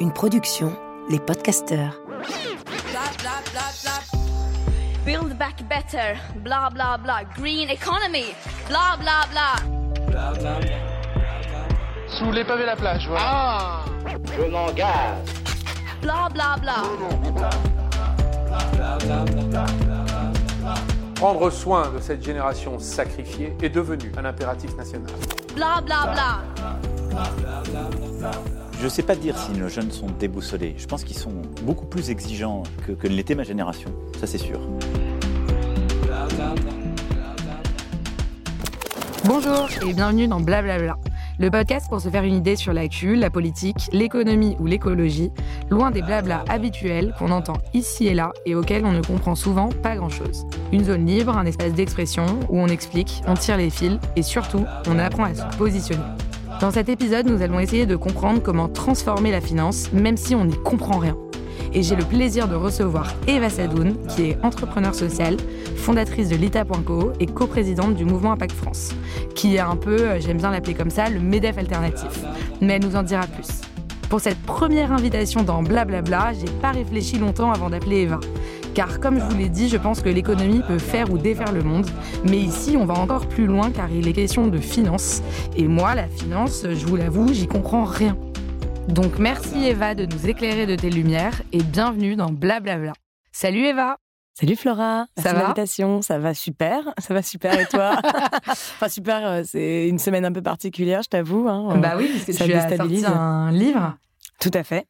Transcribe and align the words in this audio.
Une 0.00 0.12
production, 0.14 0.70
les 1.08 1.18
podcasteurs. 1.18 1.98
Build 5.06 5.38
back 5.38 5.66
better, 5.66 6.18
blah 6.44 6.68
blah 6.68 6.98
blah. 6.98 7.24
Green 7.34 7.70
economy, 7.70 8.34
blah 8.68 8.98
blah 9.00 9.24
blah. 9.30 9.56
Sous 12.06 12.30
les 12.32 12.44
pavés 12.44 12.66
la 12.66 12.76
plage, 12.76 13.08
voilà. 13.08 13.24
Ah 13.24 13.84
Je 14.36 14.42
m'engage. 14.50 15.24
Blah 16.02 16.28
blah 16.34 16.56
blah. 16.60 16.82
Prendre 21.14 21.48
soin 21.48 21.90
de 21.92 22.00
cette 22.00 22.22
génération 22.22 22.78
sacrifiée 22.78 23.56
est 23.62 23.70
devenu 23.70 24.12
un 24.18 24.26
impératif 24.26 24.76
national. 24.76 25.10
Je 28.78 28.84
ne 28.84 28.88
sais 28.88 29.02
pas 29.02 29.16
dire 29.16 29.36
si 29.36 29.50
nos 29.52 29.68
jeunes 29.68 29.90
sont 29.90 30.06
déboussolés. 30.06 30.76
Je 30.78 30.86
pense 30.86 31.02
qu'ils 31.02 31.18
sont 31.18 31.32
beaucoup 31.62 31.86
plus 31.86 32.10
exigeants 32.10 32.62
que, 32.86 32.92
que 32.92 33.08
l'était 33.08 33.34
ma 33.34 33.42
génération. 33.42 33.90
Ça, 34.20 34.28
c'est 34.28 34.38
sûr. 34.38 34.60
Bonjour 39.24 39.68
et 39.82 39.92
bienvenue 39.92 40.28
dans 40.28 40.40
Blablabla, 40.40 40.96
le 41.38 41.50
podcast 41.50 41.88
pour 41.88 42.00
se 42.00 42.08
faire 42.08 42.24
une 42.24 42.34
idée 42.34 42.56
sur 42.56 42.72
l'actu, 42.72 43.14
la 43.14 43.30
politique, 43.30 43.88
l'économie 43.92 44.56
ou 44.58 44.66
l'écologie, 44.66 45.30
loin 45.70 45.90
des 45.90 46.02
blabla 46.02 46.44
habituels 46.48 47.14
qu'on 47.18 47.30
entend 47.30 47.58
ici 47.74 48.06
et 48.08 48.14
là 48.14 48.32
et 48.44 48.54
auxquels 48.54 48.84
on 48.84 48.92
ne 48.92 49.02
comprend 49.02 49.34
souvent 49.34 49.68
pas 49.68 49.96
grand-chose. 49.96 50.46
Une 50.72 50.84
zone 50.84 51.06
libre, 51.06 51.36
un 51.36 51.46
espace 51.46 51.72
d'expression 51.72 52.26
où 52.48 52.58
on 52.58 52.66
explique, 52.66 53.22
on 53.26 53.34
tire 53.34 53.56
les 53.56 53.70
fils 53.70 53.98
et 54.16 54.22
surtout, 54.22 54.64
on 54.88 54.98
apprend 54.98 55.24
à 55.24 55.34
se 55.34 55.56
positionner. 55.56 56.02
Dans 56.60 56.72
cet 56.72 56.88
épisode, 56.88 57.26
nous 57.26 57.40
allons 57.42 57.60
essayer 57.60 57.86
de 57.86 57.94
comprendre 57.94 58.42
comment 58.42 58.68
transformer 58.68 59.30
la 59.30 59.40
finance, 59.40 59.92
même 59.92 60.16
si 60.16 60.34
on 60.34 60.44
n'y 60.44 60.56
comprend 60.56 60.98
rien. 60.98 61.16
Et 61.72 61.82
j'ai 61.82 61.96
le 61.96 62.04
plaisir 62.04 62.48
de 62.48 62.54
recevoir 62.54 63.14
Eva 63.26 63.50
Sadoun, 63.50 63.96
qui 64.08 64.30
est 64.30 64.38
entrepreneur 64.42 64.94
sociale, 64.94 65.36
fondatrice 65.76 66.28
de 66.28 66.36
l'ITA.co 66.36 67.12
et 67.20 67.26
coprésidente 67.26 67.94
du 67.94 68.04
mouvement 68.04 68.32
Impact 68.32 68.52
France, 68.52 68.94
qui 69.34 69.56
est 69.56 69.60
un 69.60 69.76
peu, 69.76 70.00
euh, 70.00 70.20
j'aime 70.20 70.38
bien 70.38 70.50
l'appeler 70.50 70.74
comme 70.74 70.90
ça, 70.90 71.08
le 71.08 71.20
MEDEF 71.20 71.58
alternatif. 71.58 72.24
Mais 72.60 72.74
elle 72.74 72.84
nous 72.84 72.96
en 72.96 73.02
dira 73.02 73.26
plus. 73.26 73.62
Pour 74.08 74.20
cette 74.20 74.38
première 74.38 74.90
invitation 74.92 75.42
dans 75.42 75.62
Blablabla, 75.62 76.32
j'ai 76.32 76.50
pas 76.62 76.70
réfléchi 76.70 77.18
longtemps 77.18 77.52
avant 77.52 77.68
d'appeler 77.68 78.02
Eva. 78.02 78.20
Car 78.74 79.00
comme 79.00 79.18
je 79.18 79.24
vous 79.24 79.36
l'ai 79.36 79.48
dit, 79.48 79.68
je 79.68 79.76
pense 79.76 80.00
que 80.00 80.08
l'économie 80.08 80.62
peut 80.66 80.78
faire 80.78 81.12
ou 81.12 81.18
défaire 81.18 81.52
le 81.52 81.62
monde. 81.62 81.86
Mais 82.24 82.38
ici, 82.38 82.76
on 82.78 82.86
va 82.86 82.94
encore 82.94 83.26
plus 83.26 83.46
loin 83.46 83.70
car 83.70 83.90
il 83.90 84.08
est 84.08 84.12
question 84.12 84.46
de 84.46 84.58
finance. 84.58 85.22
Et 85.56 85.68
moi, 85.68 85.94
la 85.94 86.06
finance, 86.06 86.64
je 86.64 86.86
vous 86.86 86.96
l'avoue, 86.96 87.32
j'y 87.32 87.46
comprends 87.46 87.84
rien. 87.84 88.16
Donc 88.88 89.18
merci 89.18 89.66
Eva 89.66 89.94
de 89.94 90.06
nous 90.06 90.26
éclairer 90.28 90.66
de 90.66 90.74
tes 90.74 90.90
lumières 90.90 91.42
et 91.52 91.62
bienvenue 91.62 92.16
dans 92.16 92.30
Blablabla. 92.30 92.92
Salut 93.32 93.64
Eva 93.64 93.98
Salut 94.34 94.54
Flora, 94.56 95.06
Ça 95.16 95.22
Merci 95.24 95.34
va 95.34 95.42
l'invitation. 95.42 96.02
Ça 96.02 96.18
va 96.18 96.32
super, 96.32 96.94
ça 96.98 97.12
va 97.12 97.22
super 97.22 97.58
et 97.58 97.66
toi 97.66 98.00
Enfin 98.48 98.88
super, 98.88 99.26
euh, 99.26 99.42
c'est 99.44 99.88
une 99.88 99.98
semaine 99.98 100.24
un 100.24 100.32
peu 100.32 100.42
particulière, 100.42 101.02
je 101.02 101.08
t'avoue. 101.08 101.48
hein. 101.48 101.76
Bah 101.78 101.94
oui, 101.96 102.08
parce 102.12 102.24
que 102.24 102.32
ça 102.32 102.44
tu 102.44 102.52
as 102.52 102.76
sorti 102.76 103.04
un 103.04 103.50
livre. 103.50 103.96
Tout 104.40 104.52
à 104.54 104.62
fait. 104.62 104.86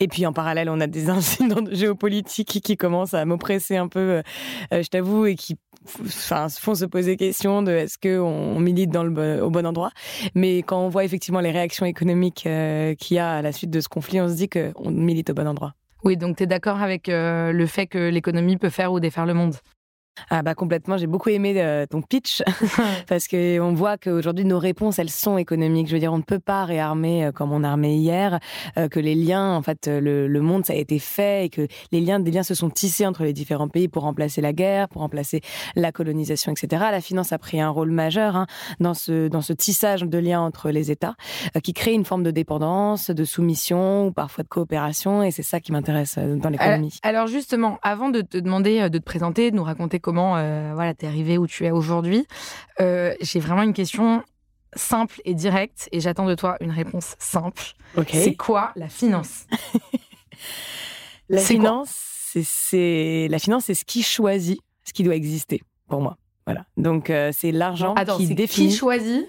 Et 0.00 0.08
puis 0.08 0.26
en 0.26 0.32
parallèle, 0.32 0.68
on 0.70 0.80
a 0.80 0.86
des 0.86 1.10
incidents 1.10 1.62
de 1.62 1.74
géopolitique 1.74 2.60
qui 2.62 2.76
commencent 2.76 3.14
à 3.14 3.24
m'oppresser 3.24 3.76
un 3.76 3.88
peu, 3.88 3.98
euh, 3.98 4.22
euh, 4.72 4.82
je 4.82 4.88
t'avoue, 4.88 5.26
et 5.26 5.34
qui 5.34 5.56
enfin, 6.04 6.48
font 6.48 6.74
se 6.74 6.84
poser 6.84 7.16
question 7.16 7.62
de 7.62 7.72
est-ce 7.72 7.98
qu'on 7.98 8.60
milite 8.60 8.90
dans 8.90 9.02
le 9.02 9.10
bon- 9.10 9.42
au 9.42 9.50
bon 9.50 9.66
endroit. 9.66 9.90
Mais 10.34 10.58
quand 10.58 10.80
on 10.80 10.88
voit 10.88 11.04
effectivement 11.04 11.40
les 11.40 11.50
réactions 11.50 11.86
économiques 11.86 12.44
euh, 12.46 12.94
qu'il 12.94 13.16
y 13.16 13.20
a 13.20 13.36
à 13.36 13.42
la 13.42 13.52
suite 13.52 13.70
de 13.70 13.80
ce 13.80 13.88
conflit, 13.88 14.20
on 14.20 14.28
se 14.28 14.34
dit 14.34 14.48
qu'on 14.48 14.90
milite 14.90 15.30
au 15.30 15.34
bon 15.34 15.48
endroit. 15.48 15.74
Oui, 16.04 16.16
donc 16.16 16.36
tu 16.36 16.44
es 16.44 16.46
d'accord 16.46 16.80
avec 16.80 17.08
le 17.08 17.66
fait 17.66 17.88
que 17.88 18.08
l'économie 18.08 18.56
peut 18.56 18.70
faire 18.70 18.92
ou 18.92 19.00
défaire 19.00 19.26
le 19.26 19.34
monde? 19.34 19.56
Ah 20.30 20.42
bah 20.42 20.54
complètement, 20.54 20.96
j'ai 20.96 21.06
beaucoup 21.06 21.28
aimé 21.28 21.54
euh, 21.56 21.86
ton 21.86 22.02
pitch 22.02 22.42
parce 23.08 23.28
que 23.28 23.60
on 23.60 23.72
voit 23.72 23.96
qu'aujourd'hui 23.98 24.44
nos 24.44 24.58
réponses 24.58 24.98
elles 24.98 25.10
sont 25.10 25.38
économiques. 25.38 25.88
Je 25.88 25.94
veux 25.94 26.00
dire, 26.00 26.12
on 26.12 26.18
ne 26.18 26.22
peut 26.22 26.38
pas 26.38 26.64
réarmer 26.64 27.26
euh, 27.26 27.32
comme 27.32 27.52
on 27.52 27.64
a 27.64 27.68
armé 27.68 27.94
hier, 27.96 28.38
euh, 28.76 28.88
que 28.88 29.00
les 29.00 29.14
liens, 29.14 29.54
en 29.54 29.62
fait, 29.62 29.88
euh, 29.88 30.00
le, 30.00 30.26
le 30.26 30.40
monde 30.40 30.64
ça 30.64 30.72
a 30.72 30.76
été 30.76 30.98
fait 30.98 31.46
et 31.46 31.48
que 31.48 31.66
les 31.92 32.00
liens, 32.00 32.20
des 32.20 32.30
liens 32.30 32.42
se 32.42 32.54
sont 32.54 32.70
tissés 32.70 33.06
entre 33.06 33.24
les 33.24 33.32
différents 33.32 33.68
pays 33.68 33.88
pour 33.88 34.02
remplacer 34.02 34.40
la 34.40 34.52
guerre, 34.52 34.88
pour 34.88 35.02
remplacer 35.02 35.40
la 35.76 35.92
colonisation, 35.92 36.52
etc. 36.52 36.82
La 36.90 37.00
finance 37.00 37.32
a 37.32 37.38
pris 37.38 37.60
un 37.60 37.68
rôle 37.70 37.90
majeur 37.90 38.36
hein, 38.36 38.46
dans 38.80 38.94
ce 38.94 39.28
dans 39.28 39.42
ce 39.42 39.52
tissage 39.52 40.02
de 40.02 40.18
liens 40.18 40.40
entre 40.40 40.70
les 40.70 40.90
États, 40.90 41.14
euh, 41.56 41.60
qui 41.60 41.72
crée 41.72 41.92
une 41.92 42.04
forme 42.04 42.22
de 42.22 42.30
dépendance, 42.30 43.10
de 43.10 43.24
soumission 43.24 44.06
ou 44.06 44.12
parfois 44.12 44.44
de 44.44 44.48
coopération, 44.48 45.22
et 45.22 45.30
c'est 45.30 45.42
ça 45.42 45.60
qui 45.60 45.72
m'intéresse 45.72 46.16
euh, 46.18 46.36
dans 46.36 46.48
l'économie. 46.48 46.98
Alors 47.02 47.26
justement, 47.26 47.78
avant 47.82 48.08
de 48.08 48.20
te 48.20 48.38
demander 48.38 48.80
euh, 48.80 48.88
de 48.88 48.98
te 48.98 49.04
présenter, 49.04 49.50
de 49.50 49.56
nous 49.56 49.64
raconter 49.64 50.00
comment 50.08 50.38
euh, 50.38 50.72
voilà, 50.74 50.94
tu 50.94 51.04
es 51.04 51.08
arrivé 51.08 51.36
où 51.36 51.46
tu 51.46 51.66
es 51.66 51.70
aujourd'hui, 51.70 52.26
euh, 52.80 53.14
j'ai 53.20 53.40
vraiment 53.40 53.60
une 53.62 53.74
question 53.74 54.22
simple 54.74 55.20
et 55.26 55.34
directe 55.34 55.86
et 55.92 56.00
j'attends 56.00 56.24
de 56.26 56.34
toi 56.34 56.56
une 56.62 56.70
réponse 56.70 57.14
simple. 57.18 57.62
C'est 58.10 58.34
quoi 58.34 58.72
la 58.74 58.88
finance? 58.88 59.44
La 61.28 61.42
finance, 61.42 61.90
c'est- 62.42 63.28
la 63.30 63.38
finance, 63.38 63.64
c'est 63.66 63.74
ce 63.74 63.84
qui 63.84 64.02
choisit 64.02 64.60
ce 64.84 64.94
qui 64.94 65.02
doit 65.02 65.14
exister 65.14 65.60
pour 65.86 66.00
moi. 66.00 66.16
Voilà. 66.46 66.64
Donc 66.78 67.10
euh, 67.10 67.32
c'est 67.36 67.52
l'argent 67.52 67.94
qui 68.16 68.28
définit. 68.34 68.68
qui 68.70 68.74
choisit? 68.76 69.26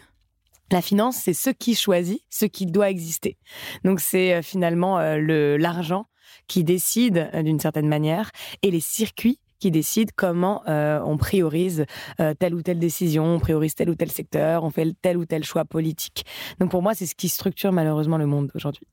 La 0.72 0.82
finance, 0.82 1.18
c'est 1.18 1.34
ce 1.34 1.50
qui 1.50 1.76
choisit 1.76 2.22
ce 2.30 2.46
qui 2.46 2.66
doit 2.68 2.90
exister. 2.90 3.38
Donc 3.84 4.00
c'est 4.00 4.42
finalement 4.44 4.98
le 5.18 5.58
l'argent 5.58 6.06
qui 6.48 6.64
décide 6.64 7.30
d'une 7.44 7.60
certaine 7.60 7.88
manière 7.90 8.32
et 8.62 8.72
les 8.72 8.80
circuits 8.80 9.40
qui 9.60 9.72
décident 9.72 10.12
comment 10.16 10.64
euh, 10.68 11.00
on 11.06 11.18
priorise 11.18 11.86
euh, 12.20 12.34
telle 12.34 12.56
ou 12.56 12.62
telle 12.62 12.80
décision, 12.80 13.26
on 13.26 13.40
priorise 13.40 13.76
tel 13.76 13.90
ou 13.90 13.96
tel 13.96 14.12
secteur, 14.12 14.64
on 14.64 14.70
fait 14.70 14.94
tel 15.02 15.18
ou 15.18 15.26
tel 15.26 15.44
choix 15.44 15.66
politique. 15.66 16.26
Donc 16.60 16.72
pour 16.72 16.82
moi, 16.82 16.94
c'est 16.96 17.06
ce 17.06 17.16
qui 17.16 17.30
structure 17.30 17.72
malheureusement 17.72 18.18
le 18.18 18.26
monde 18.26 18.52
aujourd'hui. 18.56 18.88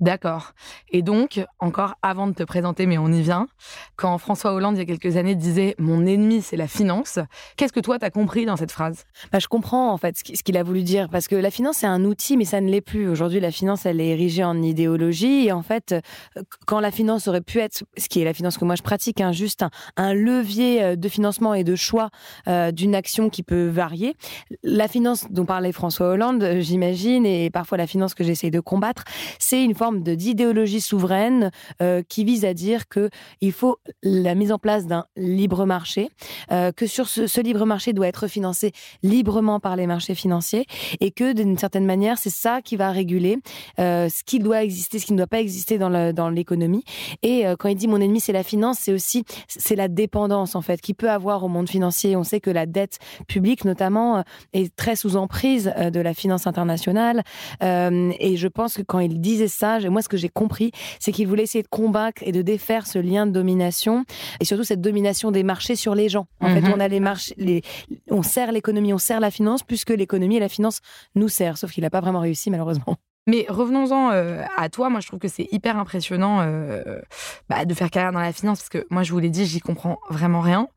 D'accord. 0.00 0.52
Et 0.90 1.02
donc, 1.02 1.44
encore 1.58 1.94
avant 2.02 2.26
de 2.28 2.32
te 2.32 2.42
présenter, 2.44 2.86
mais 2.86 2.98
on 2.98 3.08
y 3.08 3.20
vient, 3.22 3.48
quand 3.96 4.16
François 4.18 4.52
Hollande, 4.52 4.76
il 4.76 4.78
y 4.78 4.82
a 4.82 4.84
quelques 4.84 5.16
années, 5.16 5.34
disait 5.34 5.74
«mon 5.78 6.06
ennemi, 6.06 6.40
c'est 6.40 6.56
la 6.56 6.68
finance», 6.68 7.18
qu'est-ce 7.56 7.72
que 7.72 7.80
toi, 7.80 7.98
t'as 7.98 8.10
compris 8.10 8.46
dans 8.46 8.56
cette 8.56 8.70
phrase? 8.70 9.04
Bah, 9.32 9.38
je 9.40 9.48
comprends 9.48 9.92
en 9.92 9.96
fait 9.98 10.16
ce 10.16 10.24
qui- 10.24 10.36
ce 10.36 10.42
qu'il 10.42 10.56
a 10.56 10.62
voulu 10.62 10.82
dire 10.82 11.08
parce 11.08 11.26
que 11.28 11.34
la 11.34 11.50
finance 11.50 11.78
c'est 11.78 11.86
un 11.86 12.04
outil 12.04 12.36
mais 12.36 12.44
ça 12.44 12.60
ne 12.60 12.68
l'est 12.70 12.80
plus. 12.80 13.08
Aujourd'hui 13.08 13.40
la 13.40 13.50
finance 13.50 13.86
elle 13.86 14.00
est 14.00 14.08
érigée 14.08 14.44
en 14.44 14.60
idéologie 14.62 15.46
et 15.46 15.52
en 15.52 15.62
fait 15.62 15.92
euh, 15.92 16.42
quand 16.66 16.80
la 16.80 16.90
finance 16.90 17.26
aurait 17.28 17.40
pu 17.40 17.58
être 17.58 17.84
ce 17.96 18.08
qui 18.08 18.20
est 18.20 18.24
la 18.24 18.34
finance 18.34 18.58
que 18.58 18.64
moi 18.64 18.74
je 18.74 18.82
pratique 18.82 19.20
hein, 19.20 19.32
juste 19.32 19.64
un, 19.96 20.14
levier 20.14 20.82
euh, 20.82 20.96
de 20.96 21.08
financement 21.08 21.54
et 21.54 21.64
de 21.64 21.74
choix 21.76 22.10
euh, 22.46 22.70
d'une 22.70 22.94
action 22.94 23.30
qui 23.30 23.42
peut 23.42 23.66
varier. 23.68 24.14
La 24.62 24.88
finance 24.88 25.26
dont 25.30 25.44
parlait 25.46 25.72
François 25.72 26.08
Hollande 26.08 26.56
j'imagine 26.60 27.24
et 27.26 27.50
parfois 27.50 27.78
la 27.78 27.86
finance 27.86 28.14
que 28.14 28.24
j'essaye 28.24 28.50
de 28.50 28.60
combattre 28.60 29.04
c'est 29.38 29.64
une 29.64 29.74
forme 29.74 29.87
de 29.92 30.14
d'idéologie 30.14 30.80
souveraine 30.80 31.50
euh, 31.82 32.02
qui 32.08 32.24
vise 32.24 32.44
à 32.44 32.54
dire 32.54 32.88
que 32.88 33.10
il 33.40 33.52
faut 33.52 33.78
la 34.02 34.34
mise 34.34 34.52
en 34.52 34.58
place 34.58 34.86
d'un 34.86 35.04
libre 35.16 35.64
marché 35.64 36.08
euh, 36.52 36.72
que 36.72 36.86
sur 36.86 37.08
ce, 37.08 37.40
libre 37.40 37.64
marché 37.66 37.92
doit 37.92 38.08
être 38.08 38.26
financé 38.26 38.72
librement 39.02 39.60
par 39.60 39.76
les 39.76 39.86
marchés 39.86 40.14
financiers 40.14 40.66
et 41.00 41.10
que 41.10 41.32
d'une 41.32 41.56
certaine 41.56 41.86
manière 41.86 42.18
c'est 42.18 42.30
ça 42.30 42.62
qui 42.62 42.76
va 42.76 42.90
réguler 42.90 43.38
euh, 43.78 44.08
ce 44.08 44.24
qui 44.24 44.38
doit 44.38 44.62
exister 44.62 44.98
ce 44.98 45.06
qui 45.06 45.12
ne 45.12 45.18
doit 45.18 45.26
pas 45.26 45.40
exister 45.40 45.78
dans 45.78 46.30
l'économie. 46.30 46.84
Et 47.22 47.44
quand 47.58 47.68
il 47.68 47.76
dit 47.76 47.88
mon 47.88 48.00
ennemi 48.00 48.20
c'est 48.20 48.32
la 48.32 48.42
finance 48.42 48.78
c'est 48.80 48.92
aussi 48.92 49.24
c'est 49.46 49.76
la 49.76 49.88
dépendance 49.88 50.54
en 50.54 50.62
fait 50.62 50.80
qui 50.80 50.94
peut 50.94 51.10
avoir 51.10 51.44
au 51.44 51.48
monde 51.48 51.68
financier. 51.68 52.16
On 52.16 52.24
sait 52.24 52.40
que 52.40 52.50
la 52.50 52.66
dette 52.66 52.98
publique 53.26 53.64
notamment 53.64 54.24
est 54.52 54.74
très 54.74 54.96
sous 54.96 55.16
emprise 55.16 55.72
de 55.92 56.00
la 56.00 56.14
finance 56.14 56.46
internationale 56.46 57.22
et 57.60 58.36
je 58.36 58.48
pense 58.48 58.74
que 58.76 58.82
quand 58.82 59.00
il 59.00 59.20
disait 59.20 59.48
ça 59.48 59.77
j'ai- 59.80 59.88
moi 59.88 60.02
ce 60.02 60.08
que 60.08 60.16
j'ai 60.16 60.28
compris 60.28 60.72
c'est 61.00 61.12
qu'il 61.12 61.26
voulait 61.28 61.44
essayer 61.44 61.62
de 61.62 61.68
combattre 61.68 62.22
et 62.24 62.32
de 62.32 62.42
défaire 62.42 62.86
ce 62.86 62.98
lien 62.98 63.26
de 63.26 63.32
domination 63.32 64.04
et 64.40 64.44
surtout 64.44 64.64
cette 64.64 64.80
domination 64.80 65.30
des 65.30 65.42
marchés 65.42 65.76
sur 65.76 65.94
les 65.94 66.08
gens 66.08 66.26
en 66.40 66.48
Mhm. 66.48 66.62
fait 66.62 66.72
on 66.72 66.80
a 66.80 66.88
les 66.88 67.00
marchés 67.00 67.34
les 67.38 67.62
on 68.10 68.22
sert 68.22 68.52
l'économie, 68.52 68.92
on 68.92 68.98
sert 68.98 69.20
la 69.20 69.30
finance, 69.30 69.62
puisque 69.62 69.90
l'économie 69.90 70.36
et 70.36 70.40
la 70.40 70.48
finance 70.48 70.80
nous 71.14 71.28
servent. 71.28 71.56
Sauf 71.56 71.72
qu'il 71.72 71.82
n'a 71.82 71.90
pas 71.90 72.00
vraiment 72.00 72.20
réussi, 72.20 72.50
malheureusement. 72.50 72.96
Mais 73.26 73.44
revenons-en 73.48 74.10
euh, 74.12 74.42
à 74.56 74.68
toi. 74.68 74.88
Moi, 74.88 75.00
je 75.00 75.06
trouve 75.08 75.18
que 75.18 75.28
c'est 75.28 75.46
hyper 75.52 75.76
impressionnant 75.76 76.40
euh, 76.40 77.00
bah, 77.48 77.64
de 77.64 77.74
faire 77.74 77.90
carrière 77.90 78.12
dans 78.12 78.20
la 78.20 78.32
finance 78.32 78.58
parce 78.60 78.68
que 78.70 78.86
moi, 78.90 79.02
je 79.02 79.12
vous 79.12 79.18
l'ai 79.18 79.30
dit, 79.30 79.44
j'y 79.46 79.60
comprends 79.60 79.98
vraiment 80.08 80.40
rien. 80.40 80.68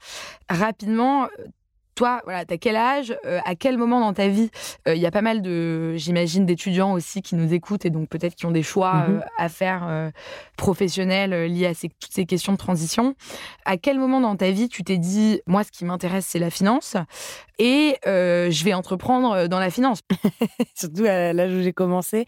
Rapidement, 0.50 1.28
toi, 2.02 2.22
voilà, 2.24 2.46
t'as 2.46 2.58
quel 2.58 2.76
âge 2.76 3.16
À 3.46 3.54
quel 3.54 3.78
moment 3.78 4.00
dans 4.00 4.14
ta 4.14 4.28
vie 4.28 4.50
Il 4.88 4.98
y 4.98 5.06
a 5.06 5.12
pas 5.12 5.22
mal 5.22 5.44
de, 5.44 5.94
j'imagine, 5.98 6.48
d'étudiants 6.48 6.94
aussi 6.94 7.22
qui 7.22 7.36
nous 7.36 7.54
écoutent 7.54 7.86
et 7.86 7.92
donc 7.92 8.10
peut-être 8.10 8.34
qui 8.34 8.48
ont 8.48 8.52
des 8.52 8.64
choix 8.64 9.06
Mhm. 9.08 9.24
à 9.38 9.50
faire 9.50 10.12
professionnels 10.58 11.46
liés 11.46 11.68
à 11.68 11.74
ces, 11.76 11.90
toutes 11.90 12.12
ces 12.12 12.26
questions 12.26 12.54
de 12.54 12.58
transition. 12.58 13.14
À 13.66 13.78
quel 13.78 14.00
moment 14.00 14.20
dans 14.20 14.36
ta 14.36 14.50
vie 14.50 14.68
tu 14.68 14.84
t'es 14.84 14.98
dit, 14.98 15.42
moi, 15.46 15.64
ce 15.64 15.72
qui 15.72 15.86
m'intéresse, 15.86 16.26
c'est 16.26 16.40
la 16.40 16.50
finance 16.50 16.98
et 17.60 17.98
je 18.06 18.64
vais 18.64 18.74
entreprendre 18.74 19.48
dans 19.48 19.60
la 19.60 19.70
finance? 19.70 20.00
Surtout 20.76 21.06
à 21.06 21.34
l'âge 21.34 21.54
où 21.54 21.62
j'ai 21.62 21.74
commencé. 21.74 22.26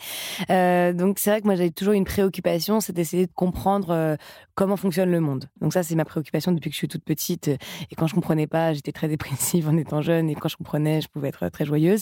Euh, 0.51 0.93
donc 0.93 1.17
c'est 1.17 1.31
vrai 1.31 1.41
que 1.41 1.45
moi 1.47 1.55
j'avais 1.55 1.71
toujours 1.71 1.93
une 1.93 2.05
préoccupation, 2.05 2.79
c'est 2.79 2.93
d'essayer 2.93 3.25
de 3.25 3.31
comprendre 3.33 3.89
euh, 3.89 4.15
comment 4.55 4.77
fonctionne 4.77 5.09
le 5.11 5.19
monde. 5.19 5.45
Donc 5.61 5.73
ça 5.73 5.81
c'est 5.81 5.95
ma 5.95 6.05
préoccupation 6.05 6.51
depuis 6.51 6.69
que 6.69 6.73
je 6.75 6.77
suis 6.79 6.87
toute 6.87 7.03
petite. 7.03 7.47
Et 7.47 7.95
quand 7.97 8.05
je 8.07 8.13
comprenais 8.15 8.47
pas, 8.47 8.73
j'étais 8.73 8.91
très 8.91 9.07
dépressive 9.07 9.62
en 9.67 9.77
étant 9.77 10.01
jeune. 10.01 10.29
Et 10.29 10.35
quand 10.35 10.49
je 10.49 10.57
comprenais, 10.57 11.01
je 11.01 11.07
pouvais 11.07 11.29
être 11.29 11.49
très 11.49 11.65
joyeuse. 11.65 12.01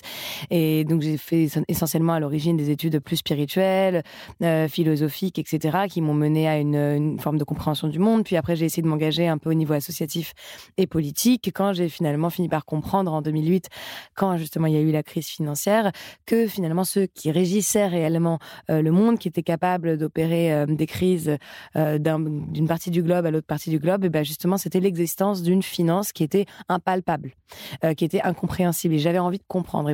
Et 0.49 0.83
donc 0.83 1.01
j'ai 1.01 1.17
fait 1.17 1.47
essentiellement 1.67 2.13
à 2.13 2.19
l'origine 2.19 2.57
des 2.57 2.69
études 2.69 2.99
plus 2.99 3.17
spirituelles, 3.17 4.03
euh, 4.41 4.67
philosophiques, 4.67 5.39
etc., 5.39 5.85
qui 5.89 6.01
m'ont 6.01 6.13
mené 6.13 6.47
à 6.47 6.57
une, 6.57 7.19
forme 7.19 7.37
de 7.37 7.43
compréhension 7.43 7.87
du 7.87 7.99
monde. 7.99 8.23
Puis 8.23 8.35
après 8.35 8.55
j'ai 8.55 8.65
essayé 8.65 8.83
de 8.83 8.87
m'engager 8.87 9.27
un 9.27 9.37
peu 9.37 9.49
au 9.49 9.53
niveau 9.53 9.73
associatif 9.73 10.33
et 10.77 10.87
politique. 10.87 11.51
Quand 11.53 11.73
j'ai 11.73 11.89
finalement 11.89 12.29
fini 12.29 12.49
par 12.49 12.65
comprendre 12.65 13.13
en 13.13 13.21
2008, 13.21 13.69
quand 14.15 14.37
justement 14.37 14.67
il 14.67 14.73
y 14.73 14.77
a 14.77 14.81
eu 14.81 14.91
la 14.91 15.03
crise 15.03 15.27
financière, 15.27 15.91
que 16.25 16.47
finalement 16.47 16.83
ceux 16.83 17.05
qui 17.05 17.31
régissaient 17.31 17.87
réellement 17.87 18.39
euh, 18.69 18.81
le 18.81 18.91
monde, 18.91 19.19
qui 19.19 19.27
étaient 19.27 19.43
capables 19.43 19.97
d'opérer 19.97 20.53
euh, 20.53 20.65
des 20.65 20.87
crises 20.87 21.37
d'une 21.75 22.67
partie 22.67 22.91
du 22.91 23.03
globe 23.03 23.25
à 23.25 23.31
l'autre 23.31 23.47
partie 23.47 23.69
du 23.69 23.79
globe, 23.79 24.05
et 24.05 24.09
ben 24.09 24.23
justement 24.23 24.57
c'était 24.57 24.79
l'existence 24.79 25.41
d'une 25.41 25.63
finance 25.63 26.11
qui 26.11 26.23
était 26.23 26.45
impalpable, 26.69 27.31
euh, 27.83 27.93
qui 27.93 28.05
était 28.05 28.21
incompréhensible. 28.21 28.95
Et 28.95 28.99
j'avais 28.99 29.19
envie 29.19 29.37
de 29.37 29.43
comprendre. 29.47 29.91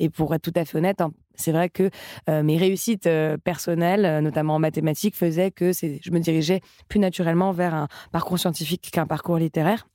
Et 0.00 0.10
pour, 0.10 0.34
être 0.34 0.42
tout 0.42 0.52
à 0.54 0.64
fait 0.64 0.78
honnête, 0.78 1.00
hein, 1.00 1.12
c'est 1.34 1.52
vrai 1.52 1.68
que 1.68 1.90
euh, 2.28 2.42
mes 2.42 2.56
réussites 2.56 3.06
euh, 3.06 3.36
personnelles, 3.36 4.22
notamment 4.22 4.56
en 4.56 4.58
mathématiques, 4.58 5.16
faisaient 5.16 5.50
que 5.50 5.72
je 5.72 6.10
me 6.10 6.20
dirigeais 6.20 6.60
plus 6.88 7.00
naturellement 7.00 7.52
vers 7.52 7.74
un 7.74 7.88
parcours 8.12 8.38
scientifique 8.38 8.90
qu'un 8.92 9.06
parcours 9.06 9.38
littéraire 9.38 9.86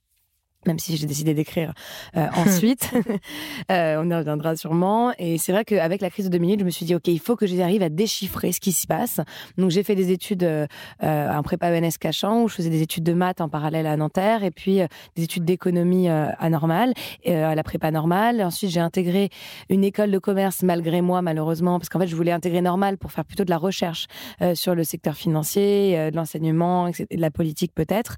même 0.66 0.78
si 0.78 0.96
j'ai 0.96 1.06
décidé 1.06 1.34
d'écrire 1.34 1.72
euh, 2.16 2.26
ensuite. 2.36 2.90
euh, 3.70 4.02
on 4.02 4.10
y 4.10 4.14
reviendra 4.14 4.56
sûrement. 4.56 5.12
Et 5.18 5.38
c'est 5.38 5.52
vrai 5.52 5.64
qu'avec 5.64 6.00
la 6.00 6.10
crise 6.10 6.26
de 6.26 6.30
2008, 6.30 6.60
je 6.60 6.64
me 6.64 6.70
suis 6.70 6.86
dit, 6.86 6.94
OK, 6.94 7.08
il 7.08 7.20
faut 7.20 7.36
que 7.36 7.46
j'arrive 7.46 7.82
à 7.82 7.88
déchiffrer 7.88 8.52
ce 8.52 8.60
qui 8.60 8.72
se 8.72 8.86
passe. 8.86 9.20
Donc, 9.58 9.70
j'ai 9.70 9.82
fait 9.82 9.94
des 9.94 10.10
études 10.10 10.44
euh, 10.44 10.66
en 11.02 11.42
prépa 11.42 11.70
ENS 11.70 11.98
Cachan, 11.98 12.42
où 12.42 12.48
je 12.48 12.54
faisais 12.54 12.70
des 12.70 12.82
études 12.82 13.04
de 13.04 13.12
maths 13.12 13.40
en 13.40 13.48
parallèle 13.48 13.86
à 13.86 13.96
Nanterre, 13.96 14.44
et 14.44 14.50
puis 14.50 14.80
euh, 14.80 14.86
des 15.16 15.24
études 15.24 15.44
d'économie 15.44 16.08
euh, 16.08 16.28
à 16.38 16.50
Normale, 16.50 16.92
à 17.26 17.54
la 17.54 17.62
prépa 17.62 17.90
normale. 17.90 18.42
Ensuite, 18.42 18.70
j'ai 18.70 18.80
intégré 18.80 19.30
une 19.68 19.84
école 19.84 20.10
de 20.10 20.18
commerce, 20.18 20.62
malgré 20.62 21.00
moi, 21.02 21.22
malheureusement, 21.22 21.78
parce 21.78 21.88
qu'en 21.88 21.98
fait, 21.98 22.06
je 22.06 22.16
voulais 22.16 22.32
intégrer 22.32 22.60
Normale 22.60 22.98
pour 22.98 23.12
faire 23.12 23.24
plutôt 23.24 23.44
de 23.44 23.50
la 23.50 23.58
recherche 23.58 24.06
euh, 24.42 24.54
sur 24.54 24.74
le 24.74 24.84
secteur 24.84 25.14
financier, 25.14 26.10
de 26.10 26.16
l'enseignement, 26.16 26.88
de 26.88 27.06
la 27.10 27.30
politique 27.30 27.72
peut-être. 27.74 28.16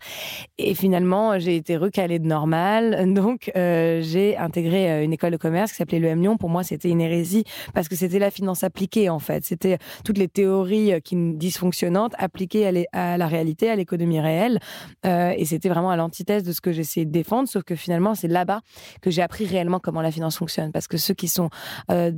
Et 0.58 0.74
finalement, 0.74 1.38
j'ai 1.38 1.56
été 1.56 1.76
recalée 1.76 2.18
de 2.18 2.26
Donc, 3.06 3.50
euh, 3.56 4.00
j'ai 4.02 4.36
intégré 4.36 5.04
une 5.04 5.12
école 5.12 5.32
de 5.32 5.36
commerce 5.36 5.70
qui 5.72 5.78
s'appelait 5.78 5.98
l'EM 5.98 6.20
Lyon. 6.20 6.36
Pour 6.36 6.50
moi, 6.50 6.62
c'était 6.62 6.88
une 6.88 7.00
hérésie 7.00 7.44
parce 7.74 7.88
que 7.88 7.96
c'était 7.96 8.18
la 8.18 8.30
finance 8.30 8.64
appliquée, 8.64 9.08
en 9.08 9.18
fait. 9.18 9.44
C'était 9.44 9.78
toutes 10.04 10.18
les 10.18 10.28
théories 10.28 11.00
qui 11.02 11.16
dysfonctionnantes 11.16 12.14
appliquées 12.18 12.86
à, 12.92 13.16
la 13.16 13.26
réalité, 13.26 13.70
à 13.70 13.76
l'économie 13.76 14.20
réelle. 14.20 14.58
Euh, 15.04 15.32
et 15.36 15.44
c'était 15.44 15.68
vraiment 15.68 15.90
à 15.90 15.96
l'antithèse 15.96 16.42
de 16.42 16.52
ce 16.52 16.60
que 16.60 16.72
j'essayais 16.72 17.06
de 17.06 17.10
défendre. 17.10 17.48
Sauf 17.48 17.62
que 17.62 17.74
finalement, 17.74 18.14
c'est 18.14 18.28
là-bas 18.28 18.60
que 19.00 19.10
j'ai 19.10 19.22
appris 19.22 19.46
réellement 19.46 19.78
comment 19.78 20.02
la 20.02 20.10
finance 20.10 20.36
fonctionne. 20.36 20.72
Parce 20.72 20.88
que 20.88 20.96
ceux 20.96 21.14
qui 21.14 21.28
sont 21.28 21.50
euh, 21.90 22.12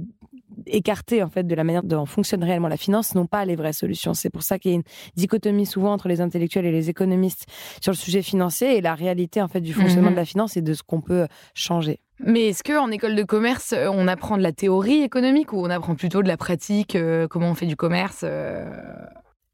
écartés 0.66 1.22
en 1.22 1.28
fait 1.28 1.44
de 1.44 1.54
la 1.54 1.64
manière 1.64 1.82
dont 1.82 2.06
fonctionne 2.06 2.42
réellement 2.44 2.68
la 2.68 2.76
finance 2.76 3.14
n'ont 3.14 3.26
pas 3.26 3.44
les 3.44 3.56
vraies 3.56 3.72
solutions. 3.72 4.14
C'est 4.14 4.30
pour 4.30 4.42
ça 4.42 4.58
qu'il 4.58 4.70
y 4.70 4.74
a 4.74 4.76
une 4.76 4.82
dichotomie 5.16 5.66
souvent 5.66 5.92
entre 5.92 6.08
les 6.08 6.20
intellectuels 6.20 6.66
et 6.66 6.72
les 6.72 6.90
économistes 6.90 7.46
sur 7.80 7.92
le 7.92 7.96
sujet 7.96 8.22
financier 8.22 8.76
et 8.76 8.80
la 8.80 8.94
réalité 8.94 9.40
en 9.42 9.48
fait 9.48 9.60
du 9.60 9.72
fonctionnement 9.72 10.08
Mhm. 10.08 10.14
de 10.14 10.20
la 10.20 10.24
finance 10.24 10.56
et 10.56 10.62
de 10.62 10.74
ce 10.74 10.82
qu'on 10.82 11.00
peut 11.00 11.26
changer. 11.54 12.00
Mais 12.20 12.48
est-ce 12.48 12.64
qu'en 12.64 12.90
école 12.90 13.14
de 13.14 13.22
commerce, 13.22 13.74
on 13.92 14.08
apprend 14.08 14.36
de 14.36 14.42
la 14.42 14.52
théorie 14.52 15.02
économique 15.02 15.52
ou 15.52 15.58
on 15.64 15.70
apprend 15.70 15.94
plutôt 15.94 16.22
de 16.22 16.28
la 16.28 16.36
pratique, 16.36 16.96
euh, 16.96 17.28
comment 17.28 17.50
on 17.50 17.54
fait 17.54 17.66
du 17.66 17.76
commerce 17.76 18.20
euh 18.24 18.64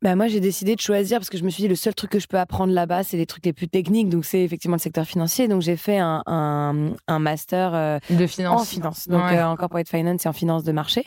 Bah 0.05 0.17
moi, 0.17 0.29
j'ai 0.29 0.39
décidé 0.41 0.77
de 0.77 0.83
choisir 0.83 1.19
parce 1.19 1.31
que 1.31 1.39
je 1.39 1.45
me 1.45 1.49
suis 1.49 1.63
dit 1.63 1.69
le 1.69 1.77
seul 1.77 1.95
truc 1.95 2.11
que 2.11 2.19
je 2.19 2.27
peux 2.27 2.39
apprendre 2.39 2.75
là-bas, 2.75 3.05
c'est 3.05 3.17
les 3.17 3.25
trucs 3.25 3.47
les 3.47 3.55
plus 3.55 3.69
techniques. 3.69 4.11
Donc, 4.11 4.27
c'est 4.27 4.43
effectivement 4.43 4.77
le 4.77 4.81
secteur 4.81 5.07
financier. 5.07 5.49
Donc, 5.49 5.63
j'ai 5.63 5.79
fait 5.79 5.97
un, 5.97 6.23
un, 6.27 6.91
un 7.09 7.19
master 7.19 7.71
euh, 7.75 7.99
de 8.11 8.27
finance. 8.27 8.61
en 8.61 8.65
finance, 8.67 9.09
donc 9.09 9.23
Ouais. 9.25 9.39
euh, 9.39 9.49
en 9.49 9.57
corporate 9.57 9.89
finance 9.89 10.27
et 10.27 10.29
en 10.29 10.35
finance 10.35 10.63
de 10.63 10.73
marché. 10.73 11.07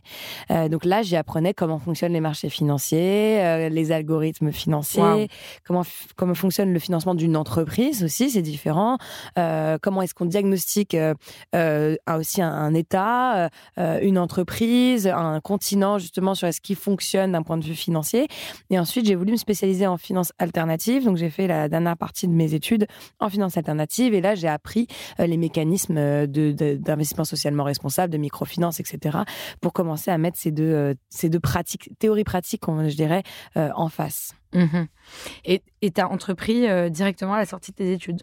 Euh, 0.49 0.67
donc 0.67 0.83
là, 0.83 1.03
j'y 1.03 1.15
apprenais 1.15 1.53
comment 1.53 1.77
fonctionnent 1.77 2.13
les 2.13 2.21
marchés 2.21 2.49
financiers, 2.49 3.39
euh, 3.45 3.69
les 3.69 3.91
algorithmes 3.91 4.51
financiers, 4.51 5.03
Wow. 5.03 5.27
comment 5.67 5.83
comment 6.15 6.33
fonctionne 6.33 6.73
le 6.73 6.79
financement 6.79 7.13
d'une 7.13 7.38
entreprise 7.38 8.03
aussi, 8.03 8.31
c'est 8.31 8.41
différent. 8.41 8.97
Comment 9.35 10.01
est-ce 10.01 10.15
qu'on 10.15 10.25
diagnostique 10.25 10.97
aussi 11.53 12.41
un, 12.41 12.51
un 12.51 12.73
État, 12.73 13.51
une 13.77 14.17
entreprise, 14.17 15.05
un 15.07 15.39
continent 15.39 16.00
justement 16.00 16.33
sur 16.33 16.51
ce 16.51 16.59
qui 16.61 16.73
fonctionne 16.73 17.33
d'un 17.33 17.43
point 17.43 17.57
de 17.57 17.63
vue 17.63 17.75
financier. 17.75 18.27
Et 18.71 18.79
ensuite, 18.88 19.06
j'ai 19.06 19.16
voulu 19.16 19.34
me 19.34 19.38
spécialiser 19.38 19.86
en 19.86 19.98
finance 19.98 20.31
alternative. 20.39 21.04
Donc, 21.04 21.18
j'ai 21.18 21.30
fait 21.30 21.45
la 21.45 21.68
dernière 21.68 21.98
partie 21.98 22.25
de 22.25 22.31
mes 22.31 22.54
études 22.54 22.88
en 23.19 23.30
finance 23.30 23.57
alternative. 23.57 24.13
Et 24.13 24.22
là, 24.22 24.34
j'ai 24.34 24.48
appris 24.48 24.88
euh, 25.19 25.28
les 25.28 25.36
mécanismes 25.36 25.98
euh, 25.98 26.25
d'investissement 26.25 27.25
socialement 27.25 27.66
responsable, 27.66 28.13
de 28.13 28.18
microfinance, 28.18 28.80
etc. 28.80 29.18
pour 29.60 29.74
commencer 29.74 30.10
à 30.10 30.18
mettre 30.18 30.38
ces 30.38 30.51
deux, 30.51 30.63
euh, 30.63 30.94
ces 31.10 31.28
deux 31.28 31.42
pratiques, 31.42 31.92
théories 32.00 32.24
pratiques, 32.24 32.63
je 32.66 32.95
dirais, 32.95 33.24
en 33.56 33.89
face. 33.89 34.34
Mhm. 34.54 34.88
Et 35.44 35.62
tu 35.81 36.01
as 36.01 36.10
entrepris 36.10 36.66
directement 36.89 37.34
à 37.34 37.38
la 37.38 37.45
sortie 37.45 37.72
de 37.72 37.75
tes 37.75 37.92
études? 37.92 38.22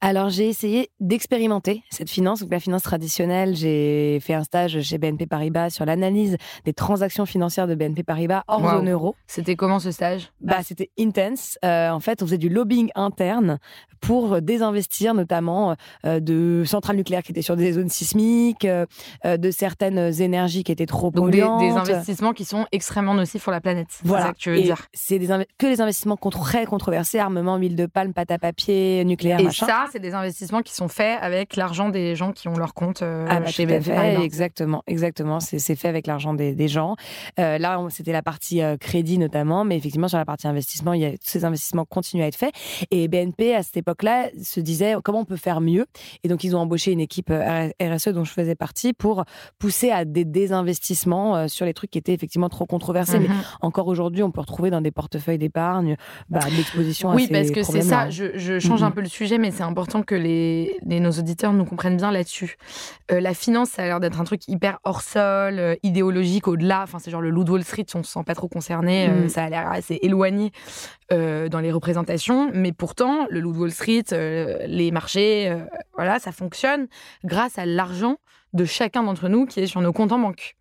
Alors, 0.00 0.28
j'ai 0.28 0.48
essayé 0.48 0.90
d'expérimenter 1.00 1.82
cette 1.90 2.08
finance, 2.08 2.40
donc 2.40 2.52
la 2.52 2.60
finance 2.60 2.82
traditionnelle. 2.82 3.56
J'ai 3.56 4.20
fait 4.22 4.32
un 4.34 4.44
stage 4.44 4.80
chez 4.80 4.96
BNP 4.96 5.26
Paribas 5.26 5.70
sur 5.70 5.84
l'analyse 5.84 6.36
des 6.64 6.72
transactions 6.72 7.26
financières 7.26 7.66
de 7.66 7.74
BNP 7.74 8.04
Paribas 8.04 8.44
hors 8.46 8.62
Wow. 8.62 8.70
zone 8.76 8.90
euro. 8.90 9.16
C'était 9.26 9.56
comment 9.56 9.80
ce 9.80 9.90
stage? 9.90 10.30
Bah, 10.40 10.58
c'était 10.62 10.90
intense. 11.00 11.58
Euh, 11.64 11.90
en 11.90 11.98
fait, 11.98 12.22
on 12.22 12.26
faisait 12.26 12.38
du 12.38 12.48
lobbying 12.48 12.90
interne 12.94 13.58
pour 14.00 14.40
désinvestir, 14.40 15.14
notamment 15.14 15.74
euh, 16.06 16.20
de 16.20 16.62
centrales 16.64 16.94
nucléaires 16.94 17.24
qui 17.24 17.32
étaient 17.32 17.42
sur 17.42 17.56
des 17.56 17.72
zones 17.72 17.88
sismiques, 17.88 18.64
euh, 18.64 18.86
euh, 19.24 19.36
de 19.36 19.50
certaines 19.50 19.98
énergies 20.22 20.62
qui 20.62 20.70
étaient 20.70 20.86
trop 20.86 21.10
Donc 21.10 21.30
des, 21.32 21.40
polluantes. 21.40 21.60
des 21.60 21.70
investissements 21.72 22.32
qui 22.32 22.44
sont 22.44 22.66
extrêmement 22.70 23.14
nocifs 23.14 23.42
pour 23.42 23.50
la 23.52 23.60
planète. 23.60 23.88
C'est 23.90 24.06
Voilà. 24.06 24.26
ça 24.26 24.32
que 24.34 24.38
tu 24.38 24.50
veux 24.50 24.58
Et 24.58 24.62
dire? 24.62 24.86
C'est 24.94 25.18
des 25.18 25.26
que 25.58 25.66
les 25.66 25.80
investissements 25.80 26.16
très 26.16 26.66
controversés, 26.66 27.18
armement, 27.18 27.56
huile 27.56 27.74
de 27.74 27.86
palme, 27.86 28.12
pâte 28.12 28.30
à 28.30 28.38
papier, 28.38 29.04
nucléaire, 29.04 29.40
Et 29.40 29.44
machin. 29.44 29.66
ça, 29.66 29.86
c'est 29.92 29.98
des 30.00 30.14
investissements 30.14 30.62
qui 30.62 30.74
sont 30.74 30.88
faits 30.88 31.18
avec 31.20 31.56
l'argent 31.56 31.88
des 31.88 32.14
gens 32.16 32.32
qui 32.32 32.48
ont 32.48 32.56
leur 32.56 32.74
compte 32.74 33.02
euh, 33.02 33.26
Ah 33.28 33.40
bah, 33.40 33.46
chez 33.46 33.66
BNP 33.66 33.90
Paribas. 33.92 34.22
exactement, 34.22 34.82
exactement. 34.86 35.40
C'est 35.40 35.58
c'est 35.58 35.76
fait 35.76 35.88
avec 35.88 36.06
l'argent 36.06 36.34
des, 36.34 36.54
des 36.54 36.68
gens. 36.68 36.96
Euh, 37.38 37.58
là, 37.58 37.80
on- 37.80 37.88
c'était 37.90 38.12
la 38.12 38.22
partie 38.22 38.62
euh, 38.62 38.76
crédit 38.76 39.18
notamment, 39.18 39.64
mais 39.64 39.76
effectivement 39.76 40.08
sur 40.08 40.18
la 40.18 40.24
partie 40.24 40.46
investissement, 40.46 40.92
il 40.92 41.00
y 41.02 41.04
a 41.04 41.10
tous 41.12 41.18
ces 41.22 41.44
investissements 41.44 41.84
continuent 41.84 42.22
à 42.22 42.26
être 42.26 42.36
faits. 42.36 42.52
Et 42.90 43.08
BNP 43.08 43.54
à 43.54 43.62
cette 43.62 43.76
époque-là 43.78 44.28
se 44.42 44.60
disait 44.60 44.94
comment 45.04 45.20
on 45.20 45.24
peut 45.24 45.36
faire 45.36 45.60
mieux? 45.60 45.86
Et 46.24 46.28
donc 46.28 46.44
ils 46.44 46.54
ont 46.56 46.60
embauché 46.60 46.92
une 46.92 47.00
équipe 47.00 47.30
euh, 47.30 47.68
RSE 47.80 48.08
dont 48.08 48.24
je 48.24 48.32
faisais 48.32 48.54
partie 48.54 48.92
pour 48.92 49.24
pousser 49.58 49.90
à 49.90 50.04
des 50.04 50.24
désinvestissements 50.24 51.48
sur 51.48 51.66
les 51.66 51.74
trucs 51.74 51.90
qui 51.90 51.98
étaient 51.98 52.12
effectivement 52.14 52.48
trop 52.48 52.66
controversés. 52.66 53.18
Mais 53.18 53.28
Mhm. 53.28 53.34
encore 53.62 53.86
aujourd'hui, 53.88 54.22
on 54.22 54.30
peut 54.30 54.40
retrouver 54.40 54.70
dans 54.70 54.80
des 54.80 54.90
portefeuilles 54.90 55.38
d'épargne 55.38 55.96
bah, 56.28 56.40
l'exposition. 56.56 57.10
Oui, 57.14 57.24
à 57.24 57.26
ces 57.26 57.32
parce 57.32 57.50
que 57.50 57.62
c'est 57.62 57.82
ça. 57.82 58.10
Je, 58.10 58.36
je 58.36 58.58
change 58.58 58.82
un 58.82 58.90
peu 58.90 59.00
le 59.00 59.08
sujet, 59.08 59.38
mais 59.38 59.50
c'est 59.50 59.62
important 59.62 59.77
que 59.86 60.14
les, 60.14 60.76
les- 60.84 61.00
nos 61.00 61.10
auditeurs 61.12 61.52
nous 61.52 61.64
comprennent 61.64 61.96
bien 61.96 62.10
là-dessus. 62.10 62.56
Euh, 63.12 63.20
la 63.20 63.34
finance, 63.34 63.70
ça 63.70 63.82
a 63.82 63.86
l'air 63.86 64.00
d'être 64.00 64.20
un 64.20 64.24
truc 64.24 64.46
hyper 64.48 64.78
hors 64.84 65.02
sol, 65.02 65.58
euh, 65.58 65.74
idéologique 65.82 66.48
au-delà. 66.48 66.82
Enfin, 66.82 66.98
c'est 66.98 67.10
genre 67.10 67.20
le 67.20 67.30
loup 67.30 67.44
de 67.44 67.50
Wall 67.52 67.64
Street, 67.64 67.86
on 67.94 68.02
se 68.02 68.12
sent 68.12 68.24
pas 68.26 68.34
trop 68.34 68.48
concerné. 68.48 69.08
euh, 69.08 69.22
Mhm. 69.22 69.28
ça 69.28 69.44
a 69.44 69.48
l'air 69.48 69.70
assez 69.70 69.98
éloigné 70.02 70.50
dans 71.10 71.60
les 71.60 71.72
représentations. 71.72 72.50
Mais 72.52 72.72
pourtant, 72.72 73.26
le 73.30 73.40
loup 73.40 73.52
de 73.52 73.58
Wall 73.58 73.70
Street, 73.70 74.04
les 74.66 74.90
marchés, 74.90 75.56
voilà, 75.94 76.18
ça 76.18 76.32
fonctionne 76.32 76.86
grâce 77.24 77.58
à 77.58 77.64
l'argent 77.66 78.16
de 78.52 78.64
chacun 78.64 79.02
d'entre 79.02 79.28
nous 79.28 79.46
qui 79.46 79.60
est 79.60 79.66
sur 79.66 79.80
nos 79.80 79.92
comptes 79.92 80.12
en 80.12 80.18
banque. 80.18 80.56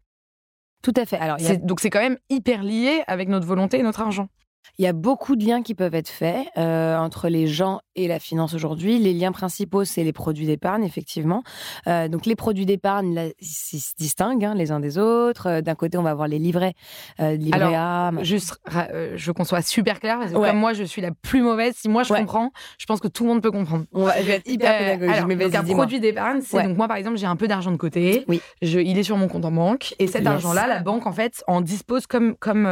Tout 0.84 0.94
à 0.96 1.06
fait. 1.06 1.18
Alors, 1.18 1.38
a 1.38 1.56
Donc 1.58 1.80
c'est 1.82 1.90
quand 1.90 2.00
même 2.00 2.18
hyper 2.30 2.64
lié 2.64 3.04
avec 3.08 3.28
notre 3.30 3.46
volonté 3.48 3.80
et 3.80 3.84
notre 3.84 4.00
argent. 4.02 4.30
Il 4.78 4.86
y 4.86 4.88
a 4.88 4.94
beaucoup 4.94 5.36
de 5.36 5.46
liens 5.46 5.62
qui 5.64 5.74
peuvent 5.76 5.96
être 5.96 6.10
faits 6.10 6.48
euh, 6.58 6.98
entre 6.98 7.30
les 7.30 7.48
gens 7.48 7.80
et 7.96 8.08
la 8.08 8.20
finance 8.20 8.54
aujourd'hui. 8.54 9.00
Les 9.00 9.14
liens 9.14 9.32
principaux, 9.32 9.86
c'est 9.86 10.04
les 10.04 10.14
produits 10.14 10.46
d'épargne, 10.46 10.84
effectivement. 10.84 11.44
Euh, 11.88 12.08
donc 12.08 12.26
les 12.26 12.36
produits 12.36 12.66
d'épargne, 12.66 13.14
là, 13.16 13.26
ils 13.40 13.46
se 13.46 13.94
distinguent 13.98 14.46
hein, 14.46 14.54
les 14.56 14.72
uns 14.72 14.80
des 14.80 14.98
autres. 14.98 15.48
Euh, 15.48 15.62
D'un 15.62 15.76
côté, 15.76 15.98
on 15.98 16.04
va 16.04 16.12
avoir 16.12 16.28
les 16.28 16.40
livrets, 16.40 16.74
euh, 17.20 17.36
livrets 17.36 17.60
Alors, 17.60 17.74
A. 17.76 18.24
Juste, 18.24 18.58
je 19.16 19.32
qu'on 19.32 19.44
soit 19.44 19.62
super 19.62 20.00
clair, 20.00 20.20
parce 20.20 20.32
que 20.32 20.38
Ouais. 20.38 20.50
comme 20.50 20.60
moi, 20.60 20.74
je 20.74 20.84
suis 20.84 21.02
la 21.02 21.12
plus 21.12 21.42
mauvaise. 21.42 21.74
Si 21.76 21.90
moi, 21.90 22.04
je 22.04 22.14
Ouais. 22.14 22.20
comprends, 22.20 22.52
je 22.78 22.86
pense 22.86 23.00
que 23.00 23.08
tout 23.08 23.24
le 23.24 23.30
monde 23.30 23.42
peut 23.42 23.52
comprendre. 23.52 23.86
On 23.94 24.04
va, 24.06 24.20
je 24.22 24.26
vais 24.28 24.34
être 24.34 24.48
hyper 24.50 24.78
pédagogique, 24.78 25.16
alors, 25.16 25.28
mais 25.28 25.36
donc 25.36 25.56
un 25.56 25.64
produit 25.64 26.00
d'épargne, 26.00 26.42
c'est 26.42 26.58
Ouais. 26.58 26.64
donc 26.68 26.78
moi 26.78 26.88
par 26.88 26.98
exemple 26.98 27.18
j'ai 27.18 27.26
un 27.26 27.36
peu 27.36 27.48
d'argent 27.48 27.72
de 27.72 27.78
côté. 27.78 28.24
Oui. 28.28 28.42
Je, 28.62 28.80
il 28.80 28.98
est 28.98 29.04
sur 29.04 29.18
mon 29.18 29.28
compte 29.28 29.46
en 29.46 29.52
banque 29.52 29.94
et 30.00 30.08
cet 30.08 30.22
Yes. 30.22 30.28
argent-là, 30.28 30.68
la 30.68 30.80
banque 30.80 31.06
en 31.08 31.12
fait 31.12 31.44
en 31.48 31.62
dispose 31.62 32.08
comme 32.08 32.36
comme 32.38 32.64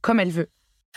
comme 0.00 0.20
elle 0.20 0.30
veut. 0.30 0.48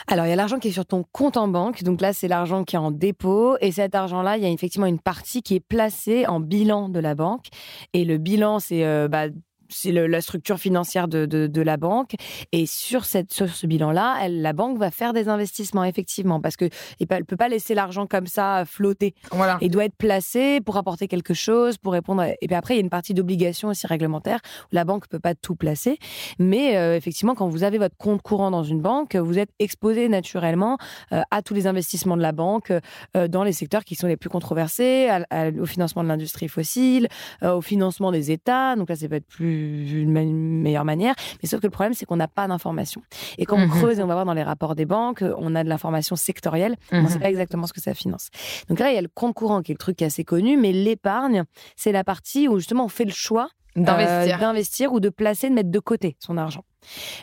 Alors, 0.06 0.26
il 0.26 0.30
y 0.30 0.32
a 0.32 0.36
l'argent 0.36 0.58
qui 0.58 0.68
est 0.68 0.72
sur 0.72 0.86
ton 0.86 1.04
compte 1.12 1.36
en 1.36 1.48
banque. 1.48 1.82
Donc 1.82 2.00
là, 2.00 2.12
c'est 2.12 2.28
l'argent 2.28 2.64
qui 2.64 2.76
est 2.76 2.78
en 2.78 2.90
dépôt. 2.90 3.56
Et 3.60 3.72
cet 3.72 3.94
argent-là, 3.94 4.36
il 4.36 4.42
y 4.42 4.46
a 4.46 4.50
effectivement 4.50 4.86
une 4.86 5.00
partie 5.00 5.42
qui 5.42 5.56
est 5.56 5.60
placée 5.60 6.26
en 6.26 6.40
bilan 6.40 6.88
de 6.88 7.00
la 7.00 7.14
banque. 7.14 7.46
Et 7.92 8.04
le 8.04 8.18
bilan, 8.18 8.60
c'est 8.60 8.84
euh, 8.84 9.08
bah, 9.08 9.26
c'est 9.68 9.92
la 9.92 10.20
structure 10.20 10.58
financière 10.58 11.08
de, 11.08 11.26
de, 11.26 11.46
de 11.46 11.62
la 11.62 11.76
banque. 11.76 12.14
Et 12.52 12.66
sur, 12.66 13.04
cette, 13.04 13.32
sur 13.32 13.48
ce 13.48 13.66
bilan-là, 13.66 14.28
la 14.28 14.52
banque 14.52 14.78
va 14.78 14.90
faire 14.90 15.12
des 15.12 15.28
investissements, 15.28 15.84
effectivement, 15.84 16.40
parce 16.40 16.56
qu'elle 16.56 16.70
ne 17.00 17.22
peut 17.22 17.36
pas 17.36 17.48
laisser 17.48 17.74
l'argent 17.74 18.06
comme 18.06 18.26
ça 18.26 18.64
flotter. 18.66 19.14
Voilà. 19.32 19.58
Il 19.60 19.70
doit 19.70 19.84
être 19.84 19.96
placé 19.96 20.60
pour 20.60 20.76
apporter 20.76 21.08
quelque 21.08 21.34
chose, 21.34 21.78
pour 21.78 21.92
répondre. 21.92 22.22
à- 22.22 22.30
Et 22.40 22.46
puis 22.46 22.54
après, 22.54 22.74
il 22.74 22.76
y 22.78 22.80
a 22.80 22.82
une 22.82 22.90
partie 22.90 23.14
d'obligation 23.14 23.68
aussi 23.68 23.86
réglementaire 23.86 24.40
où 24.70 24.74
la 24.74 24.84
banque 24.84 25.06
peut 25.08 25.18
pas 25.20 25.34
tout 25.34 25.56
placer. 25.56 25.98
Mais 26.38 26.76
euh, 26.76 26.96
effectivement, 26.96 27.34
quand 27.34 27.48
vous 27.48 27.62
avez 27.64 27.78
votre 27.78 27.96
compte 27.96 28.22
courant 28.22 28.50
dans 28.50 28.62
une 28.64 28.80
banque, 28.80 29.16
vous 29.16 29.38
êtes 29.38 29.50
exposé 29.58 30.08
naturellement 30.08 30.78
euh, 31.12 31.22
à 31.30 31.42
tous 31.42 31.54
les 31.54 31.66
investissements 31.66 32.16
de 32.16 32.22
la 32.22 32.32
banque 32.32 32.72
euh, 33.16 33.28
dans 33.28 33.44
les 33.44 33.52
secteurs 33.52 33.84
qui 33.84 33.94
sont 33.94 34.06
les 34.06 34.16
plus 34.16 34.30
controversés, 34.30 35.08
à- 35.08 35.26
à- 35.30 35.48
au 35.50 35.66
financement 35.66 36.02
de 36.02 36.08
l'industrie 36.08 36.48
fossile, 36.48 37.08
euh, 37.42 37.54
au 37.54 37.60
financement 37.60 38.12
des 38.12 38.30
États. 38.30 38.76
Donc 38.76 38.88
là, 38.88 38.96
ça 38.96 39.08
peut 39.08 39.16
être 39.16 39.26
plus 39.26 39.57
une, 39.58 40.10
ma- 40.12 40.22
une 40.22 40.62
meilleure 40.62 40.84
manière. 40.84 41.14
Mais 41.42 41.48
sauf 41.48 41.60
que 41.60 41.66
le 41.66 41.70
problème, 41.70 41.94
c'est 41.94 42.06
qu'on 42.06 42.16
n'a 42.16 42.28
pas 42.28 42.46
d'informations. 42.48 43.02
Et 43.38 43.44
quand 43.46 43.56
on 43.56 43.66
Mhm. 43.66 43.70
creuse 43.70 43.98
et 43.98 44.02
on 44.02 44.06
va 44.06 44.14
voir 44.14 44.26
dans 44.26 44.34
les 44.34 44.42
rapports 44.42 44.74
des 44.74 44.86
banques, 44.86 45.22
on 45.38 45.54
a 45.54 45.64
de 45.64 45.68
l'information 45.68 46.16
sectorielle. 46.16 46.76
On 46.92 47.02
ne 47.02 47.08
sait 47.08 47.14
Mhm. 47.16 47.20
pas 47.22 47.28
exactement 47.30 47.66
ce 47.66 47.72
que 47.72 47.80
ça 47.80 47.94
finance. 47.94 48.28
Donc 48.68 48.78
là, 48.78 48.90
il 48.90 48.94
y 48.94 48.98
a 48.98 49.02
le 49.02 49.08
compte 49.12 49.34
courant 49.34 49.62
qui 49.62 49.72
est 49.72 49.74
le 49.74 49.78
truc 49.78 50.00
assez 50.02 50.24
connu, 50.24 50.56
mais 50.56 50.72
l'épargne, 50.72 51.44
c'est 51.76 51.92
la 51.92 52.04
partie 52.04 52.48
où 52.48 52.58
justement 52.58 52.84
on 52.84 52.88
fait 52.88 53.04
le 53.04 53.10
choix 53.12 53.48
euh, 53.76 53.82
D'investir. 53.82 54.38
d'investir 54.40 54.92
ou 54.92 54.98
de 54.98 55.08
placer, 55.08 55.48
de 55.50 55.54
mettre 55.54 55.70
de 55.70 55.78
côté 55.78 56.16
son 56.18 56.36
argent. 56.36 56.64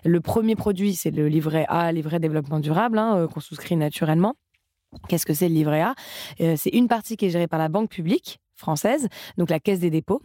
Le 0.06 0.22
premier 0.22 0.56
produit, 0.56 0.94
c'est 0.96 1.12
le 1.12 1.28
livret 1.28 1.66
A, 1.68 1.92
livret 1.92 2.20
développement 2.20 2.60
durable, 2.62 2.98
hein, 2.98 3.18
euh, 3.18 3.28
qu'on 3.28 3.42
souscrit 3.42 3.76
naturellement. 3.76 4.36
Qu'est-ce 5.10 5.26
que 5.26 5.34
c'est 5.34 5.50
le 5.50 5.54
livret 5.56 5.82
A? 5.82 5.96
Euh, 6.40 6.56
C'est 6.56 6.70
une 6.70 6.88
partie 6.88 7.18
qui 7.18 7.26
est 7.26 7.30
gérée 7.30 7.48
par 7.48 7.60
la 7.60 7.68
banque 7.68 7.90
publique 7.90 8.40
française, 8.56 9.08
donc 9.38 9.50
la 9.50 9.60
Caisse 9.60 9.80
des 9.80 9.90
dépôts. 9.90 10.22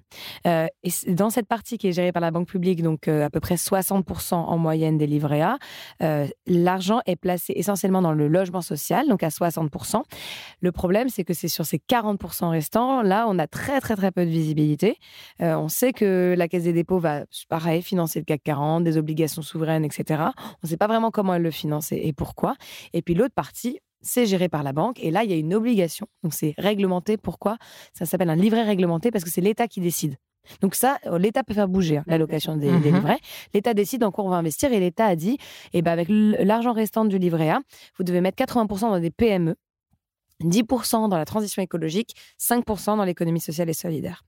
Euh, 0.46 0.66
et 0.82 1.12
dans 1.12 1.30
cette 1.30 1.46
partie 1.46 1.78
qui 1.78 1.88
est 1.88 1.92
gérée 1.92 2.12
par 2.12 2.22
la 2.22 2.30
banque 2.30 2.48
publique, 2.48 2.82
donc 2.82 3.08
euh, 3.08 3.24
à 3.24 3.30
peu 3.30 3.40
près 3.40 3.56
60% 3.56 4.34
en 4.34 4.58
moyenne 4.58 4.98
des 4.98 5.06
livrets 5.06 5.42
A, 5.42 5.58
euh, 6.02 6.26
l'argent 6.46 7.00
est 7.06 7.16
placé 7.16 7.52
essentiellement 7.56 8.02
dans 8.02 8.12
le 8.12 8.28
logement 8.28 8.60
social, 8.60 9.08
donc 9.08 9.22
à 9.22 9.28
60%. 9.28 10.02
Le 10.60 10.72
problème, 10.72 11.08
c'est 11.08 11.24
que 11.24 11.34
c'est 11.34 11.48
sur 11.48 11.66
ces 11.66 11.78
40% 11.78 12.50
restants, 12.50 13.02
là, 13.02 13.26
on 13.28 13.38
a 13.38 13.46
très 13.46 13.80
très 13.80 13.96
très 13.96 14.12
peu 14.12 14.24
de 14.24 14.30
visibilité. 14.30 14.96
On 15.40 15.68
sait 15.68 15.92
que 15.92 16.34
la 16.36 16.48
Caisse 16.48 16.64
des 16.64 16.72
dépôts 16.72 16.98
va, 16.98 17.24
pareil, 17.48 17.82
financer 17.82 18.18
le 18.18 18.24
CAC 18.24 18.42
40, 18.42 18.84
des 18.84 18.96
obligations 18.96 19.42
souveraines, 19.42 19.84
etc. 19.84 20.22
On 20.36 20.64
ne 20.64 20.68
sait 20.68 20.76
pas 20.76 20.86
vraiment 20.86 21.10
comment 21.10 21.34
elle 21.34 21.42
le 21.42 21.50
finance 21.50 21.92
et 21.92 22.12
pourquoi. 22.12 22.54
Et 22.92 23.02
puis 23.02 23.14
l'autre 23.14 23.34
partie, 23.34 23.80
c'est 24.02 24.26
géré 24.26 24.48
par 24.48 24.62
la 24.62 24.72
banque. 24.72 24.98
Et 25.02 25.10
là, 25.10 25.24
il 25.24 25.30
y 25.30 25.34
a 25.34 25.36
une 25.36 25.54
obligation. 25.54 26.06
Donc 26.22 26.34
c'est 26.34 26.54
réglementé. 26.58 27.16
Pourquoi? 27.16 27.56
Ça 27.92 28.06
s'appelle 28.06 28.30
un 28.30 28.36
livret 28.36 28.62
réglementé 28.62 29.10
parce 29.10 29.24
que 29.24 29.30
c'est 29.30 29.40
l'État 29.40 29.68
qui 29.68 29.80
décide. 29.80 30.16
Donc 30.62 30.74
ça, 30.74 30.98
euh, 31.06 31.18
l'État 31.18 31.44
peut 31.44 31.52
faire 31.54 31.68
bouger 31.68 31.98
hein, 31.98 32.04
l'allocation 32.06 32.56
des, 32.56 32.68
des 32.80 32.90
Mhm. 32.90 32.94
livrets. 32.96 33.18
L'État 33.52 33.74
décide 33.74 34.02
en 34.04 34.10
quoi 34.10 34.24
on 34.24 34.30
va 34.30 34.36
investir 34.36 34.72
et 34.72 34.80
l'État 34.80 35.04
a 35.06 35.14
dit, 35.14 35.36
eh 35.74 35.82
ben 35.82 35.92
avec 35.92 36.08
l'argent 36.10 36.72
restant 36.72 37.04
du 37.04 37.18
livret 37.18 37.50
A, 37.50 37.60
vous 37.98 38.04
devez 38.04 38.20
mettre 38.22 38.36
80% 38.42 38.88
dans 38.90 38.98
des 38.98 39.10
PME, 39.10 39.54
10% 40.42 41.08
dans 41.08 41.18
la 41.18 41.26
transition 41.26 41.60
écologique, 41.62 42.14
5% 42.38 42.96
dans 42.96 43.04
l'économie 43.04 43.40
sociale 43.40 43.68
et 43.68 43.74
solidaire. 43.74 44.22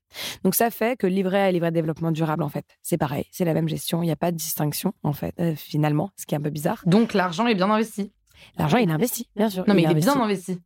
Donc 0.45 0.55
ça 0.55 0.71
fait 0.71 0.99
que 0.99 1.07
livret 1.07 1.41
A 1.41 1.49
et 1.49 1.53
livret 1.53 1.71
de 1.71 1.75
développement 1.75 2.13
durable, 2.13 2.43
en 2.43 2.51
fait, 2.51 2.67
c'est 2.83 2.99
pareil, 2.99 3.25
c'est 3.33 3.47
la 3.47 3.55
même 3.55 3.69
gestion, 3.69 4.03
il 4.03 4.07
n'y 4.07 4.13
a 4.13 4.17
pas 4.17 4.31
de 4.31 4.37
distinction, 4.37 4.93
en 5.03 5.15
fait, 5.15 5.35
euh, 5.41 5.55
finalement, 5.57 6.11
ce 6.19 6.27
qui 6.27 6.35
est 6.35 6.39
un 6.39 6.43
peu 6.43 6.51
bizarre. 6.51 6.83
Donc 6.85 7.15
l'argent 7.15 7.47
est 7.47 7.55
bien 7.55 7.71
investi. 7.71 8.13
L'argent, 8.59 8.77
il 8.79 8.89
est 8.89 8.93
investi, 8.93 9.29
bien 9.37 9.49
sûr. 9.49 9.65
Non 9.67 9.75
mais 9.75 9.83
il, 9.83 9.91
est 9.91 9.95
bien 9.95 10.21
investi. 10.21 10.59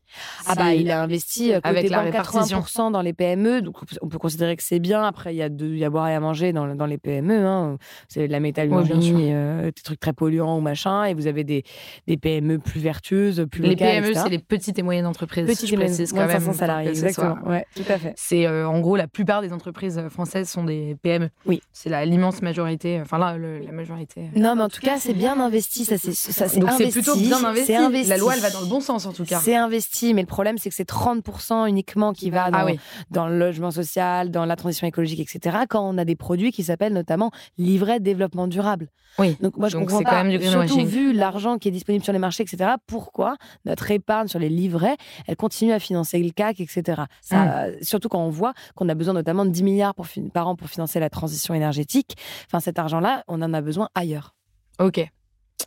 Ah 0.47 0.55
bah, 0.55 0.75
il 0.75 0.91
a 0.91 1.03
investi 1.03 1.53
euh, 1.53 1.57
côté 1.57 1.69
Avec 1.69 1.91
la 1.91 1.99
banque, 1.99 2.07
répartition. 2.07 2.61
80% 2.61 2.93
dans 2.93 3.03
les 3.03 3.13
PME, 3.13 3.63
donc 3.63 3.77
on 4.03 4.09
peut 4.09 4.19
considérer 4.19 4.57
que 4.57 4.63
c'est 4.63 4.79
bien. 4.81 5.03
Après, 5.05 5.35
il 5.35 5.37
y 5.37 5.43
a 5.43 5.49
de, 5.49 5.67
il 5.67 5.79
y 5.79 5.85
a 5.85 5.87
à 5.87 5.91
boire 5.91 6.09
et 6.09 6.15
à 6.15 6.21
manger 6.21 6.53
dans, 6.53 6.75
dans 6.75 6.87
les 6.87 6.99
PME. 6.99 7.47
Hein. 7.47 7.79
C'est 8.09 8.27
de 8.27 8.33
la 8.33 8.41
métallurgie, 8.41 9.15
Ouais, 9.15 9.31
euh, 9.33 9.63
des 9.67 9.83
trucs 9.83 10.01
très 10.01 10.13
polluants 10.13 10.57
ou 10.59 10.61
machin, 10.61 11.05
et 11.05 11.15
vous 11.15 11.27
avez 11.29 11.45
des, 11.45 11.63
des 12.07 12.17
PME 12.17 12.59
plus 12.59 12.81
vertueuses, 12.81 13.47
plus 13.51 13.63
Les 13.63 13.71
locales, 13.71 14.03
PME, 14.03 14.15
c'est 14.15 14.29
les 14.31 14.39
petites 14.39 14.79
et 14.79 14.83
moyennes 14.83 15.07
entreprises. 15.07 15.47
petites 15.47 15.73
et 15.73 15.77
moyennes, 15.77 15.95
quand 16.11 16.17
même. 16.17 16.31
500 16.31 16.45
pour 16.47 16.55
salariés, 16.55 16.95
soit- 16.95 17.09
exactement. 17.09 17.37
Ouais, 17.49 17.65
tout 17.77 17.85
à 17.89 17.99
fait. 17.99 18.15
C'est 18.17 18.47
euh, 18.47 18.69
en 18.69 18.81
gros 18.81 18.97
la 18.97 19.07
plupart 19.07 19.43
des 19.43 19.53
entreprises 19.53 19.99
euh, 19.99 20.09
françaises 20.09 20.49
sont 20.49 20.65
des 20.65 20.97
PME. 21.03 21.29
Oui. 21.47 21.61
C'est 21.73 21.91
l'immense 22.07 22.43
majorité. 22.43 23.01
Enfin 23.01 23.19
là, 23.19 23.37
le- 23.37 23.59
la 23.61 23.73
majorité. 23.73 24.31
Non, 24.35 24.57
mais 24.57 24.63
en 24.63 24.69
tout 24.69 24.81
cas, 24.81 24.99
c'est 24.99 25.15
bien 25.15 25.39
investi. 25.39 25.85
Ça, 25.85 25.97
c'est 25.99 26.91
plutôt 26.91 27.17
bien 27.17 27.45
investi. 27.45 27.66
Investi. 27.75 28.09
La 28.11 28.17
loi, 28.19 28.35
elle 28.35 28.41
va 28.41 28.51
dans 28.51 28.61
le 28.61 28.67
bon 28.67 28.81
sens 28.81 29.07
en 29.07 29.13
tout 29.13 29.25
cas. 29.25 29.41
C'est 29.41 29.57
investi, 29.57 30.15
mais 30.15 30.21
le 30.21 30.27
problème, 30.27 30.59
c'est 30.59 30.69
que 30.69 30.75
c'est 30.77 30.89
30% 30.89 31.67
uniquement 31.69 32.13
qui 32.13 32.31
va 32.31 32.51
dans, 32.51 32.59
Ah 32.59 32.65
oui. 32.67 32.79
dans 33.11 33.27
le 33.27 33.39
logement 33.39 33.71
social, 33.71 34.31
dans 34.31 34.45
la 34.45 34.57
transition 34.57 34.87
écologique, 34.87 35.21
etc. 35.21 35.57
Quand 35.69 35.83
on 35.89 35.99
a 35.99 36.05
des 36.05 36.17
produits 36.17 36.53
qui 36.53 36.63
s'appellent 36.65 36.93
notamment 36.93 37.31
livret 37.59 37.99
de 37.99 38.05
développement 38.05 38.47
durable. 38.47 38.89
Oui. 39.19 39.37
Donc 39.41 39.57
moi, 39.57 39.69
je 39.69 39.77
Donc 39.79 39.89
comprends 39.89 40.03
pas. 40.03 40.11
quand 40.11 40.25
même 40.25 40.39
du 40.39 40.47
Surtout 40.47 40.85
vu 40.85 41.13
l'argent 41.13 41.57
qui 41.59 41.69
est 41.69 41.71
disponible 41.71 42.05
sur 42.05 42.13
les 42.13 42.19
marchés, 42.19 42.43
etc. 42.43 42.73
Pourquoi 42.87 43.37
notre 43.65 43.91
épargne 43.91 44.29
sur 44.29 44.39
les 44.39 44.49
livrets, 44.51 44.97
elle 45.27 45.37
continue 45.37 45.73
à 45.73 45.79
financer 45.79 46.19
le 46.19 46.31
CAC, 46.31 46.61
etc. 46.61 47.03
Ça, 47.23 47.37
Hum. 47.43 47.49
euh, 47.49 47.77
Surtout 47.83 48.09
quand 48.09 48.23
on 48.23 48.29
voit 48.31 48.53
qu'on 48.75 48.89
a 48.89 48.95
besoin 48.95 49.15
notamment 49.15 49.45
de 49.45 49.51
10 49.51 49.63
milliards 49.63 49.95
pour, 49.95 50.07
par 50.35 50.49
an 50.49 50.57
pour 50.57 50.69
financer 50.69 51.01
la 51.01 51.09
transition 51.11 51.55
énergétique. 51.55 52.17
Enfin, 52.47 52.61
cet 52.61 52.79
argent-là, 52.79 53.25
on 53.29 53.41
en 53.43 53.55
a 53.55 53.61
besoin 53.63 53.89
ailleurs. 53.95 54.35
Ok. 54.79 55.07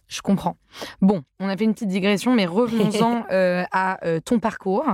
Je 0.07 0.21
comprends. 0.21 0.57
Bon, 1.01 1.23
on 1.39 1.47
a 1.47 1.55
fait 1.55 1.63
une 1.63 1.73
petite 1.73 1.89
digression, 1.89 2.33
mais 2.33 2.45
revenons-en 2.45 3.25
euh, 3.31 3.63
à 3.71 4.05
euh, 4.05 4.19
ton 4.19 4.39
parcours. 4.39 4.85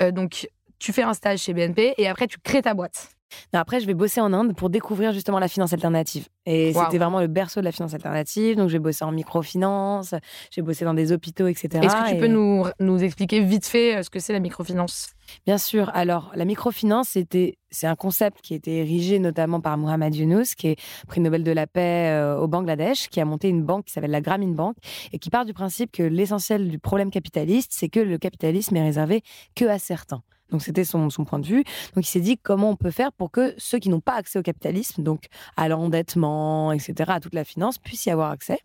Euh, 0.00 0.10
donc, 0.10 0.48
tu 0.78 0.92
fais 0.92 1.02
un 1.02 1.14
stage 1.14 1.40
chez 1.40 1.54
BNP 1.54 1.94
et 1.96 2.08
après, 2.08 2.26
tu 2.26 2.38
crées 2.38 2.62
ta 2.62 2.74
boîte. 2.74 3.10
Non, 3.52 3.60
après, 3.60 3.80
je 3.80 3.86
vais 3.86 3.94
bosser 3.94 4.20
en 4.20 4.32
Inde 4.32 4.54
pour 4.56 4.70
découvrir 4.70 5.12
justement 5.12 5.38
la 5.38 5.48
finance 5.48 5.72
alternative. 5.72 6.28
Et 6.46 6.72
c'était 6.72 6.98
vraiment 6.98 7.20
le 7.20 7.26
berceau 7.26 7.60
de 7.60 7.64
la 7.64 7.72
finance 7.72 7.92
alternative. 7.94 8.56
Donc, 8.56 8.68
j'ai 8.70 8.78
bossé 8.78 9.04
en 9.04 9.12
microfinance, 9.12 10.14
j'ai 10.50 10.62
bossé 10.62 10.84
dans 10.84 10.94
des 10.94 11.12
hôpitaux, 11.12 11.46
etc. 11.46 11.84
Est-ce 11.84 11.94
que 11.96 12.08
tu 12.08 12.14
Et- 12.16 12.18
peux 12.20 12.26
nous, 12.26 12.64
nous 12.80 13.02
expliquer 13.02 13.40
vite 13.40 13.66
fait 13.66 13.96
euh, 13.96 14.02
ce 14.02 14.10
que 14.10 14.18
c'est 14.18 14.32
la 14.32 14.40
microfinance? 14.40 15.10
Bien 15.44 15.58
sûr. 15.58 15.90
Alors, 15.94 16.32
la 16.34 16.46
microfinance, 16.46 17.08
c'était, 17.10 17.58
c'est 17.70 17.86
un 17.86 17.96
concept 17.96 18.40
qui 18.40 18.54
a 18.54 18.56
été 18.56 18.78
érigé 18.78 19.18
notamment 19.18 19.60
par 19.60 19.76
Mohamed 19.76 20.14
Younous, 20.14 20.54
qui 20.56 20.68
est 20.68 20.76
prix 21.06 21.20
Nobel 21.20 21.44
de 21.44 21.52
la 21.52 21.66
paix 21.66 22.08
euh, 22.10 22.38
au 22.38 22.48
Bangladesh, 22.48 23.08
qui 23.08 23.20
a 23.20 23.26
monté 23.26 23.48
une 23.48 23.62
banque 23.62 23.84
qui 23.86 23.92
s'appelle 23.92 24.10
la 24.10 24.22
Grameen 24.22 24.54
Bank 24.54 24.76
et 25.12 25.18
qui 25.18 25.28
part 25.28 25.44
du 25.44 25.52
principe 25.52 25.92
que 25.92 26.02
l'essentiel 26.02 26.68
du 26.68 26.78
problème 26.78 27.10
capitaliste, 27.10 27.72
c'est 27.74 27.90
que 27.90 28.00
le 28.00 28.16
capitalisme 28.16 28.74
est 28.76 28.82
réservé 28.82 29.22
que 29.54 29.66
à 29.66 29.78
certains. 29.78 30.22
Donc 30.50 30.62
c'était 30.62 30.84
son, 30.84 31.10
son 31.10 31.24
point 31.24 31.38
de 31.38 31.46
vue. 31.46 31.64
Donc 31.94 32.06
il 32.06 32.10
s'est 32.10 32.20
dit 32.20 32.38
comment 32.38 32.70
on 32.70 32.76
peut 32.76 32.90
faire 32.90 33.12
pour 33.12 33.30
que 33.30 33.54
ceux 33.58 33.78
qui 33.78 33.88
n'ont 33.88 34.00
pas 34.00 34.14
accès 34.14 34.38
au 34.38 34.42
capitalisme, 34.42 35.02
donc 35.02 35.26
à 35.56 35.68
l'endettement, 35.68 36.72
etc., 36.72 36.94
à 37.08 37.20
toute 37.20 37.34
la 37.34 37.44
finance, 37.44 37.78
puissent 37.78 38.06
y 38.06 38.10
avoir 38.10 38.30
accès. 38.30 38.58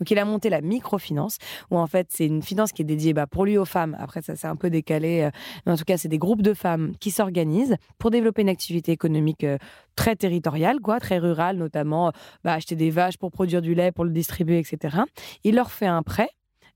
Donc 0.00 0.10
il 0.10 0.18
a 0.18 0.24
monté 0.24 0.50
la 0.50 0.60
microfinance, 0.60 1.38
où 1.70 1.78
en 1.78 1.86
fait 1.86 2.08
c'est 2.10 2.26
une 2.26 2.42
finance 2.42 2.72
qui 2.72 2.82
est 2.82 2.84
dédiée 2.84 3.12
bah, 3.12 3.26
pour 3.26 3.44
lui 3.44 3.58
aux 3.58 3.64
femmes. 3.64 3.96
Après 3.98 4.22
ça 4.22 4.36
c'est 4.36 4.48
un 4.48 4.56
peu 4.56 4.70
décalé, 4.70 5.22
euh, 5.22 5.30
mais 5.66 5.72
en 5.72 5.76
tout 5.76 5.84
cas 5.84 5.96
c'est 5.96 6.08
des 6.08 6.18
groupes 6.18 6.42
de 6.42 6.54
femmes 6.54 6.92
qui 6.98 7.10
s'organisent 7.10 7.76
pour 7.98 8.10
développer 8.10 8.42
une 8.42 8.48
activité 8.48 8.92
économique 8.92 9.44
euh, 9.44 9.58
très 9.96 10.16
territoriale, 10.16 10.80
quoi, 10.80 11.00
très 11.00 11.18
rurale, 11.18 11.56
notamment 11.56 12.08
euh, 12.08 12.10
bah, 12.44 12.54
acheter 12.54 12.76
des 12.76 12.90
vaches 12.90 13.16
pour 13.16 13.30
produire 13.30 13.62
du 13.62 13.74
lait, 13.74 13.92
pour 13.92 14.04
le 14.04 14.10
distribuer, 14.10 14.58
etc. 14.58 14.98
Il 15.44 15.54
leur 15.54 15.70
fait 15.70 15.86
un 15.86 16.02
prêt. 16.02 16.30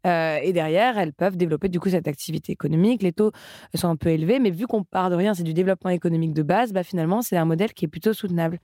Euh, 0.06 0.38
et 0.42 0.52
derrière, 0.52 0.99
elles 0.99 1.12
peuvent 1.12 1.37
développer 1.37 1.68
du 1.68 1.78
coup 1.80 1.88
cette 1.90 2.09
activité 2.09 2.52
économique. 2.52 3.02
Les 3.02 3.12
taux 3.12 3.32
sont 3.75 3.88
un 3.88 3.97
peu 3.97 4.09
élevés, 4.11 4.38
mais 4.38 4.50
vu 4.50 4.66
qu'on 4.66 4.82
part 4.85 5.11
de 5.11 5.14
rien, 5.14 5.35
c'est 5.35 5.42
du 5.42 5.54
développement 5.54 5.90
économique 5.90 6.32
de 6.35 6.42
base, 6.42 6.73
bah, 6.73 6.82
finalement, 6.82 7.23
c'est 7.23 7.37
un 7.37 7.44
modèle 7.44 7.73
qui 7.73 7.85
est 7.85 7.88
plutôt 7.88 8.12
soutenable. 8.12 8.59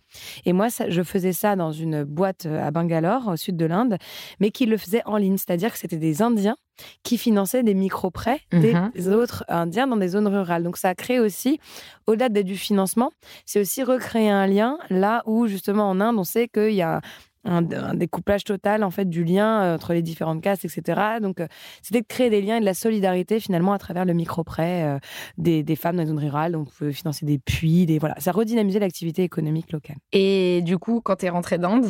Et 0.44 0.52
moi, 0.52 0.70
ça- 0.70 0.88
je 0.90 1.02
faisais 1.02 1.32
ça 1.32 1.56
dans 1.56 1.72
une 1.72 2.04
boîte 2.04 2.46
euh, 2.46 2.66
à 2.66 2.70
Bangalore, 2.70 3.28
au 3.28 3.36
sud 3.36 3.56
de 3.56 3.66
l'Inde, 3.66 3.98
mais 4.40 4.50
qui 4.50 4.66
le 4.66 4.76
faisait 4.76 5.02
en 5.06 5.16
ligne, 5.16 5.36
c'est-à-dire 5.36 5.72
que 5.72 5.78
c'était 5.78 5.96
des 5.96 6.22
Indiens 6.22 6.56
qui 7.02 7.18
finançaient 7.18 7.64
des 7.64 7.74
micro-prêts 7.74 8.40
Mhm. 8.52 8.92
des 8.94 9.08
autres 9.08 9.44
Indiens 9.48 9.88
dans 9.88 9.96
des 9.96 10.08
zones 10.08 10.28
rurales. 10.28 10.62
Donc 10.62 10.76
ça 10.76 10.90
a 10.90 10.94
créé 10.94 11.18
aussi, 11.18 11.58
au-delà 12.06 12.28
du 12.28 12.56
financement, 12.56 13.10
c'est 13.46 13.60
aussi 13.60 13.82
recréer 13.82 14.30
un 14.30 14.46
lien 14.46 14.78
là 14.88 15.22
où 15.26 15.48
justement 15.48 15.90
en 15.90 16.00
Inde, 16.00 16.16
on 16.18 16.24
sait 16.24 16.46
qu'il 16.46 16.74
y 16.74 16.82
a 16.82 17.00
un, 17.48 17.94
découplage 17.94 18.44
total 18.44 18.84
en 18.84 18.90
fait 18.90 19.08
du 19.08 19.24
lien 19.24 19.62
euh, 19.62 19.74
entre 19.74 19.92
les 19.92 20.02
différentes 20.02 20.42
castes, 20.42 20.64
etc. 20.64 21.18
Donc, 21.20 21.40
euh, 21.40 21.46
c'était 21.82 22.00
de 22.00 22.06
créer 22.06 22.30
des 22.30 22.40
liens 22.40 22.56
et 22.56 22.60
de 22.60 22.64
la 22.64 22.74
solidarité 22.74 23.40
finalement 23.40 23.72
à 23.72 23.78
travers 23.78 24.04
le 24.04 24.12
micro-prêt 24.12 24.84
euh, 24.84 24.98
des, 25.38 25.76
femmes 25.76 25.96
dans 25.96 26.02
les 26.02 26.08
zones 26.08 26.18
rurales. 26.18 26.52
Donc, 26.52 26.68
financer 26.92 27.26
des 27.26 27.38
puits, 27.38 27.86
des 27.86 27.98
voilà, 27.98 28.14
ça 28.18 28.32
redynamisait 28.32 28.78
l'activité 28.78 29.22
économique 29.22 29.72
locale. 29.72 29.96
Et 30.12 30.62
du 30.62 30.78
coup, 30.78 31.00
quand 31.00 31.16
tu 31.16 31.26
es 31.26 31.28
rentrée 31.28 31.58
d'Inde, 31.58 31.86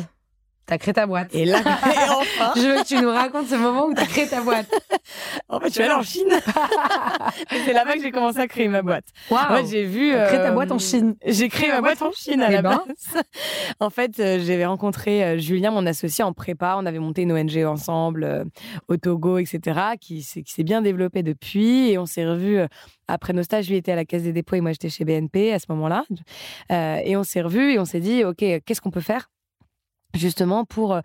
T'as 0.69 0.77
créé 0.77 0.93
ta 0.93 1.07
boîte. 1.07 1.33
Et 1.33 1.45
là, 1.45 1.61
enfin. 1.65 2.53
Je 2.55 2.61
veux 2.61 2.83
que 2.83 2.87
tu 2.87 3.01
nous 3.01 3.09
racontes 3.09 3.47
ce 3.47 3.55
moment 3.55 3.87
où 3.87 3.93
t'as 3.95 4.05
créé 4.05 4.27
ta 4.27 4.39
boîte. 4.41 4.67
en 5.49 5.59
fait, 5.59 5.69
je 5.69 5.73
suis 5.73 5.81
allée 5.81 5.93
en 5.93 6.03
Chine. 6.03 6.27
c'est 7.65 7.73
là-bas 7.73 7.95
que 7.95 8.03
j'ai 8.03 8.11
commencé 8.11 8.37
à 8.37 8.47
créer 8.47 8.67
ma 8.67 8.83
boîte. 8.83 9.05
Wow. 9.31 9.37
Fait, 9.49 9.65
j'ai 9.65 9.85
vu. 9.85 10.13
Euh, 10.13 10.27
créé 10.27 10.37
ta 10.37 10.51
boîte 10.51 10.71
en 10.71 10.77
Chine. 10.77 11.15
J'ai 11.25 11.49
créé 11.49 11.69
ma 11.69 11.81
boîte 11.81 12.03
en 12.03 12.11
Chine 12.11 12.43
à 12.43 12.49
eh 12.49 12.53
la 12.53 12.61
ben. 12.61 12.83
base. 12.85 13.23
en 13.79 13.89
fait, 13.89 14.19
euh, 14.19 14.39
j'avais 14.45 14.67
rencontré 14.67 15.23
euh, 15.23 15.37
Julien, 15.39 15.71
mon 15.71 15.87
associé, 15.87 16.23
en 16.23 16.33
prépa. 16.33 16.75
On 16.77 16.85
avait 16.85 16.99
monté 16.99 17.23
une 17.23 17.31
ONG 17.31 17.57
ensemble 17.65 18.23
euh, 18.23 18.45
au 18.89 18.97
Togo, 18.97 19.39
etc., 19.39 19.79
qui, 19.99 20.23
qui 20.23 20.53
s'est 20.53 20.63
bien 20.63 20.83
développée 20.83 21.23
depuis. 21.23 21.89
Et 21.89 21.97
on 21.97 22.05
s'est 22.05 22.27
revus 22.27 22.59
après 23.07 23.33
nos 23.33 23.41
stages. 23.41 23.67
Lui 23.69 23.77
était 23.77 23.93
à 23.93 23.95
la 23.95 24.05
Caisse 24.05 24.21
des 24.21 24.33
dépôts 24.33 24.55
et 24.55 24.61
moi, 24.61 24.71
j'étais 24.71 24.89
chez 24.89 25.03
BNP 25.03 25.51
à 25.51 25.57
ce 25.57 25.65
moment-là. 25.69 26.03
et 26.69 27.17
on 27.17 27.23
s'est 27.23 27.41
revus 27.41 27.73
et 27.73 27.79
on 27.79 27.85
s'est 27.85 28.01
dit, 28.01 28.23
OK, 28.23 28.37
qu'est-ce 28.37 28.81
qu'on 28.81 28.91
peut 28.91 28.99
faire 29.01 29.31
justement 30.13 30.65
pour 30.65 30.93
euh, 30.93 31.01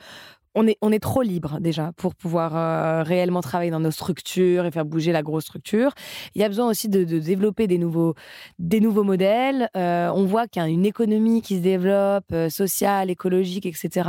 on 0.56 0.68
est, 0.68 0.78
on 0.82 0.92
est 0.92 1.00
trop 1.00 1.22
libre 1.22 1.58
déjà 1.58 1.90
pour 1.96 2.14
pouvoir 2.14 2.56
euh, 2.56 3.02
réellement 3.02 3.40
travailler 3.40 3.72
dans 3.72 3.80
nos 3.80 3.90
structures 3.90 4.64
et 4.64 4.70
faire 4.70 4.84
bouger 4.84 5.10
la 5.10 5.22
grosse 5.22 5.42
structure. 5.42 5.92
Il 6.36 6.40
y 6.40 6.44
a 6.44 6.48
besoin 6.48 6.68
aussi 6.68 6.88
de, 6.88 7.02
développer 7.02 7.66
des 7.66 7.76
nouveaux, 7.76 8.14
des 8.60 8.78
nouveaux 8.78 9.02
modèles. 9.02 9.68
Euh, 9.76 10.12
on 10.14 10.26
voit 10.26 10.46
qu'il 10.46 10.62
y 10.62 10.64
a 10.64 10.68
une 10.68 10.86
économie 10.86 11.42
qui 11.42 11.56
se 11.56 11.60
développe, 11.60 12.32
sociale, 12.50 13.10
écologique, 13.10 13.66
etc., 13.66 14.08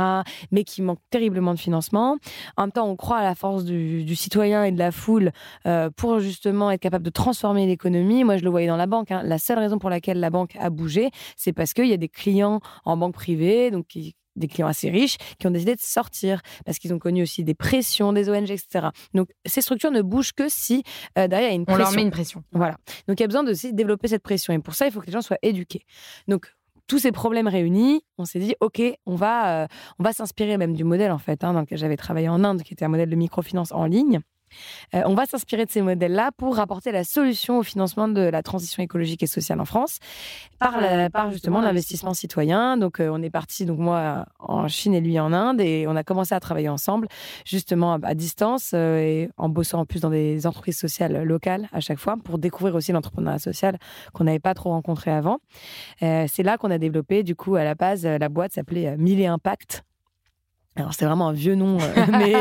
mais 0.52 0.62
qui 0.62 0.82
manque 0.82 1.00
terriblement 1.10 1.52
de 1.52 1.58
financement. 1.58 2.16
En 2.56 2.62
même 2.62 2.72
temps, 2.72 2.88
on 2.88 2.94
croit 2.94 3.18
à 3.18 3.24
la 3.24 3.34
force 3.34 3.64
du, 3.64 4.14
citoyen 4.14 4.62
et 4.62 4.70
de 4.70 4.78
la 4.78 4.92
foule 4.92 5.32
pour 5.96 6.20
justement 6.20 6.70
être 6.70 6.80
capable 6.80 7.04
de 7.04 7.10
transformer 7.10 7.66
l'économie. 7.66 8.22
Moi, 8.22 8.36
je 8.36 8.44
le 8.44 8.50
voyais 8.50 8.68
dans 8.68 8.76
la 8.76 8.86
banque. 8.86 9.10
Hein. 9.10 9.22
La 9.24 9.38
seule 9.38 9.58
raison 9.58 9.78
pour 9.78 9.90
laquelle 9.90 10.20
la 10.20 10.30
banque 10.30 10.54
a 10.60 10.70
bougé, 10.70 11.10
c'est 11.36 11.52
parce 11.52 11.74
qu'il 11.74 11.88
y 11.88 11.92
a 11.92 11.96
des 11.96 12.08
clients 12.08 12.60
en 12.84 12.96
banque 12.96 13.14
privée, 13.14 13.72
donc 13.72 13.88
qui 13.88 14.14
des 14.36 14.48
clients 14.48 14.66
assez 14.66 14.90
riches 14.90 15.16
qui 15.38 15.46
ont 15.46 15.50
décidé 15.50 15.74
de 15.74 15.80
sortir 15.80 16.40
parce 16.64 16.78
qu'ils 16.78 16.94
ont 16.94 16.98
connu 16.98 17.22
aussi 17.22 17.44
des 17.44 17.54
pressions 17.54 18.12
des 18.12 18.28
ONG, 18.28 18.50
etc. 18.50 18.88
Donc 19.14 19.28
ces 19.44 19.60
structures 19.60 19.90
ne 19.90 20.02
bougent 20.02 20.32
que 20.32 20.48
si 20.48 20.82
euh, 21.18 21.28
derrière 21.28 21.50
il 21.50 21.52
y 21.52 21.54
a 21.54 21.56
une 21.56 21.66
pression. 21.66 21.82
On 21.82 21.84
leur 21.84 21.96
met 21.96 22.02
une 22.02 22.10
pression. 22.10 22.44
Voilà. 22.52 22.76
Donc 23.08 23.18
il 23.18 23.22
y 23.22 23.24
a 23.24 23.28
besoin 23.28 23.44
de 23.44 23.50
aussi 23.50 23.72
développer 23.72 24.08
cette 24.08 24.22
pression 24.22 24.52
et 24.52 24.58
pour 24.58 24.74
ça 24.74 24.86
il 24.86 24.92
faut 24.92 25.00
que 25.00 25.06
les 25.06 25.12
gens 25.12 25.22
soient 25.22 25.38
éduqués. 25.42 25.84
Donc 26.28 26.52
tous 26.86 26.98
ces 26.98 27.12
problèmes 27.12 27.48
réunis, 27.48 28.02
on 28.18 28.24
s'est 28.24 28.38
dit 28.38 28.54
ok, 28.60 28.80
on 29.06 29.16
va 29.16 29.62
euh, 29.62 29.66
on 29.98 30.04
va 30.04 30.12
s'inspirer 30.12 30.56
même 30.56 30.74
du 30.74 30.84
modèle 30.84 31.10
en 31.10 31.18
fait 31.18 31.42
hein, 31.44 31.52
dans 31.52 31.60
lequel 31.60 31.78
j'avais 31.78 31.96
travaillé 31.96 32.28
en 32.28 32.44
Inde, 32.44 32.62
qui 32.62 32.74
était 32.74 32.84
un 32.84 32.88
modèle 32.88 33.10
de 33.10 33.16
microfinance 33.16 33.72
en 33.72 33.84
ligne. 33.84 34.20
Euh, 34.94 35.02
on 35.06 35.14
va 35.14 35.26
s'inspirer 35.26 35.64
de 35.64 35.70
ces 35.70 35.82
modèles-là 35.82 36.30
pour 36.36 36.58
apporter 36.58 36.92
la 36.92 37.04
solution 37.04 37.58
au 37.58 37.62
financement 37.62 38.08
de 38.08 38.20
la 38.20 38.42
transition 38.42 38.82
écologique 38.82 39.22
et 39.22 39.26
sociale 39.26 39.60
en 39.60 39.64
France 39.64 39.98
par, 40.58 41.30
justement 41.30 41.60
l'investissement 41.60 42.14
citoyen. 42.14 42.76
Donc, 42.76 43.00
euh, 43.00 43.08
on 43.12 43.22
est 43.22 43.30
parti, 43.30 43.66
donc 43.66 43.78
moi 43.78 44.26
en 44.38 44.68
Chine 44.68 44.94
et 44.94 45.00
lui 45.00 45.18
en 45.20 45.32
Inde, 45.32 45.60
et 45.60 45.86
on 45.88 45.96
a 45.96 46.04
commencé 46.04 46.34
à 46.34 46.40
travailler 46.40 46.68
ensemble, 46.68 47.08
justement 47.44 47.94
à, 47.94 48.14
distance 48.14 48.72
euh, 48.74 48.98
et 48.98 49.30
en 49.36 49.48
bossant 49.48 49.80
en 49.80 49.84
plus 49.84 50.00
dans 50.00 50.10
des 50.10 50.46
entreprises 50.46 50.78
sociales 50.78 51.22
locales 51.24 51.68
à 51.72 51.80
chaque 51.80 51.98
fois 51.98 52.16
pour 52.22 52.38
découvrir 52.38 52.74
aussi 52.74 52.92
l'entrepreneuriat 52.92 53.38
social 53.38 53.78
qu'on 54.12 54.24
n'avait 54.24 54.38
pas 54.38 54.54
trop 54.54 54.70
rencontré 54.70 55.10
avant. 55.10 55.38
C'est 56.00 56.42
là 56.42 56.56
qu'on 56.58 56.70
a 56.70 56.78
développé, 56.78 57.22
du 57.22 57.34
coup, 57.34 57.56
à 57.56 57.64
la 57.64 57.74
base, 57.74 58.04
la 58.06 58.28
boîte 58.28 58.52
s'appelait 58.52 58.96
Mille 58.96 59.24
Impact. 59.26 59.85
Alors 60.76 60.92
c'est 60.92 61.06
vraiment 61.06 61.28
un 61.28 61.32
vieux 61.32 61.54
nom, 61.54 61.78
euh, 61.80 62.06
mais 62.12 62.34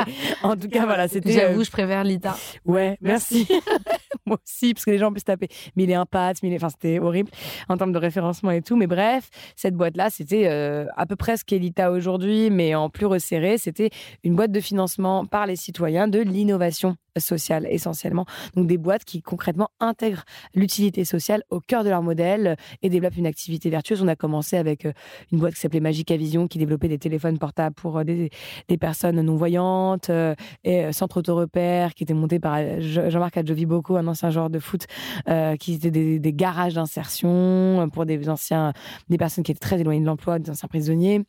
en 0.44 0.56
tout 0.56 0.68
cas 0.68 0.86
voilà, 0.86 1.08
c'était. 1.08 1.32
J'avoue, 1.32 1.62
euh, 1.62 1.64
je 1.64 1.72
préfère 1.72 2.04
Lita. 2.04 2.36
Ouais, 2.66 2.98
merci. 3.02 3.48
Moi 4.26 4.38
aussi, 4.46 4.74
parce 4.74 4.86
que 4.86 4.92
les 4.92 4.98
gens 4.98 5.10
peuvent 5.10 5.20
se 5.20 5.26
taper 5.26 5.48
mille 5.76 5.90
et 5.90 5.96
un 5.96 6.06
pattes, 6.06 6.44
mille 6.44 6.56
enfin 6.56 6.70
c'était 6.70 7.00
horrible 7.00 7.32
en 7.70 7.78
termes 7.78 7.92
de 7.92 7.98
référencement 7.98 8.52
et 8.52 8.62
tout. 8.62 8.76
Mais 8.76 8.88
bref, 8.88 9.30
cette 9.56 9.76
boîte-là, 9.76 10.10
c'était 10.10 10.48
euh, 10.48 10.86
à 10.96 11.06
peu 11.06 11.16
près 11.16 11.38
ce 11.38 11.46
qu'est 11.46 11.60
Lita 11.60 11.92
aujourd'hui, 11.92 12.50
mais 12.50 12.76
en 12.76 12.90
plus 12.90 13.06
resserré. 13.06 13.58
C'était 13.58 13.90
une 14.24 14.36
boîte 14.36 14.52
de 14.52 14.60
financement 14.60 15.26
par 15.26 15.46
les 15.46 15.56
citoyens 15.56 16.08
de 16.08 16.20
l'innovation 16.20 16.98
sociale 17.18 17.68
essentiellement. 17.70 18.26
Donc 18.56 18.68
des 18.68 18.78
boîtes 18.78 19.06
qui 19.06 19.22
concrètement 19.22 19.70
intègrent 19.80 20.26
l'utilité 20.54 21.06
sociale 21.06 21.44
au 21.50 21.60
cœur 21.60 21.84
de 21.84 21.90
leur 21.90 22.02
modèle 22.02 22.58
et 22.82 22.90
développent 22.90 23.18
une 23.18 23.28
activité 23.28 23.70
vertueuse. 23.70 24.02
On 24.02 24.08
a 24.08 24.16
commencé 24.16 24.58
avec 24.58 24.86
euh, 24.86 24.92
une 25.32 25.40
boîte 25.40 25.54
qui 25.54 25.62
s'appelait 25.62 25.80
Magica 25.80 26.18
Vision 26.18 26.48
qui 26.48 26.58
développait 26.58 26.90
des 26.90 26.98
téléphones 26.98 27.38
portables 27.38 27.76
pour 27.76 28.00
euh, 28.00 28.04
des, 28.04 28.30
personnes 28.78 29.22
non-voyantes 29.22 30.12
et 30.66 30.92
Centre 30.92 31.18
Auto-Repère 31.18 31.94
qui 31.94 32.04
était 32.04 32.14
monté 32.14 32.40
par 32.40 32.60
Jean-Marc 32.80 33.38
Adjovi-Bocco, 33.38 33.96
un 33.96 34.05
ancien 34.08 34.30
joueur 34.30 34.50
de 34.50 34.60
foot 34.60 34.86
qui 35.60 35.74
était 35.74 35.92
des, 35.92 36.34
garages 36.34 36.76
d'insertion 36.76 37.90
pour 37.92 38.06
des 38.06 38.30
anciens, 38.30 38.74
des 39.10 39.18
personnes 39.18 39.44
qui 39.44 39.52
étaient 39.52 39.60
très 39.60 39.80
éloignées 39.80 40.02
de 40.02 40.06
l'emploi, 40.06 40.40
des 40.40 40.50
anciens 40.50 40.68
prisonniers 40.68 41.26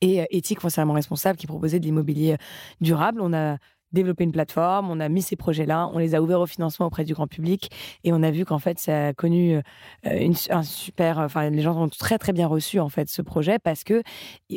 et 0.00 0.24
éthique 0.30 0.60
foncièrement 0.60 0.94
responsable 0.94 1.38
qui 1.38 1.46
proposait 1.46 1.80
de 1.80 1.84
l'immobilier 1.84 2.36
durable. 2.80 3.20
On 3.20 3.32
a 3.32 3.58
développer 3.92 4.24
une 4.24 4.32
plateforme, 4.32 4.90
on 4.90 5.00
a 5.00 5.08
mis 5.08 5.22
ces 5.22 5.36
projets-là, 5.36 5.90
on 5.92 5.98
les 5.98 6.14
a 6.14 6.22
ouverts 6.22 6.40
au 6.40 6.46
financement 6.46 6.86
auprès 6.86 7.04
du 7.04 7.14
grand 7.14 7.26
public 7.26 7.70
et 8.04 8.12
on 8.12 8.22
a 8.22 8.30
vu 8.30 8.44
qu'en 8.44 8.58
fait 8.58 8.78
ça 8.78 9.08
a 9.08 9.12
connu 9.12 9.56
euh, 9.56 9.60
une, 10.04 10.34
un 10.50 10.62
super, 10.62 11.18
enfin 11.18 11.50
les 11.50 11.62
gens 11.62 11.76
ont 11.80 11.88
très 11.88 12.18
très 12.18 12.32
bien 12.32 12.46
reçu 12.46 12.80
en 12.80 12.88
fait 12.88 13.08
ce 13.08 13.22
projet 13.22 13.58
parce 13.58 13.84
que 13.84 14.02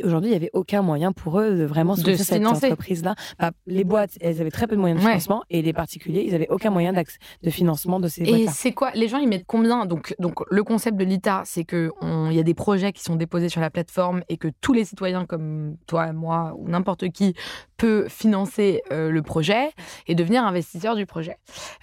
aujourd'hui 0.03 0.29
il 0.29 0.33
y 0.33 0.37
avait 0.37 0.51
aucun 0.53 0.81
moyen 0.81 1.11
pour 1.11 1.39
eux 1.39 1.55
de 1.55 1.63
vraiment 1.63 1.95
soutenir 1.95 2.19
cette 2.19 2.45
entreprise-là. 2.45 3.15
Bah, 3.39 3.51
les 3.67 3.83
boîtes, 3.83 4.17
elles 4.21 4.41
avaient 4.41 4.51
très 4.51 4.67
peu 4.67 4.75
de 4.75 4.81
moyens 4.81 5.01
de 5.01 5.05
financement 5.05 5.43
et 5.49 5.61
les 5.61 5.73
particuliers, 5.73 6.23
ils 6.25 6.35
avaient 6.35 6.49
aucun 6.49 6.69
moyen 6.69 6.93
de 6.93 7.49
financement 7.49 7.99
de 7.99 8.07
ces. 8.07 8.23
Et 8.23 8.47
c'est 8.47 8.71
quoi 8.71 8.91
Les 8.93 9.07
gens 9.07 9.17
ils 9.17 9.27
mettent 9.27 9.47
combien? 9.47 9.85
Donc 9.85 10.15
donc 10.19 10.39
le 10.49 10.63
concept 10.63 10.97
de 10.97 11.03
l'ITA, 11.03 11.43
c'est 11.45 11.63
que 11.63 11.91
il 12.01 12.33
y 12.33 12.39
a 12.39 12.43
des 12.43 12.53
projets 12.53 12.91
qui 12.93 13.03
sont 13.03 13.15
déposés 13.15 13.49
sur 13.49 13.61
la 13.61 13.69
plateforme 13.69 14.23
et 14.29 14.37
que 14.37 14.47
tous 14.61 14.73
les 14.73 14.85
citoyens 14.85 15.25
comme 15.25 15.77
toi, 15.87 16.11
moi 16.13 16.53
ou 16.57 16.69
n'importe 16.69 17.09
qui 17.09 17.33
peut 17.77 18.07
financer 18.09 18.81
euh, 18.91 19.09
le 19.09 19.21
projet 19.21 19.71
et 20.07 20.15
devenir 20.15 20.45
investisseur 20.45 20.95
du 20.95 21.05
projet. 21.05 21.37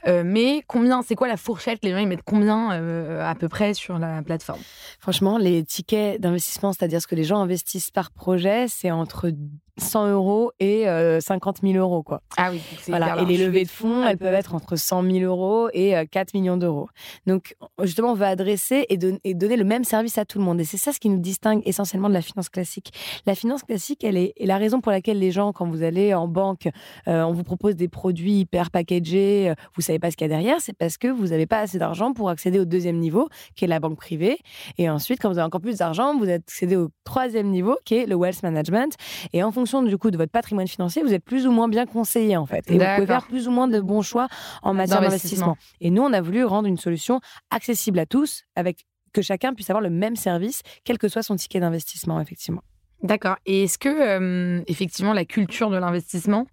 Euh, 0.07 0.23
mais 0.25 0.63
combien, 0.67 1.03
c'est 1.03 1.15
quoi 1.15 1.29
la 1.29 1.37
fourchette? 1.37 1.81
Les 1.83 1.91
gens, 1.91 1.99
ils 1.99 2.09
mettent 2.09 2.23
combien 2.25 2.73
euh, 2.73 3.29
à 3.29 3.35
peu 3.35 3.49
près 3.49 3.75
sur 3.75 3.99
la 3.99 4.23
plateforme? 4.23 4.61
Franchement, 4.99 5.39
les 5.39 5.65
tickets 5.65 6.21
d'investissement, 6.21 6.73
c'est-à-dire 6.73 7.01
ce 7.01 7.07
que 7.07 7.15
les 7.15 7.25
gens 7.25 7.41
investissent 7.41 7.91
par 7.91 8.11
projet, 8.11 8.67
c'est 8.69 8.91
entre 8.91 9.31
100 9.79 10.11
euros 10.11 10.53
et 10.61 10.85
50 11.21 11.59
euh, 11.65 11.73
000 11.73 11.79
euros. 11.79 12.03
Quoi. 12.03 12.21
Ah 12.37 12.51
oui, 12.53 12.61
voilà. 12.89 13.23
Et 13.23 13.25
les 13.25 13.39
levées 13.39 13.65
de 13.65 13.71
fonds, 13.71 14.07
elles 14.07 14.19
peuvent 14.19 14.35
être 14.35 14.55
entre 14.55 14.77
100 14.77 15.03
000 15.03 15.19
euros 15.21 15.71
et 15.73 15.95
4 16.11 16.29
euh, 16.35 16.39
millions 16.39 16.57
d'euros. 16.59 16.89
Donc, 17.27 17.57
justement, 17.83 18.13
on 18.13 18.15
va 18.15 18.29
adresser 18.29 18.85
et, 18.91 18.99
donner 18.99 19.57
le 19.57 19.65
même 19.65 19.85
service 19.85 20.19
à 20.19 20.27
tout 20.27 20.39
le 20.39 20.45
monde. 20.45 20.61
Et 20.61 20.65
c'est 20.65 20.77
ça 20.77 20.93
ce 20.93 21.01
qui 21.01 21.09
nous 21.09 21.19
distingue 21.19 21.63
essentiellement 21.65 22.11
de 22.11 22.15
la 22.15 22.21
finance 22.21 22.51
classique. 22.51 22.93
La 23.25 23.35
finance 23.35 23.63
classique, 23.63 24.05
elle 24.05 24.19
est, 24.19 24.35
la 24.41 24.59
raison 24.59 24.83
pour 24.83 24.93
laquelle 24.93 25.19
les 25.19 25.31
gens, 25.31 25.53
quand 25.53 25.67
vous 25.67 25.83
allez 25.83 26.13
en 26.13 26.29
banque, 26.29 26.69
euh, 27.09 27.23
on 27.23 27.33
vous 27.33 27.45
propose 27.45 27.75
des 27.75 27.89
produits 27.89 28.41
hyper 28.41 28.71
packagés, 28.71 29.55
vous 29.75 29.81
savez 29.81 29.99
pas 29.99 30.11
ce 30.11 30.17
qu'il 30.17 30.27
y 30.27 30.31
a 30.31 30.37
derrière, 30.37 30.61
c'est 30.61 30.77
parce 30.77 30.99
que 30.99 31.09
vous 31.09 31.29
n'avez 31.29 31.47
pas 31.47 31.61
assez 31.61 31.79
d'argent 31.79 32.13
pour 32.13 32.29
accéder 32.29 32.59
au 32.59 32.67
deuxième 32.67 32.99
niveau, 32.99 33.29
qui 33.57 33.65
est 33.65 33.69
la 33.69 33.81
banque 33.81 33.97
privée. 33.97 34.39
Et 34.77 34.91
ensuite, 34.91 35.21
quand 35.21 35.31
vous 35.31 35.39
avez 35.39 35.47
encore 35.47 35.63
plus 35.63 35.79
d'argent, 35.79 36.17
vous 36.19 36.29
accédez 36.29 36.77
au 36.77 36.91
troisième 37.05 37.49
niveau, 37.49 37.79
qui 37.87 37.95
est 37.95 38.07
le 38.07 38.17
wealth 38.17 38.43
management. 38.43 38.95
Et 39.33 39.43
en 39.43 39.51
fonction 39.51 39.62
du 39.65 39.99
coup 39.99 40.11
de 40.11 40.17
votre 40.17 40.33
patrimoine 40.33 40.69
financier, 40.69 41.03
vous 41.03 41.15
êtes 41.15 41.25
plus 41.25 41.47
ou 41.47 41.51
moins 41.51 41.69
bien 41.69 41.87
conseillé 41.87 42.37
en 42.37 42.47
fait. 42.47 42.71
Et 42.71 42.79
vous 42.79 42.85
pouvez 42.95 43.07
faire 43.07 43.27
plus 43.27 43.49
ou 43.49 43.51
moins 43.51 43.69
de 43.69 43.81
bons 43.81 44.03
choix 44.03 44.29
en 44.63 44.75
matière 44.75 45.01
d'investissement. 45.01 45.57
Et 45.81 45.91
nous, 45.91 46.03
on 46.03 46.13
a 46.13 46.21
voulu 46.21 46.45
rendre 46.45 46.69
une 46.69 46.79
solution 46.79 47.21
accessible 47.51 47.99
à 47.99 48.07
tous, 48.07 48.45
avec 48.57 48.85
que 49.13 49.23
chacun 49.23 49.55
puisse 49.55 49.71
avoir 49.71 49.83
le 49.83 49.91
même 49.91 50.17
service, 50.17 50.63
quel 50.85 50.99
que 50.99 51.09
soit 51.09 51.23
son 51.23 51.37
ticket 51.37 51.61
d'investissement, 51.61 52.21
effectivement. 52.21 52.63
D'accord. 53.03 53.37
Et 53.47 53.65
est-ce 53.65 53.79
que, 53.79 53.89
euh, 53.89 54.63
effectivement, 54.69 55.13
la 55.13 55.25
culture 55.25 55.71
de 55.71 55.77
l'investissement, 55.77 56.47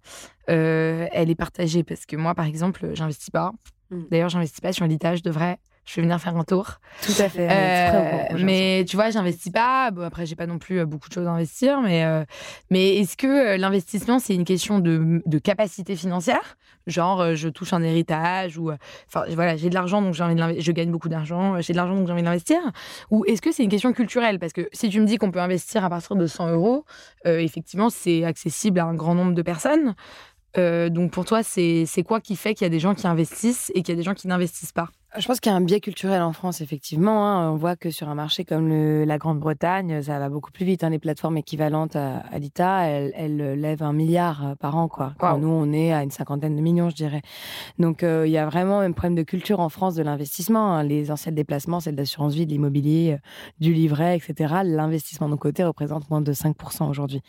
euh, 0.48 1.06
elle 1.12 1.30
est 1.30 1.36
partagée? 1.36 1.84
Parce 1.84 2.06
que 2.06 2.16
moi, 2.16 2.34
par 2.34 2.46
exemple, 2.46 2.90
j'investis 2.92 3.30
pas. 3.30 3.52
Hmm. 3.90 4.02
D'ailleurs, 4.10 4.28
j'investis 4.28 4.60
pas 4.60 4.72
sur 4.72 4.86
l'ITA, 4.86 5.16
je 5.16 5.22
devrais 5.22 5.58
je 5.90 5.96
vais 5.96 6.02
venir 6.02 6.20
faire 6.20 6.36
un 6.36 6.44
tour. 6.44 6.80
Tout 7.02 7.12
à 7.18 7.28
fait. 7.28 7.48
Euh, 7.50 8.38
mais 8.38 8.84
tu 8.88 8.96
vois, 8.96 9.10
j'investis 9.10 9.50
pas. 9.50 9.90
Bon, 9.90 10.02
après, 10.02 10.24
j'ai 10.24 10.36
pas 10.36 10.46
non 10.46 10.58
plus 10.58 10.78
euh, 10.78 10.86
beaucoup 10.86 11.08
de 11.08 11.14
choses 11.14 11.26
à 11.26 11.30
investir. 11.30 11.80
Mais, 11.80 12.04
euh, 12.04 12.24
mais 12.70 12.96
est-ce 12.98 13.16
que 13.16 13.56
l'investissement, 13.56 14.18
c'est 14.18 14.34
une 14.34 14.44
question 14.44 14.78
de, 14.78 15.20
de, 15.24 15.38
capacité 15.38 15.96
financière? 15.96 16.56
Genre, 16.86 17.34
je 17.34 17.48
touche 17.48 17.72
un 17.72 17.82
héritage 17.82 18.56
ou. 18.56 18.70
Enfin, 19.08 19.24
voilà, 19.30 19.56
j'ai 19.56 19.68
de 19.68 19.74
l'argent, 19.74 20.00
donc 20.00 20.14
j'ai 20.14 20.22
envie 20.22 20.34
de 20.34 20.60
Je 20.60 20.72
gagne 20.72 20.90
beaucoup 20.90 21.08
d'argent, 21.08 21.60
j'ai 21.60 21.72
de 21.72 21.76
l'argent, 21.76 21.96
donc 21.96 22.06
j'ai 22.06 22.12
envie 22.12 22.22
d'investir. 22.22 22.58
Ou 23.10 23.24
est-ce 23.24 23.42
que 23.42 23.50
c'est 23.50 23.64
une 23.64 23.70
question 23.70 23.92
culturelle? 23.92 24.38
Parce 24.38 24.52
que 24.52 24.68
si 24.72 24.88
tu 24.90 25.00
me 25.00 25.06
dis 25.06 25.16
qu'on 25.16 25.30
peut 25.30 25.40
investir 25.40 25.84
à 25.84 25.90
partir 25.90 26.14
de 26.14 26.26
100 26.26 26.52
euros, 26.52 26.84
effectivement, 27.24 27.90
c'est 27.90 28.24
accessible 28.24 28.78
à 28.78 28.84
un 28.84 28.94
grand 28.94 29.14
nombre 29.14 29.34
de 29.34 29.42
personnes. 29.42 29.94
donc 30.56 31.10
pour 31.10 31.24
toi, 31.24 31.42
c'est 31.42 32.04
quoi 32.06 32.20
qui 32.20 32.36
fait 32.36 32.54
qu'il 32.54 32.64
y 32.64 32.66
a 32.66 32.70
des 32.70 32.80
gens 32.80 32.94
qui 32.94 33.06
investissent 33.06 33.70
et 33.74 33.82
qu'il 33.82 33.92
y 33.92 33.96
a 33.96 33.96
des 33.96 34.04
gens 34.04 34.14
qui 34.14 34.28
n'investissent 34.28 34.72
pas? 34.72 34.88
Je 35.18 35.26
pense 35.26 35.40
qu'il 35.40 35.50
y 35.50 35.52
a 35.52 35.56
un 35.56 35.60
biais 35.60 35.80
culturel 35.80 36.22
en 36.22 36.32
France, 36.32 36.60
effectivement. 36.60 37.26
hein. 37.26 37.50
On 37.50 37.56
voit 37.56 37.74
que 37.74 37.90
sur 37.90 38.08
un 38.08 38.14
marché 38.14 38.44
comme 38.44 38.68
le- 38.68 39.04
la 39.04 39.18
Grande-Bretagne, 39.18 40.02
ça 40.02 40.20
va 40.20 40.28
beaucoup 40.28 40.52
plus 40.52 40.64
vite. 40.64 40.84
hein. 40.84 40.90
Les 40.90 41.00
plateformes 41.00 41.36
équivalentes 41.36 41.96
à, 41.96 42.18
à 42.18 42.38
l'ITA, 42.38 42.82
elles, 42.86 43.12
elles 43.16 43.36
lèvent 43.60 43.82
un 43.82 43.92
milliard 43.92 44.46
euh, 44.50 44.54
par 44.54 44.76
an. 44.76 44.86
Quoi. 44.86 45.14
Quand 45.18 45.32
Wow. 45.34 45.40
nous, 45.40 45.48
on 45.48 45.72
est 45.72 45.92
à 45.92 46.04
une 46.04 46.12
cinquantaine 46.12 46.54
de 46.54 46.60
millions, 46.60 46.90
je 46.90 46.94
dirais. 46.94 47.22
Donc, 47.80 48.04
euh, 48.04 48.24
il 48.24 48.30
y 48.30 48.38
a 48.38 48.46
vraiment 48.46 48.78
un 48.80 48.92
problème 48.92 49.16
de 49.16 49.24
culture 49.24 49.58
en 49.58 49.68
France 49.68 49.96
de 49.96 50.04
l'investissement. 50.04 50.74
hein. 50.76 50.84
Les 50.84 51.10
anciens 51.10 51.32
déplacements, 51.32 51.80
celles 51.80 51.96
d'assurance 51.96 52.34
vie, 52.34 52.46
de 52.46 52.52
l'immobilier, 52.52 53.14
euh, 53.14 53.18
du 53.58 53.72
livret, 53.72 54.16
etc. 54.16 54.54
L'investissement 54.62 55.26
non 55.28 55.36
coté 55.38 55.64
représente 55.64 56.08
moins 56.08 56.20
de 56.20 56.32
5% 56.32 56.88
aujourd'hui. 56.88 57.20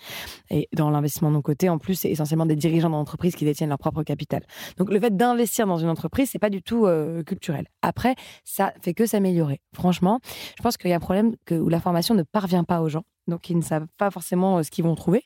Et 0.51 0.69
dans 0.73 0.91
l'investissement 0.91 1.31
non 1.31 1.41
coté, 1.41 1.67
en 1.67 1.79
plus, 1.79 1.95
c'est 1.95 2.11
essentiellement 2.11 2.45
des 2.45 2.55
dirigeants 2.55 2.91
d'entreprise 2.91 3.35
qui 3.35 3.43
détiennent 3.43 3.69
leur 3.69 3.79
propre 3.79 4.03
capital. 4.03 4.43
Donc 4.77 4.91
le 4.91 4.99
fait 4.99 5.17
d'investir 5.17 5.65
dans 5.65 5.77
une 5.77 5.89
entreprise, 5.89 6.29
c'est 6.29 6.37
pas 6.37 6.51
du 6.51 6.61
tout 6.61 6.85
euh, 6.85 7.23
culturel. 7.23 7.65
Après, 7.81 8.15
ça 8.43 8.73
fait 8.81 8.93
que 8.93 9.05
s'améliorer. 9.05 9.61
Franchement, 9.73 10.19
je 10.57 10.63
pense 10.63 10.77
qu'il 10.77 10.89
y 10.89 10.93
a 10.93 10.97
un 10.97 10.99
problème 10.99 11.35
où 11.51 11.69
la 11.69 11.79
formation 11.79 12.15
ne 12.15 12.23
parvient 12.23 12.63
pas 12.63 12.81
aux 12.81 12.89
gens. 12.89 13.03
Donc, 13.27 13.49
ils 13.49 13.57
ne 13.57 13.61
savent 13.61 13.87
pas 13.97 14.09
forcément 14.09 14.57
euh, 14.57 14.63
ce 14.63 14.71
qu'ils 14.71 14.83
vont 14.83 14.95
trouver 14.95 15.23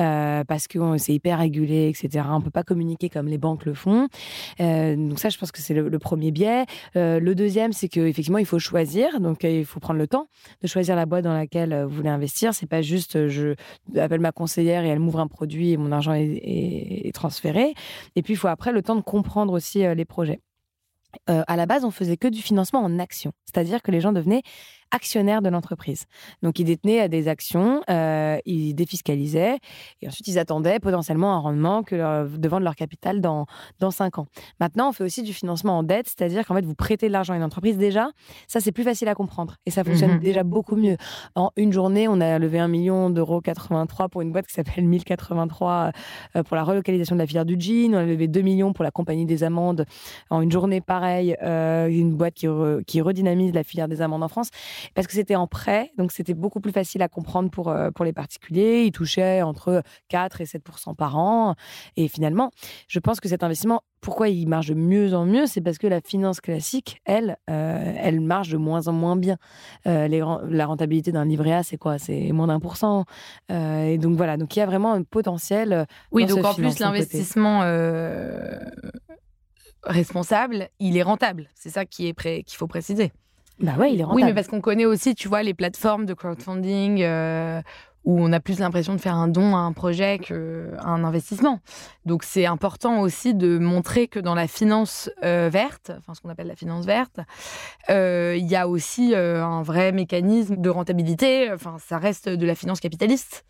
euh, 0.00 0.42
parce 0.44 0.66
que 0.68 0.78
euh, 0.78 0.98
c'est 0.98 1.12
hyper 1.12 1.38
régulé, 1.38 1.88
etc. 1.88 2.24
On 2.30 2.40
peut 2.40 2.50
pas 2.50 2.62
communiquer 2.62 3.08
comme 3.08 3.28
les 3.28 3.38
banques 3.38 3.66
le 3.66 3.74
font. 3.74 4.08
Donc 4.58 5.18
ça, 5.18 5.28
je 5.28 5.38
pense 5.38 5.52
que 5.52 5.60
c'est 5.60 5.74
le, 5.74 5.98
premier 5.98 6.30
biais. 6.30 6.64
Le 6.94 7.34
deuxième, 7.34 7.72
c'est 7.72 7.88
qu'effectivement, 7.88 8.38
il 8.38 8.46
faut 8.46 8.58
choisir. 8.58 9.20
Donc, 9.20 9.44
il 9.44 9.64
faut 9.64 9.80
prendre 9.80 9.98
le 9.98 10.08
temps 10.08 10.28
de 10.62 10.66
choisir 10.66 10.96
la 10.96 11.06
boîte 11.06 11.24
dans 11.24 11.32
laquelle 11.32 11.84
vous 11.84 11.96
voulez 11.96 12.08
investir. 12.08 12.54
C'est 12.54 12.66
pas 12.66 12.82
juste, 12.82 13.28
je 13.28 13.54
appelle 13.96 14.20
ma 14.20 14.32
conseillère 14.32 14.84
et 14.84 14.88
elle 14.88 14.98
m'ouvre 14.98 15.20
un 15.20 15.28
produit 15.28 15.72
et 15.72 15.76
mon 15.76 15.92
argent 15.92 16.14
est, 16.14 17.14
transféré. 17.14 17.74
Et 18.16 18.22
puis, 18.22 18.34
il 18.34 18.36
faut 18.36 18.48
après 18.48 18.72
le 18.72 18.82
temps 18.82 18.96
de 18.96 19.00
comprendre 19.00 19.52
aussi 19.52 19.80
les 19.94 20.04
projets. 20.04 20.40
Euh, 21.30 21.42
à 21.46 21.56
la 21.56 21.66
base, 21.66 21.84
on 21.84 21.90
faisait 21.90 22.16
que 22.16 22.28
du 22.28 22.42
financement 22.42 22.80
en 22.80 22.98
action, 22.98 23.32
c'est-à-dire 23.44 23.82
que 23.82 23.90
les 23.90 24.00
gens 24.00 24.12
devenaient 24.12 24.42
actionnaires 24.90 25.42
de 25.42 25.48
l'entreprise. 25.48 26.04
Donc, 26.42 26.58
ils 26.58 26.64
détenaient 26.64 27.02
euh, 27.04 27.08
des 27.08 27.28
actions, 27.28 27.82
euh, 27.90 28.38
ils 28.46 28.74
défiscalisaient, 28.74 29.56
et 30.02 30.08
ensuite 30.08 30.26
ils 30.28 30.38
attendaient 30.38 30.78
potentiellement 30.78 31.34
un 31.34 31.38
rendement 31.38 31.82
que 31.82 31.94
leur- 31.96 32.28
de 32.28 32.48
vendre 32.48 32.64
leur 32.64 32.74
capital 32.76 33.20
dans 33.20 33.46
dans 33.80 33.90
cinq 33.90 34.18
ans. 34.18 34.26
Maintenant, 34.60 34.88
on 34.88 34.92
fait 34.92 35.04
aussi 35.04 35.22
du 35.22 35.32
financement 35.32 35.78
en 35.78 35.82
dette, 35.82 36.06
c'est-à-dire 36.08 36.46
qu'en 36.46 36.54
fait, 36.54 36.64
vous 36.64 36.74
prêtez 36.74 37.08
de 37.08 37.12
l'argent 37.12 37.34
à 37.34 37.36
une 37.36 37.42
entreprise 37.42 37.76
déjà. 37.78 38.08
Ça, 38.48 38.60
c'est 38.60 38.72
plus 38.72 38.84
facile 38.84 39.08
à 39.08 39.14
comprendre 39.14 39.56
et 39.66 39.70
ça 39.70 39.84
fonctionne 39.84 40.12
Mhm. 40.14 40.20
déjà 40.20 40.42
beaucoup 40.44 40.76
mieux. 40.76 40.96
En 41.34 41.50
une 41.56 41.72
journée, 41.72 42.08
on 42.08 42.20
a 42.20 42.38
levé 42.38 42.58
1 42.58 42.68
million 42.68 43.10
d'euros 43.10 43.40
83 43.40 44.08
pour 44.08 44.22
une 44.22 44.32
boîte 44.32 44.46
qui 44.46 44.54
s'appelle 44.54 44.84
1083 44.84 45.90
euh, 46.36 46.42
pour 46.42 46.56
la 46.56 46.64
relocalisation 46.64 47.16
de 47.16 47.20
la 47.20 47.26
filière 47.26 47.44
du 47.44 47.56
jean. 47.58 47.94
On 47.94 47.98
a 47.98 48.04
levé 48.04 48.28
2 48.28 48.40
millions 48.42 48.72
pour 48.72 48.84
la 48.84 48.90
compagnie 48.90 49.26
des 49.26 49.44
amandes 49.44 49.84
en 50.30 50.40
une 50.40 50.52
journée 50.52 50.80
pareille, 50.80 51.36
euh, 51.42 51.86
une 51.88 52.14
boîte 52.14 52.34
qui, 52.34 52.46
re- 52.46 52.84
qui 52.84 53.00
redynamise 53.00 53.52
la 53.52 53.62
filière 53.64 53.88
des 53.88 54.00
amandes 54.02 54.22
en 54.22 54.28
France 54.28 54.50
parce 54.94 55.06
que 55.06 55.12
c'était 55.12 55.36
en 55.36 55.46
prêt, 55.46 55.90
donc 55.98 56.12
c'était 56.12 56.34
beaucoup 56.34 56.60
plus 56.60 56.72
facile 56.72 57.02
à 57.02 57.08
comprendre 57.08 57.50
pour, 57.50 57.68
euh, 57.68 57.90
pour 57.90 58.04
les 58.04 58.12
particuliers. 58.12 58.84
Ils 58.84 58.92
touchaient 58.92 59.42
entre 59.42 59.82
4 60.08 60.40
et 60.40 60.44
7% 60.44 60.94
par 60.94 61.16
an. 61.16 61.54
Et 61.96 62.08
finalement, 62.08 62.50
je 62.88 62.98
pense 62.98 63.20
que 63.20 63.28
cet 63.28 63.42
investissement, 63.42 63.82
pourquoi 64.00 64.28
il 64.28 64.46
marche 64.46 64.68
de 64.68 64.74
mieux 64.74 65.14
en 65.14 65.24
mieux 65.26 65.46
C'est 65.46 65.60
parce 65.60 65.78
que 65.78 65.86
la 65.86 66.00
finance 66.00 66.40
classique, 66.40 67.00
elle, 67.04 67.38
euh, 67.50 67.92
elle 67.96 68.20
marche 68.20 68.50
de 68.50 68.56
moins 68.56 68.86
en 68.88 68.92
moins 68.92 69.16
bien. 69.16 69.36
Euh, 69.86 70.06
les, 70.06 70.22
la 70.48 70.66
rentabilité 70.66 71.10
d'un 71.12 71.24
livret 71.24 71.52
A, 71.52 71.62
c'est 71.62 71.76
quoi? 71.76 71.98
C'est 71.98 72.30
moins 72.32 72.46
d'un 72.46 72.60
pour 72.60 72.76
cent. 72.76 73.04
Euh, 73.50 73.84
et 73.86 73.98
donc 73.98 74.16
voilà, 74.16 74.36
donc 74.36 74.54
il 74.54 74.58
y 74.60 74.62
a 74.62 74.66
vraiment 74.66 74.92
un 74.92 75.02
potentiel. 75.02 75.86
Oui, 76.12 76.26
donc 76.26 76.44
en 76.44 76.54
plus, 76.54 76.68
coté. 76.68 76.84
l'investissement 76.84 77.62
responsable, 79.82 80.68
il 80.80 80.96
est 80.96 81.02
rentable. 81.02 81.48
C'est 81.54 81.70
ça 81.70 81.84
qui 81.84 82.06
est 82.08 82.12
pré- 82.14 82.42
qu'il 82.44 82.56
faut 82.58 82.66
préciser. 82.66 83.12
Bah 83.58 83.72
ouais, 83.78 83.94
il 83.94 84.00
est 84.00 84.04
rentable. 84.04 84.22
Oui, 84.22 84.24
mais 84.24 84.34
parce 84.34 84.48
qu'on 84.48 84.60
connaît 84.60 84.84
aussi, 84.84 85.14
tu 85.14 85.28
vois, 85.28 85.42
les 85.42 85.54
plateformes 85.54 86.04
de 86.04 86.14
crowdfunding 86.14 87.02
euh, 87.02 87.62
où 88.04 88.20
on 88.20 88.32
a 88.32 88.38
plus 88.38 88.60
l'impression 88.60 88.94
de 88.94 89.00
faire 89.00 89.14
un 89.14 89.28
don 89.28 89.56
à 89.56 89.60
un 89.60 89.72
projet 89.72 90.18
qu'un 90.18 91.04
investissement. 91.04 91.60
Donc 92.04 92.22
c'est 92.22 92.46
important 92.46 93.00
aussi 93.00 93.34
de 93.34 93.58
montrer 93.58 94.08
que 94.08 94.20
dans 94.20 94.34
la 94.34 94.46
finance 94.46 95.10
euh, 95.24 95.48
verte, 95.50 95.90
enfin 95.98 96.14
ce 96.14 96.20
qu'on 96.20 96.28
appelle 96.28 96.46
la 96.46 96.54
finance 96.54 96.86
verte, 96.86 97.18
euh, 97.90 98.36
il 98.38 98.46
y 98.46 98.56
a 98.56 98.68
aussi 98.68 99.14
euh, 99.14 99.44
un 99.44 99.62
vrai 99.62 99.90
mécanisme 99.90 100.56
de 100.56 100.70
rentabilité. 100.70 101.50
Enfin, 101.52 101.76
ça 101.78 101.98
reste 101.98 102.28
de 102.28 102.46
la 102.46 102.54
finance 102.54 102.80
capitaliste. 102.80 103.44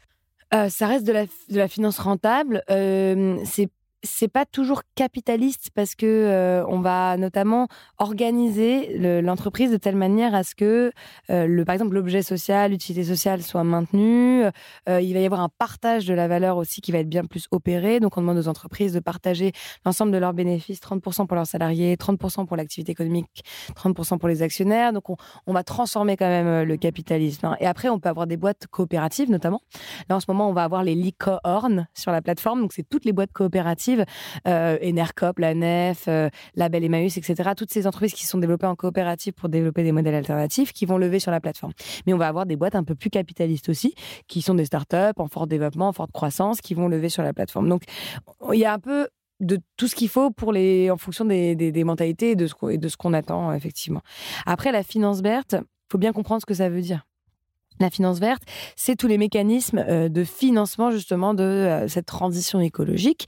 Euh, 0.54 0.68
ça 0.68 0.86
reste 0.86 1.04
de 1.06 1.12
la, 1.12 1.24
de 1.24 1.58
la 1.58 1.68
finance 1.68 1.98
rentable. 1.98 2.62
Euh, 2.70 3.36
c'est 3.44 3.68
c'est 4.06 4.28
pas 4.28 4.46
toujours 4.46 4.82
capitaliste 4.94 5.70
parce 5.74 5.94
que 5.94 6.06
euh, 6.06 6.64
on 6.68 6.80
va 6.80 7.16
notamment 7.16 7.68
organiser 7.98 8.96
le- 8.98 9.20
l'entreprise 9.20 9.70
de 9.70 9.76
telle 9.76 9.96
manière 9.96 10.34
à 10.34 10.42
ce 10.42 10.54
que 10.54 10.92
euh, 11.30 11.46
le 11.46 11.64
par 11.64 11.74
exemple 11.74 11.94
l'objet 11.94 12.22
social, 12.22 12.70
l'utilité 12.70 13.04
sociale 13.04 13.42
soit 13.42 13.64
maintenu. 13.64 14.44
Euh, 14.88 15.00
il 15.00 15.12
va 15.12 15.20
y 15.20 15.26
avoir 15.26 15.40
un 15.40 15.50
partage 15.58 16.06
de 16.06 16.14
la 16.14 16.28
valeur 16.28 16.56
aussi 16.56 16.80
qui 16.80 16.92
va 16.92 16.98
être 16.98 17.08
bien 17.08 17.24
plus 17.24 17.46
opéré. 17.50 18.00
Donc 18.00 18.16
on 18.16 18.20
demande 18.20 18.38
aux 18.38 18.48
entreprises 18.48 18.92
de 18.92 19.00
partager 19.00 19.52
l'ensemble 19.84 20.12
de 20.12 20.18
leurs 20.18 20.32
bénéfices, 20.34 20.80
30% 20.80 21.26
pour 21.26 21.34
leurs 21.36 21.46
salariés, 21.46 21.96
30% 21.96 22.46
pour 22.46 22.56
l'activité 22.56 22.92
économique, 22.92 23.42
30% 23.74 24.18
pour 24.18 24.28
les 24.28 24.42
actionnaires. 24.42 24.92
Donc 24.92 25.10
on, 25.10 25.16
on 25.46 25.52
va 25.52 25.64
transformer 25.64 26.16
quand 26.16 26.28
même 26.28 26.46
euh, 26.46 26.64
le 26.64 26.76
capitalisme. 26.76 27.46
hein. 27.46 27.56
Et 27.60 27.66
après 27.66 27.88
on 27.88 27.98
peut 27.98 28.08
avoir 28.08 28.26
des 28.26 28.36
boîtes 28.36 28.66
coopératives 28.70 29.30
notamment. 29.30 29.60
Là, 30.08 30.16
en 30.16 30.20
ce 30.20 30.26
moment, 30.28 30.48
on 30.48 30.52
va 30.52 30.62
avoir 30.64 30.84
les 30.84 30.94
licornes 30.94 31.86
sur 31.94 32.12
la 32.12 32.22
plateforme. 32.22 32.60
Donc, 32.60 32.72
c'est 32.72 32.86
toutes 32.88 33.04
les 33.04 33.12
boîtes 33.12 33.32
coopératives, 33.32 33.95
euh, 34.46 34.78
Enercop, 34.82 35.38
la 35.38 35.54
Nef, 35.54 36.04
euh, 36.08 36.28
Label 36.54 36.84
Emmaüs, 36.84 37.16
etc. 37.16 37.50
Toutes 37.56 37.72
ces 37.72 37.86
entreprises 37.86 38.14
qui 38.14 38.26
sont 38.26 38.38
développées 38.38 38.66
en 38.66 38.76
coopérative 38.76 39.32
pour 39.32 39.48
développer 39.48 39.82
des 39.82 39.92
modèles 39.92 40.14
alternatifs 40.14 40.72
qui 40.72 40.86
vont 40.86 40.98
lever 40.98 41.18
sur 41.18 41.30
la 41.30 41.40
plateforme. 41.40 41.72
Mais 42.06 42.12
on 42.12 42.18
va 42.18 42.28
avoir 42.28 42.46
des 42.46 42.56
boîtes 42.56 42.74
un 42.74 42.84
peu 42.84 42.94
plus 42.94 43.10
capitalistes 43.10 43.68
aussi, 43.68 43.94
qui 44.28 44.42
sont 44.42 44.54
des 44.54 44.64
startups 44.64 44.96
en 45.16 45.28
fort 45.28 45.46
développement, 45.46 45.88
en 45.88 45.92
forte 45.92 46.12
croissance, 46.12 46.60
qui 46.60 46.74
vont 46.74 46.88
lever 46.88 47.08
sur 47.08 47.22
la 47.22 47.32
plateforme. 47.32 47.68
Donc, 47.68 47.82
il 48.52 48.58
y 48.58 48.64
a 48.64 48.72
un 48.72 48.78
peu 48.78 49.08
de 49.40 49.58
tout 49.76 49.88
ce 49.88 49.94
qu'il 49.94 50.08
faut 50.08 50.30
pour 50.30 50.52
les, 50.52 50.90
en 50.90 50.96
fonction 50.96 51.24
des, 51.24 51.84
mentalités 51.84 52.32
et 52.32 52.36
de 52.36 52.46
ce 52.46 52.54
qu'on, 52.54 52.68
et 52.68 52.78
de 52.78 52.88
ce 52.88 52.96
qu'on 52.96 53.12
attend, 53.12 53.52
effectivement. 53.52 54.00
Après, 54.46 54.72
la 54.72 54.82
finance 54.82 55.20
verte, 55.20 55.56
faut 55.90 55.98
bien 55.98 56.12
comprendre 56.12 56.40
ce 56.40 56.46
que 56.46 56.54
ça 56.54 56.68
veut 56.68 56.80
dire. 56.80 57.06
La 57.78 57.90
finance 57.90 58.20
verte, 58.20 58.42
c'est 58.74 58.96
tous 58.96 59.06
les 59.06 59.18
mécanismes 59.18 59.84
euh, 59.86 60.08
de 60.08 60.24
financement 60.24 60.90
justement 60.90 61.34
de 61.34 61.42
euh, 61.42 61.88
cette 61.88 62.06
transition 62.06 62.58
écologique. 62.60 63.26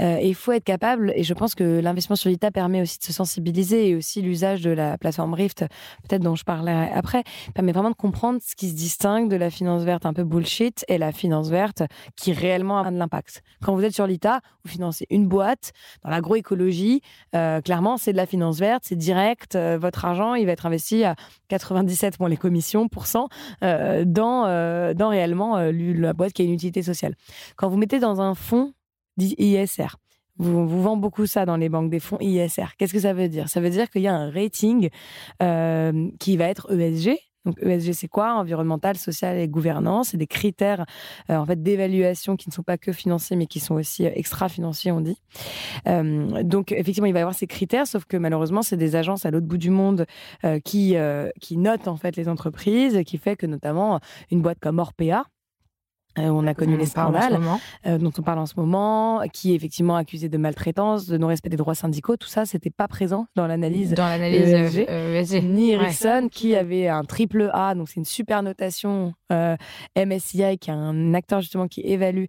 Euh, 0.00 0.16
et 0.18 0.28
il 0.28 0.34
faut 0.34 0.52
être 0.52 0.64
capable, 0.64 1.12
et 1.14 1.22
je 1.22 1.34
pense 1.34 1.54
que 1.54 1.80
l'investissement 1.80 2.16
sur 2.16 2.30
l'ITA 2.30 2.50
permet 2.50 2.80
aussi 2.80 2.98
de 2.98 3.04
se 3.04 3.12
sensibiliser 3.12 3.90
et 3.90 3.94
aussi 3.94 4.22
l'usage 4.22 4.62
de 4.62 4.70
la 4.70 4.96
plateforme 4.96 5.34
Rift, 5.34 5.66
peut-être 6.08 6.22
dont 6.22 6.34
je 6.34 6.44
parlerai 6.44 6.90
après, 6.94 7.24
permet 7.54 7.72
vraiment 7.72 7.90
de 7.90 7.94
comprendre 7.94 8.40
ce 8.42 8.56
qui 8.56 8.70
se 8.70 8.74
distingue 8.74 9.28
de 9.28 9.36
la 9.36 9.50
finance 9.50 9.82
verte 9.82 10.06
un 10.06 10.14
peu 10.14 10.24
bullshit 10.24 10.84
et 10.88 10.96
la 10.96 11.12
finance 11.12 11.50
verte 11.50 11.82
qui 12.16 12.32
réellement 12.32 12.78
a 12.78 12.90
de 12.90 12.96
l'impact. 12.96 13.42
Quand 13.62 13.74
vous 13.74 13.84
êtes 13.84 13.94
sur 13.94 14.06
l'ITA, 14.06 14.40
vous 14.64 14.70
financez 14.70 15.06
une 15.10 15.28
boîte 15.28 15.72
dans 16.04 16.10
l'agroécologie, 16.10 17.02
clairement 17.32 17.96
c'est 17.96 18.12
de 18.12 18.16
la 18.16 18.26
finance 18.26 18.58
verte, 18.58 18.84
c'est 18.86 18.96
direct, 18.96 19.56
votre 19.56 20.04
argent 20.04 20.34
il 20.34 20.46
va 20.46 20.52
être 20.52 20.66
investi 20.66 21.04
à 21.04 21.16
97 21.48 22.20
moins 22.20 22.28
les 22.28 22.36
commissions 22.36 22.88
pour 22.88 23.06
cent 23.06 23.28
dans, 24.04 24.46
euh, 24.46 24.94
dans 24.94 25.08
réellement 25.08 25.56
euh, 25.56 25.72
la 25.72 26.12
boîte 26.12 26.32
qui 26.32 26.42
a 26.42 26.44
une 26.44 26.52
utilité 26.52 26.82
sociale. 26.82 27.14
Quand 27.56 27.68
vous 27.68 27.76
mettez 27.76 27.98
dans 27.98 28.20
un 28.20 28.34
fonds 28.34 28.72
dit 29.16 29.34
ISR, 29.38 29.96
vous, 30.36 30.66
vous 30.66 30.82
vend 30.82 30.96
beaucoup 30.96 31.26
ça 31.26 31.44
dans 31.44 31.56
les 31.56 31.68
banques, 31.68 31.90
des 31.90 32.00
fonds 32.00 32.18
ISR. 32.20 32.76
Qu'est-ce 32.78 32.92
que 32.92 33.00
ça 33.00 33.12
veut 33.12 33.28
dire? 33.28 33.48
Ça 33.48 33.60
veut 33.60 33.70
dire 33.70 33.90
qu'il 33.90 34.02
y 34.02 34.08
a 34.08 34.14
un 34.14 34.30
rating 34.30 34.88
euh, 35.42 36.08
qui 36.18 36.36
va 36.36 36.46
être 36.46 36.72
ESG. 36.72 37.18
Donc 37.44 37.56
ESG, 37.62 37.92
c'est 37.92 38.08
quoi? 38.08 38.34
Environnemental, 38.34 38.96
social 38.96 39.38
et 39.38 39.48
gouvernance. 39.48 40.08
C'est 40.08 40.16
des 40.16 40.26
critères 40.26 40.84
euh, 41.30 41.36
en 41.36 41.46
fait 41.46 41.62
d'évaluation 41.62 42.36
qui 42.36 42.48
ne 42.48 42.52
sont 42.52 42.62
pas 42.62 42.76
que 42.76 42.92
financiers, 42.92 43.36
mais 43.36 43.46
qui 43.46 43.60
sont 43.60 43.74
aussi 43.74 44.06
euh, 44.06 44.10
extra-financiers, 44.14 44.92
on 44.92 45.00
dit. 45.00 45.18
Euh, 45.88 46.42
donc 46.42 46.72
effectivement, 46.72 47.06
il 47.06 47.12
va 47.12 47.20
y 47.20 47.22
avoir 47.22 47.34
ces 47.34 47.46
critères, 47.46 47.86
sauf 47.86 48.04
que 48.04 48.16
malheureusement, 48.16 48.62
c'est 48.62 48.76
des 48.76 48.96
agences 48.96 49.24
à 49.24 49.30
l'autre 49.30 49.46
bout 49.46 49.58
du 49.58 49.70
monde 49.70 50.06
qui 50.64 50.96
qui 51.40 51.56
notent 51.56 51.88
en 51.88 51.96
fait 51.96 52.16
les 52.16 52.28
entreprises, 52.28 53.02
qui 53.04 53.18
fait 53.18 53.36
que 53.36 53.46
notamment 53.46 54.00
une 54.30 54.42
boîte 54.42 54.58
comme 54.60 54.78
Orpea, 54.78 55.24
euh, 56.18 56.28
on 56.28 56.46
a 56.46 56.54
connu 56.54 56.74
On 56.74 56.78
les 56.78 56.86
scandales 56.86 57.38
euh, 57.86 57.98
dont 57.98 58.10
on 58.18 58.22
parle 58.22 58.40
en 58.40 58.46
ce 58.46 58.54
moment, 58.56 59.22
qui 59.32 59.52
est 59.52 59.54
effectivement 59.54 59.96
accusé 59.96 60.28
de 60.28 60.36
maltraitance, 60.38 61.06
de 61.06 61.16
non-respect 61.18 61.48
des 61.50 61.56
droits 61.56 61.74
syndicaux. 61.74 62.16
Tout 62.16 62.28
ça, 62.28 62.46
c'était 62.46 62.70
pas 62.70 62.88
présent 62.88 63.26
dans 63.36 63.46
l'analyse. 63.46 63.94
Dans 63.94 64.06
l'analyse 64.08 64.48
ESG. 64.52 64.86
euh, 64.88 65.20
ESG. 65.20 65.44
Ni 65.44 65.68
Ouais. 65.76 65.84
Ericsson, 65.84 66.28
qui 66.30 66.56
avait 66.56 66.88
un 66.88 67.04
triple 67.04 67.50
A, 67.52 67.74
donc 67.74 67.88
c'est 67.88 67.96
une 68.00 68.04
super 68.04 68.42
notation. 68.42 69.12
euh, 69.32 69.56
MSCI, 69.96 70.58
qui 70.58 70.70
est 70.70 70.72
un 70.72 71.14
acteur 71.14 71.40
justement 71.40 71.68
qui 71.68 71.82
évalue 71.82 72.24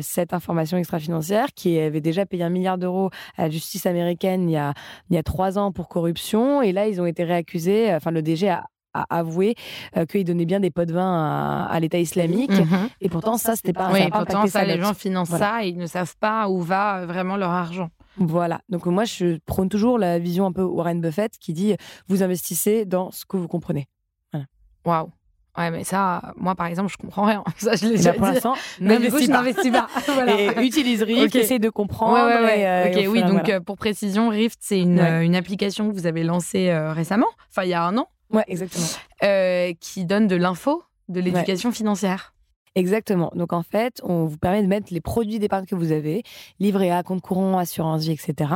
cette 0.00 0.32
information 0.32 0.78
extra-financière, 0.78 1.48
qui 1.54 1.78
avait 1.78 2.00
déjà 2.00 2.24
payé 2.24 2.42
un 2.42 2.48
milliard 2.48 2.78
d'euros 2.78 3.10
à 3.36 3.42
la 3.42 3.50
justice 3.50 3.84
américaine 3.84 4.48
il 4.48 4.52
y 4.52 4.56
a, 4.56 4.72
il 5.10 5.16
y 5.16 5.18
a 5.18 5.22
trois 5.22 5.58
ans 5.58 5.72
pour 5.72 5.88
corruption. 5.88 6.62
Et 6.62 6.72
là, 6.72 6.86
ils 6.88 7.00
ont 7.02 7.06
été 7.06 7.24
réaccusés. 7.24 7.94
Enfin, 7.94 8.10
le 8.10 8.22
DG 8.22 8.48
a 8.48 8.64
a 9.02 9.18
avoué 9.18 9.54
euh, 9.96 10.04
qu'il 10.06 10.24
donnait 10.24 10.44
bien 10.46 10.60
des 10.60 10.70
pots 10.70 10.84
de 10.84 10.92
vin 10.92 11.02
à, 11.06 11.66
à 11.72 11.80
l'État 11.80 11.98
islamique. 11.98 12.50
Mhm. 12.50 12.88
Et 13.00 13.08
pourtant, 13.08 13.36
ça, 13.38 13.56
c'était 13.56 13.72
pas. 13.72 13.88
ça 13.88 13.92
Oui, 13.92 14.02
a 14.02 14.10
pas 14.10 14.24
pourtant, 14.24 14.46
ça, 14.46 14.64
les 14.64 14.80
gens 14.80 14.94
financent 14.94 15.28
Voilà. 15.30 15.46
ça 15.46 15.64
et 15.64 15.68
ils 15.68 15.76
ne 15.78 15.86
savent 15.86 16.16
pas 16.18 16.48
où 16.48 16.60
va 16.60 16.98
euh, 16.98 17.06
vraiment 17.06 17.36
leur 17.36 17.50
argent. 17.50 17.90
Voilà. 18.16 18.60
Donc 18.68 18.86
moi, 18.86 19.04
je 19.04 19.38
prône 19.46 19.68
toujours 19.68 19.98
la 19.98 20.18
vision 20.18 20.46
un 20.46 20.52
peu 20.52 20.62
Warren 20.62 21.00
Buffett 21.00 21.32
qui 21.38 21.52
dit 21.52 21.76
vous 22.08 22.22
investissez 22.22 22.84
dans 22.84 23.10
ce 23.10 23.24
que 23.24 23.36
vous 23.36 23.48
comprenez. 23.48 23.86
Waouh. 24.84 25.10
Ouais, 25.56 25.72
mais 25.72 25.82
ça, 25.82 26.32
moi 26.36 26.54
par 26.54 26.66
exemple, 26.66 26.90
je 26.92 26.96
comprends 26.96 27.24
rien. 27.24 27.42
Ça, 27.56 27.74
je 27.74 27.86
l'ai 27.86 27.94
Et 27.94 27.96
déjà 27.96 28.12
là, 28.12 28.18
pour 28.18 28.26
dit. 28.28 28.34
l'instant, 28.34 28.54
Mais 28.80 28.96
du 28.98 29.10
coup, 29.10 29.18
je 29.18 29.26
n'investis 29.28 29.72
pas. 29.72 29.88
Voilà. 30.06 30.40
Et 30.40 30.64
utilise 30.64 31.02
Rift, 31.02 31.34
Ok. 31.34 31.34
essaie 31.34 31.58
de 31.58 31.68
comprendre. 31.68 32.14
Ouais, 32.14 32.22
ouais, 32.22 32.42
ouais. 32.44 32.60
et, 32.60 32.66
euh, 32.66 33.06
ok, 33.06 33.12
oui, 33.12 33.20
donc 33.22 33.30
voilà. 33.40 33.54
euh, 33.56 33.60
pour 33.60 33.76
précision, 33.76 34.28
Rift, 34.28 34.58
c'est 34.62 34.78
une, 34.80 35.00
Ouais. 35.00 35.10
euh, 35.10 35.24
une 35.24 35.34
application 35.34 35.88
que 35.90 35.94
vous 35.94 36.06
avez 36.06 36.22
lancée 36.22 36.68
euh, 36.70 36.92
récemment, 36.92 37.26
enfin 37.50 37.64
il 37.64 37.70
y 37.70 37.74
a 37.74 37.82
un 37.84 37.96
an, 37.98 38.06
Ouais, 38.32 38.44
exactement. 38.46 38.86
euh, 39.22 39.72
qui 39.80 40.04
donne 40.04 40.26
de 40.26 40.36
l'info, 40.36 40.82
de 41.08 41.20
l'éducation 41.20 41.72
financière. 41.72 42.34
Exactement. 42.74 43.32
Donc 43.34 43.52
en 43.52 43.62
fait, 43.62 44.00
on 44.04 44.26
vous 44.26 44.38
permet 44.38 44.62
de 44.62 44.68
mettre 44.68 44.92
les 44.92 45.00
produits 45.00 45.38
d'épargne 45.38 45.66
que 45.66 45.74
vous 45.74 45.90
avez, 45.90 46.22
livret 46.60 46.90
A, 46.90 47.02
compte 47.02 47.22
courant, 47.22 47.58
assurance 47.58 48.02
vie, 48.04 48.12
etc. 48.12 48.54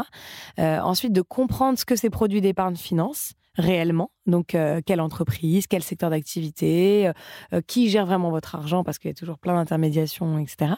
Euh, 0.58 0.78
ensuite, 0.80 1.12
de 1.12 1.22
comprendre 1.22 1.78
ce 1.78 1.84
que 1.84 1.96
ces 1.96 2.10
produits 2.10 2.40
d'épargne 2.40 2.76
financent 2.76 3.32
réellement. 3.56 4.10
Donc, 4.26 4.54
euh, 4.54 4.80
quelle 4.84 5.00
entreprise, 5.00 5.66
quel 5.66 5.82
secteur 5.82 6.10
d'activité, 6.10 7.10
euh, 7.52 7.60
qui 7.66 7.90
gère 7.90 8.06
vraiment 8.06 8.30
votre 8.30 8.54
argent, 8.54 8.84
parce 8.84 8.98
qu'il 8.98 9.10
y 9.10 9.12
a 9.12 9.14
toujours 9.14 9.38
plein 9.38 9.54
d'intermédiations, 9.54 10.38
etc. 10.38 10.74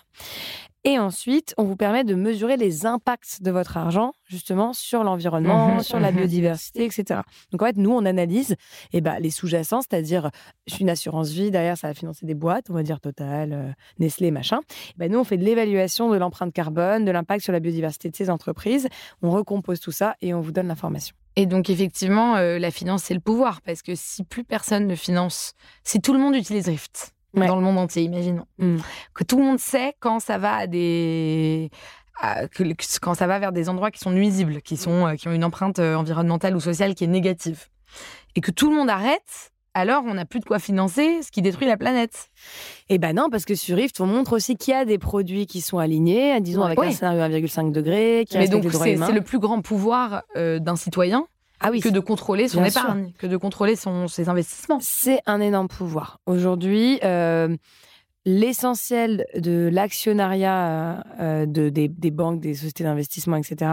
Et 0.87 0.99
ensuite, 0.99 1.55
on 1.57 1.65
vous 1.65 1.77
permet 1.77 2.05
de 2.05 2.15
mesurer 2.15 2.59
les 2.59 2.85
impacts 2.85 3.41
de 3.41 3.51
votre 3.51 3.79
argent, 3.79 4.13
justement, 4.27 4.75
sur 4.75 5.03
l'environnement, 5.03 5.77
Mhm, 5.77 5.83
sur 5.83 5.99
la 5.99 6.11
mhm. 6.11 6.19
biodiversité, 6.19 6.85
etc. 6.85 7.21
Donc, 7.53 7.63
en 7.63 7.67
fait, 7.67 7.79
nous, 7.79 7.91
on 7.91 8.05
analyse 8.05 8.55
eh 8.93 9.01
ben, 9.01 9.19
les 9.19 9.31
sous-jacents, 9.31 9.81
c'est-à-dire 9.81 10.31
une 10.79 10.91
assurance 10.91 11.31
vie, 11.31 11.51
derrière, 11.51 11.79
ça 11.79 11.89
va 11.89 11.95
financer 11.95 12.27
des 12.27 12.35
boîtes, 12.35 12.69
on 12.69 12.75
va 12.75 12.83
dire 12.83 13.01
Total, 13.01 13.53
euh, 13.55 13.73
Nestlé, 13.99 14.31
machin. 14.31 14.61
Eh 14.91 14.99
ben, 14.99 15.11
nous, 15.11 15.19
on 15.19 15.25
fait 15.25 15.39
de 15.39 15.45
l'évaluation 15.45 16.11
de 16.11 16.19
l'empreinte 16.19 16.53
carbone, 16.53 17.07
de 17.07 17.11
l'impact 17.11 17.43
sur 17.43 17.55
la 17.55 17.61
biodiversité 17.61 18.11
de 18.11 18.17
ces 18.17 18.29
entreprises. 18.29 18.89
On 19.23 19.31
recompose 19.31 19.81
tout 19.81 19.93
ça 19.93 20.17
et 20.21 20.35
on 20.35 20.43
vous 20.43 20.53
donne 20.53 20.69
l'information. 20.69 21.17
Et 21.37 21.47
donc 21.47 21.69
effectivement, 21.69 22.37
euh, 22.37 22.59
la 22.59 22.71
finance, 22.71 23.05
c'est 23.05 23.15
le 23.15 23.21
pouvoir, 23.21 23.61
parce 23.63 23.83
que 23.83 23.95
si 23.97 24.23
plus 24.23 24.45
personne 24.45 24.87
ne 24.87 24.95
finance, 24.95 25.55
si 25.83 26.01
tout 26.01 26.13
le 26.13 26.21
monde 26.21 26.37
utilise 26.37 26.69
Rift 26.69 27.15
Ouais. 27.41 27.47
dans 27.47 27.57
le 27.57 27.63
monde 27.63 27.79
entier, 27.79 28.03
imaginons, 28.03 28.47
Mm. 28.59 28.77
que 29.15 29.25
tout 29.25 29.39
le 29.39 29.45
monde 29.45 29.59
sait 29.59 29.95
quand 30.01 30.21
ça 30.21 30.39
va 30.39 30.55
à 30.57 30.67
des... 30.67 31.71
à- 32.21 32.47
que 32.49 32.63
le- 32.63 32.75
quand 33.03 33.15
ça 33.15 33.27
va 33.27 33.39
vers 33.39 33.53
des 33.53 33.69
endroits 33.69 33.91
qui 33.91 33.99
sont 34.01 34.11
nuisibles, 34.13 34.63
qui, 34.63 34.77
sont, 34.77 35.07
euh, 35.07 35.15
qui 35.17 35.27
ont 35.29 35.33
une 35.33 35.45
empreinte 35.45 35.79
euh, 35.81 35.97
environnementale 35.97 36.55
ou 36.57 36.61
sociale 36.61 36.95
qui 36.95 37.05
est 37.05 37.09
négative, 37.09 37.65
et 38.37 38.41
que 38.41 38.51
tout 38.51 38.71
le 38.71 38.77
monde 38.77 38.89
arrête, 38.91 39.51
alors 39.77 40.05
on 40.07 40.15
n'a 40.15 40.25
plus 40.25 40.39
de 40.39 40.45
quoi 40.45 40.61
financer 40.61 41.21
ce 41.23 41.33
qui 41.33 41.43
détruit 41.43 41.67
la 41.67 41.77
planète. 41.77 42.29
Eh 42.89 42.99
ben 42.99 43.17
non, 43.17 43.29
parce 43.31 43.45
que 43.45 43.57
sur 43.57 43.77
Rift, 43.77 44.01
on 44.01 44.07
montre 44.07 44.35
aussi 44.35 44.57
qu'il 44.57 44.73
y 44.73 44.77
a 44.77 44.85
des 44.85 44.99
produits 44.99 45.47
qui 45.47 45.61
sont 45.61 45.79
alignés, 45.79 46.41
disons 46.41 46.63
avec 46.63 46.79
Ouais. 46.79 46.87
un 46.89 46.93
scénario 46.93 47.21
1,5 47.23 47.73
degré, 47.73 48.25
qui 48.29 48.39
Mais 48.39 48.47
donc 48.47 48.63
c'est 48.71 48.95
le 49.13 49.21
plus 49.23 49.41
grand 49.41 49.61
pouvoir 49.63 50.23
euh, 50.37 50.61
d'un 50.61 50.77
citoyen 50.77 51.27
Ah 51.61 51.71
oui, 51.71 51.81
que 51.81 51.89
de 51.89 52.01
contrôler 52.01 52.49
son 52.49 52.65
sûr. 52.69 52.83
épargne, 52.83 53.13
que 53.19 53.27
de 53.27 53.37
contrôler 53.37 53.77
son, 53.77 54.09
ses 54.09 54.29
investissements. 54.29 54.79
C'est 54.81 55.21
un 55.27 55.41
énorme 55.41 55.69
pouvoir. 55.69 56.21
Aujourd'hui, 56.27 56.99
euh, 57.05 57.57
l'essentiel 58.27 59.27
de 59.37 59.69
l'actionnariat 59.73 61.05
euh, 61.21 61.47
de, 61.47 61.69
des, 61.69 61.89
des 61.89 62.11
banques, 62.11 62.41
des 62.41 62.55
sociétés 62.55 62.85
d'investissement, 62.85 63.37
etc., 63.37 63.71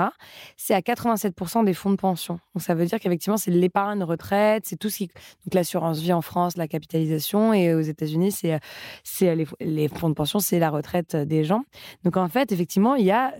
c'est 0.57 0.73
à 0.73 0.81
87% 0.81 1.63
des 1.65 1.73
fonds 1.73 1.91
de 1.91 1.95
pension. 1.95 2.39
Donc 2.53 2.61
ça 2.61 2.75
veut 2.75 2.85
dire 2.85 2.99
qu'effectivement, 2.99 3.37
c'est 3.37 3.51
l'épargne 3.51 4.03
retraite, 4.03 4.63
c'est 4.65 4.77
tout 4.77 4.89
ce 4.89 4.97
qui... 4.97 5.07
Donc 5.45 5.53
l'assurance 5.53 5.99
vie 5.99 6.13
en 6.13 6.21
France, 6.21 6.57
la 6.57 6.67
capitalisation, 6.67 7.53
et 7.53 7.73
aux 7.73 7.81
États-Unis, 7.81 8.31
c'est 8.31 8.59
c'est 9.03 9.35
les, 9.35 9.47
les 9.61 9.87
fonds 9.87 10.09
de 10.09 10.15
pension, 10.15 10.39
c'est 10.39 10.59
la 10.59 10.69
retraite 10.69 11.15
des 11.15 11.43
gens. 11.43 11.63
Donc 12.03 12.17
en 12.17 12.27
fait, 12.27 12.51
effectivement, 12.51 12.95
il 12.95 13.05
y 13.05 13.11
a... 13.11 13.33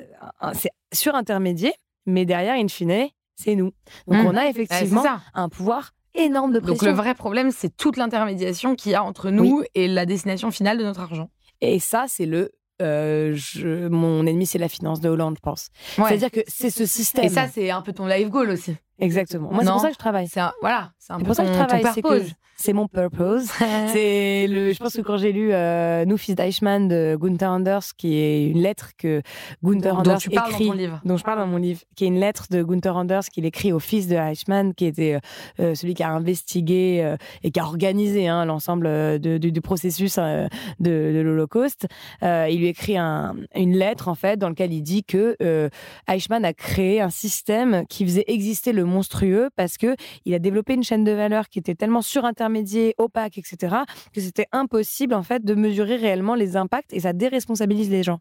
C'est 0.53 0.71
surintermédié, 0.93 1.73
mais 2.05 2.25
derrière, 2.25 2.55
in 2.55 2.67
fine, 2.67 3.09
c'est 3.41 3.55
nous. 3.55 3.71
Donc 4.07 4.23
Mmh. 4.23 4.27
on 4.27 4.35
a 4.37 4.47
effectivement 4.47 5.03
un 5.33 5.49
pouvoir 5.49 5.91
énorme 6.15 6.51
de 6.53 6.59
pression. 6.59 6.75
Donc 6.75 6.83
le 6.83 6.91
vrai 6.91 7.15
problème, 7.15 7.51
c'est 7.51 7.75
toute 7.75 7.97
l'intermédiation 7.97 8.75
qu'il 8.75 8.91
y 8.91 8.95
a 8.95 9.03
entre 9.03 9.29
nous 9.29 9.63
et 9.75 9.87
la 9.87 10.05
destination 10.05 10.51
finale 10.51 10.77
de 10.77 10.83
notre 10.83 10.99
argent. 11.01 11.29
Et 11.61 11.79
ça, 11.79 12.05
c'est 12.07 12.25
le. 12.25 12.51
euh, 12.81 13.33
je- 13.35 13.87
mon 13.89 14.25
ennemi, 14.25 14.47
c'est 14.47 14.57
la 14.57 14.67
finance 14.67 14.99
de 15.01 15.07
Hollande, 15.09 15.35
je 15.37 15.41
pense. 15.41 15.69
Ouais. 15.99 16.05
C'est-à-dire 16.07 16.31
que 16.31 16.39
c'est 16.47 16.71
ce 16.71 16.87
système. 16.87 17.25
Et 17.25 17.29
ça, 17.29 17.47
c'est 17.47 17.69
un 17.69 17.81
peu 17.83 17.93
ton 17.93 18.07
life 18.07 18.27
goal 18.29 18.49
aussi. 18.49 18.75
Exactement. 19.01 19.49
Moi, 19.51 19.63
c'est 19.63 19.71
pour 19.71 19.81
ça 19.81 19.87
que 19.87 19.93
je 19.93 19.99
travaille. 19.99 20.27
C'est 20.27 20.39
un, 20.39 20.53
voilà, 20.61 20.91
c'est 20.99 21.13
pour 21.25 21.35
ça 21.35 21.43
que 21.43 21.49
je 21.49 21.53
travaille. 21.53 21.83
C'est 22.55 22.73
mon 22.73 22.87
purpose. 22.87 23.45
c'est 23.87 24.45
le. 24.47 24.71
Je 24.71 24.77
pense 24.77 24.93
que 24.95 25.01
quand 25.01 25.17
j'ai 25.17 25.31
lu 25.31 25.49
euh, 25.51 26.05
Nous 26.05 26.15
fils 26.17 26.35
d'Eichmann 26.35 26.87
de 26.87 27.17
Gunther 27.19 27.49
Anders, 27.49 27.81
qui 27.97 28.15
est 28.17 28.49
une 28.51 28.61
lettre 28.61 28.91
que 28.99 29.23
Gunther 29.63 29.93
Dont 29.93 29.99
Anders 30.01 30.17
tu 30.19 30.29
parles 30.29 30.51
dans 30.51 30.57
écrit, 30.57 30.67
ton 30.67 30.73
livre. 30.73 31.01
dont 31.03 31.17
je 31.17 31.23
parle 31.23 31.39
dans 31.39 31.47
mon 31.47 31.57
livre, 31.57 31.79
qui 31.95 32.03
est 32.03 32.07
une 32.07 32.19
lettre 32.19 32.45
de 32.51 32.61
Gunther 32.61 32.95
Anders 32.95 33.23
qu'il 33.33 33.45
écrit 33.45 33.73
au 33.73 33.79
fils 33.79 34.07
de 34.07 34.15
Eichmann, 34.15 34.75
qui 34.75 34.85
était 34.85 35.15
euh, 35.15 35.19
euh, 35.71 35.73
celui 35.75 35.95
qui 35.95 36.03
a 36.03 36.11
investigué 36.11 37.01
euh, 37.03 37.17
et 37.41 37.49
qui 37.49 37.59
a 37.59 37.63
organisé 37.63 38.27
hein, 38.27 38.45
l'ensemble 38.45 38.85
euh, 38.85 39.17
de- 39.17 39.39
du, 39.39 39.51
du 39.51 39.61
processus 39.61 40.17
euh, 40.19 40.45
de, 40.79 41.13
de 41.15 41.19
l'Holocauste. 41.21 41.87
Euh, 42.21 42.45
il 42.47 42.59
lui 42.59 42.67
écrit 42.67 42.95
un- 42.95 43.35
une 43.55 43.75
lettre 43.75 44.07
en 44.07 44.15
fait 44.15 44.37
dans 44.37 44.49
laquelle 44.49 44.71
il 44.73 44.83
dit 44.83 45.03
que 45.03 45.35
euh, 45.41 45.67
Eichmann 46.07 46.45
a 46.45 46.53
créé 46.53 47.01
un 47.01 47.09
système 47.09 47.87
qui 47.89 48.05
faisait 48.05 48.25
exister 48.27 48.71
le 48.71 48.83
monstrueux 48.91 49.49
parce 49.55 49.77
que 49.77 49.95
il 50.25 50.33
a 50.33 50.39
développé 50.39 50.73
une 50.73 50.83
chaîne 50.83 51.03
de 51.03 51.11
valeur 51.11 51.49
qui 51.49 51.59
était 51.59 51.75
tellement 51.75 52.01
surintermédiée, 52.01 52.93
opaque, 52.97 53.37
etc., 53.37 53.77
que 54.13 54.21
c'était 54.21 54.47
impossible 54.51 55.13
en 55.13 55.23
fait 55.23 55.43
de 55.43 55.55
mesurer 55.55 55.95
réellement 55.95 56.35
les 56.35 56.55
impacts 56.55 56.93
et 56.93 57.01
ça 57.01 57.13
déresponsabilise 57.13 57.89
les 57.89 58.03
gens. 58.03 58.19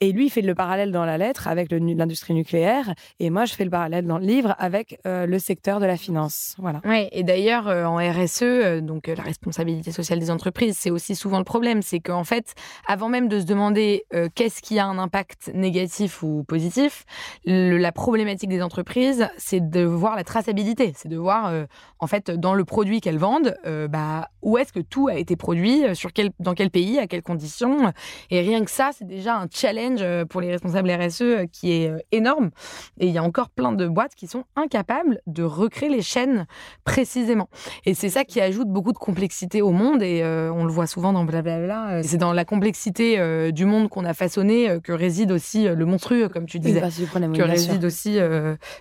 Et 0.00 0.12
lui, 0.12 0.26
il 0.26 0.30
fait 0.30 0.42
le 0.42 0.54
parallèle 0.54 0.92
dans 0.92 1.04
la 1.04 1.18
lettre 1.18 1.48
avec 1.48 1.70
l'industrie 1.70 2.34
nucléaire 2.34 2.94
et 3.18 3.30
moi, 3.30 3.44
je 3.44 3.54
fais 3.54 3.64
le 3.64 3.70
parallèle 3.70 4.06
dans 4.06 4.18
le 4.18 4.26
livre 4.26 4.54
avec 4.58 4.98
euh, 5.06 5.26
le 5.26 5.38
secteur 5.38 5.80
de 5.80 5.86
la 5.86 5.96
finance. 5.96 6.54
Voilà. 6.58 6.80
Ouais, 6.84 7.08
et 7.12 7.22
d'ailleurs, 7.22 7.68
euh, 7.68 7.84
en 7.84 7.96
RSE, 7.96 8.42
euh, 8.42 8.80
donc 8.80 9.06
la 9.06 9.22
responsabilité 9.22 9.92
sociale 9.92 10.18
des 10.18 10.30
entreprises, 10.30 10.76
c'est 10.78 10.90
aussi 10.90 11.14
souvent 11.14 11.38
le 11.38 11.44
problème. 11.44 11.82
C'est 11.82 12.00
qu'en 12.00 12.24
fait, 12.24 12.54
avant 12.86 13.08
même 13.08 13.28
de 13.28 13.40
se 13.40 13.44
demander 13.44 14.04
qu'est-ce 14.34 14.62
qui 14.62 14.78
a 14.78 14.86
un 14.86 14.98
impact 14.98 15.50
négatif 15.54 16.22
ou 16.22 16.44
positif, 16.44 17.04
la 17.44 17.92
problématique 17.92 18.48
des 18.48 18.62
entreprises, 18.62 19.28
c'est 19.36 19.70
de 19.70 19.81
voir 19.84 20.16
la 20.16 20.24
traçabilité. 20.24 20.92
C'est 20.96 21.08
de 21.08 21.16
voir, 21.16 21.46
euh, 21.48 21.64
en 21.98 22.06
fait, 22.06 22.30
dans 22.30 22.54
le 22.54 22.64
produit 22.64 23.00
qu'elles 23.00 23.18
vendent, 23.18 23.56
euh, 23.66 23.88
bah, 23.88 24.28
où 24.42 24.58
est-ce 24.58 24.72
que 24.72 24.80
tout 24.80 25.08
a 25.08 25.16
été 25.16 25.36
produit, 25.36 25.84
euh, 25.84 25.94
sur 25.94 26.12
quel, 26.12 26.30
dans 26.40 26.54
quel 26.54 26.70
pays, 26.70 26.98
à 26.98 27.06
quelles 27.06 27.22
conditions. 27.22 27.92
Et 28.30 28.40
rien 28.40 28.64
que 28.64 28.70
ça, 28.70 28.90
c'est 28.96 29.06
déjà 29.06 29.36
un 29.36 29.46
challenge 29.50 30.04
pour 30.26 30.40
les 30.40 30.50
responsables 30.50 30.90
RSE 30.90 31.46
qui 31.52 31.72
est 31.72 31.92
énorme. 32.12 32.50
Et 32.98 33.06
il 33.06 33.12
y 33.12 33.18
a 33.18 33.22
encore 33.22 33.50
plein 33.50 33.72
de 33.72 33.86
boîtes 33.86 34.14
qui 34.14 34.26
sont 34.26 34.44
incapables 34.56 35.20
de 35.26 35.42
recréer 35.42 35.88
les 35.88 36.02
chaînes 36.02 36.46
précisément. 36.84 37.48
Et 37.86 37.94
c'est 37.94 38.08
ça 38.08 38.24
qui 38.24 38.40
ajoute 38.40 38.68
beaucoup 38.68 38.92
de 38.92 38.98
complexité 38.98 39.62
au 39.62 39.70
monde. 39.70 40.02
Et 40.02 40.22
euh, 40.22 40.52
on 40.52 40.64
le 40.64 40.72
voit 40.72 40.86
souvent 40.86 41.12
dans 41.12 41.24
blablabla. 41.24 42.02
C'est 42.02 42.16
dans 42.16 42.32
la 42.32 42.44
complexité 42.44 43.18
euh, 43.18 43.50
du 43.50 43.64
monde 43.64 43.88
qu'on 43.88 44.04
a 44.04 44.14
façonné 44.14 44.68
euh, 44.68 44.80
que 44.80 44.92
réside 44.92 45.32
aussi 45.32 45.64
le 45.64 45.86
monstrueux, 45.86 46.28
comme 46.28 46.46
tu 46.46 46.58
disais. 46.58 46.80
oui, 47.28 47.38
Que 47.38 47.42
réside 47.42 47.84
aussi 47.84 48.18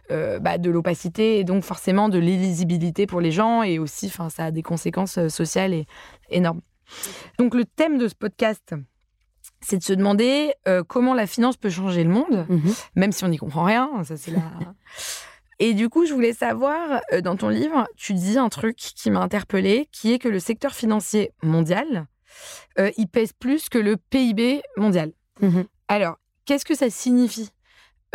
bah, 0.09 0.57
de 0.57 0.69
l'opacité 0.69 0.90
et 1.39 1.43
donc 1.43 1.63
forcément 1.63 2.09
de 2.09 2.17
l'illisibilité 2.19 3.05
pour 3.07 3.21
les 3.21 3.31
gens 3.31 3.63
et 3.63 3.79
aussi, 3.79 4.07
enfin, 4.07 4.29
ça 4.29 4.45
a 4.45 4.51
des 4.51 4.61
conséquences 4.63 5.17
euh, 5.17 5.29
sociales 5.29 5.73
et 5.73 5.85
énormes. 6.29 6.61
Donc 7.37 7.55
le 7.55 7.65
thème 7.65 7.97
de 7.97 8.07
ce 8.07 8.15
podcast, 8.15 8.73
c'est 9.61 9.77
de 9.77 9.83
se 9.83 9.93
demander 9.93 10.53
euh, 10.67 10.83
comment 10.83 11.13
la 11.13 11.27
finance 11.27 11.57
peut 11.57 11.69
changer 11.69 12.03
le 12.03 12.09
monde 12.09 12.45
Mhm. 12.49 12.73
même 12.95 13.11
si 13.11 13.23
on 13.23 13.27
n'y 13.29 13.37
comprend 13.37 13.63
rien. 13.63 13.89
Ça, 14.03 14.17
c'est 14.17 14.31
la... 14.31 14.41
Et 15.59 15.75
du 15.75 15.89
coup, 15.89 16.07
je 16.07 16.13
voulais 16.13 16.33
savoir, 16.33 17.01
euh, 17.13 17.21
dans 17.21 17.35
ton 17.35 17.49
livre, 17.49 17.87
tu 17.95 18.13
dis 18.15 18.39
un 18.39 18.49
truc 18.49 18.75
qui 18.77 19.11
m'a 19.11 19.19
interpellée, 19.21 19.87
qui 19.91 20.11
est 20.11 20.17
que 20.17 20.27
le 20.27 20.39
secteur 20.39 20.73
financier 20.73 21.31
mondial, 21.43 22.07
euh, 22.79 22.89
il 22.97 23.07
pèse 23.07 23.31
plus 23.33 23.69
que 23.69 23.77
le 23.77 23.95
PIB 23.97 24.63
mondial. 24.75 25.11
Mhm. 25.39 25.65
Alors, 25.87 26.15
qu'est-ce 26.45 26.65
que 26.65 26.73
ça 26.73 26.89
signifie? 26.89 27.51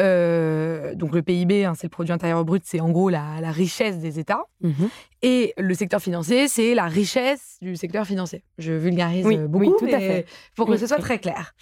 Euh, 0.01 0.95
donc 0.95 1.15
le 1.15 1.23
PIB, 1.23 1.65
hein, 1.65 1.73
c'est 1.75 1.87
le 1.87 1.91
produit 1.91 2.13
intérieur 2.13 2.45
brut, 2.45 2.63
c'est 2.67 2.81
en 2.81 2.91
gros 2.91 3.09
la, 3.09 3.41
la 3.41 3.51
richesse 3.51 3.99
des 3.99 4.19
États. 4.19 4.45
Mhm. 4.61 4.89
Et 5.23 5.55
le 5.57 5.75
secteur 5.75 6.01
financier, 6.01 6.49
c'est 6.49 6.75
la 6.75 6.85
richesse 6.85 7.57
du 7.63 7.77
secteur 7.77 8.07
financier. 8.07 8.43
Je 8.59 8.73
vulgarise 8.73 9.25
Oui, 9.27 9.39
beaucoup, 9.39 9.65
oui, 9.65 9.73
tout 9.79 9.87
à 9.87 9.99
fait. 9.99 10.27
pour 10.55 10.67
que 10.67 10.73
Oui, 10.73 10.79
ce 10.79 10.87
soit 10.87 10.99
très 10.99 11.19
clair. 11.19 11.55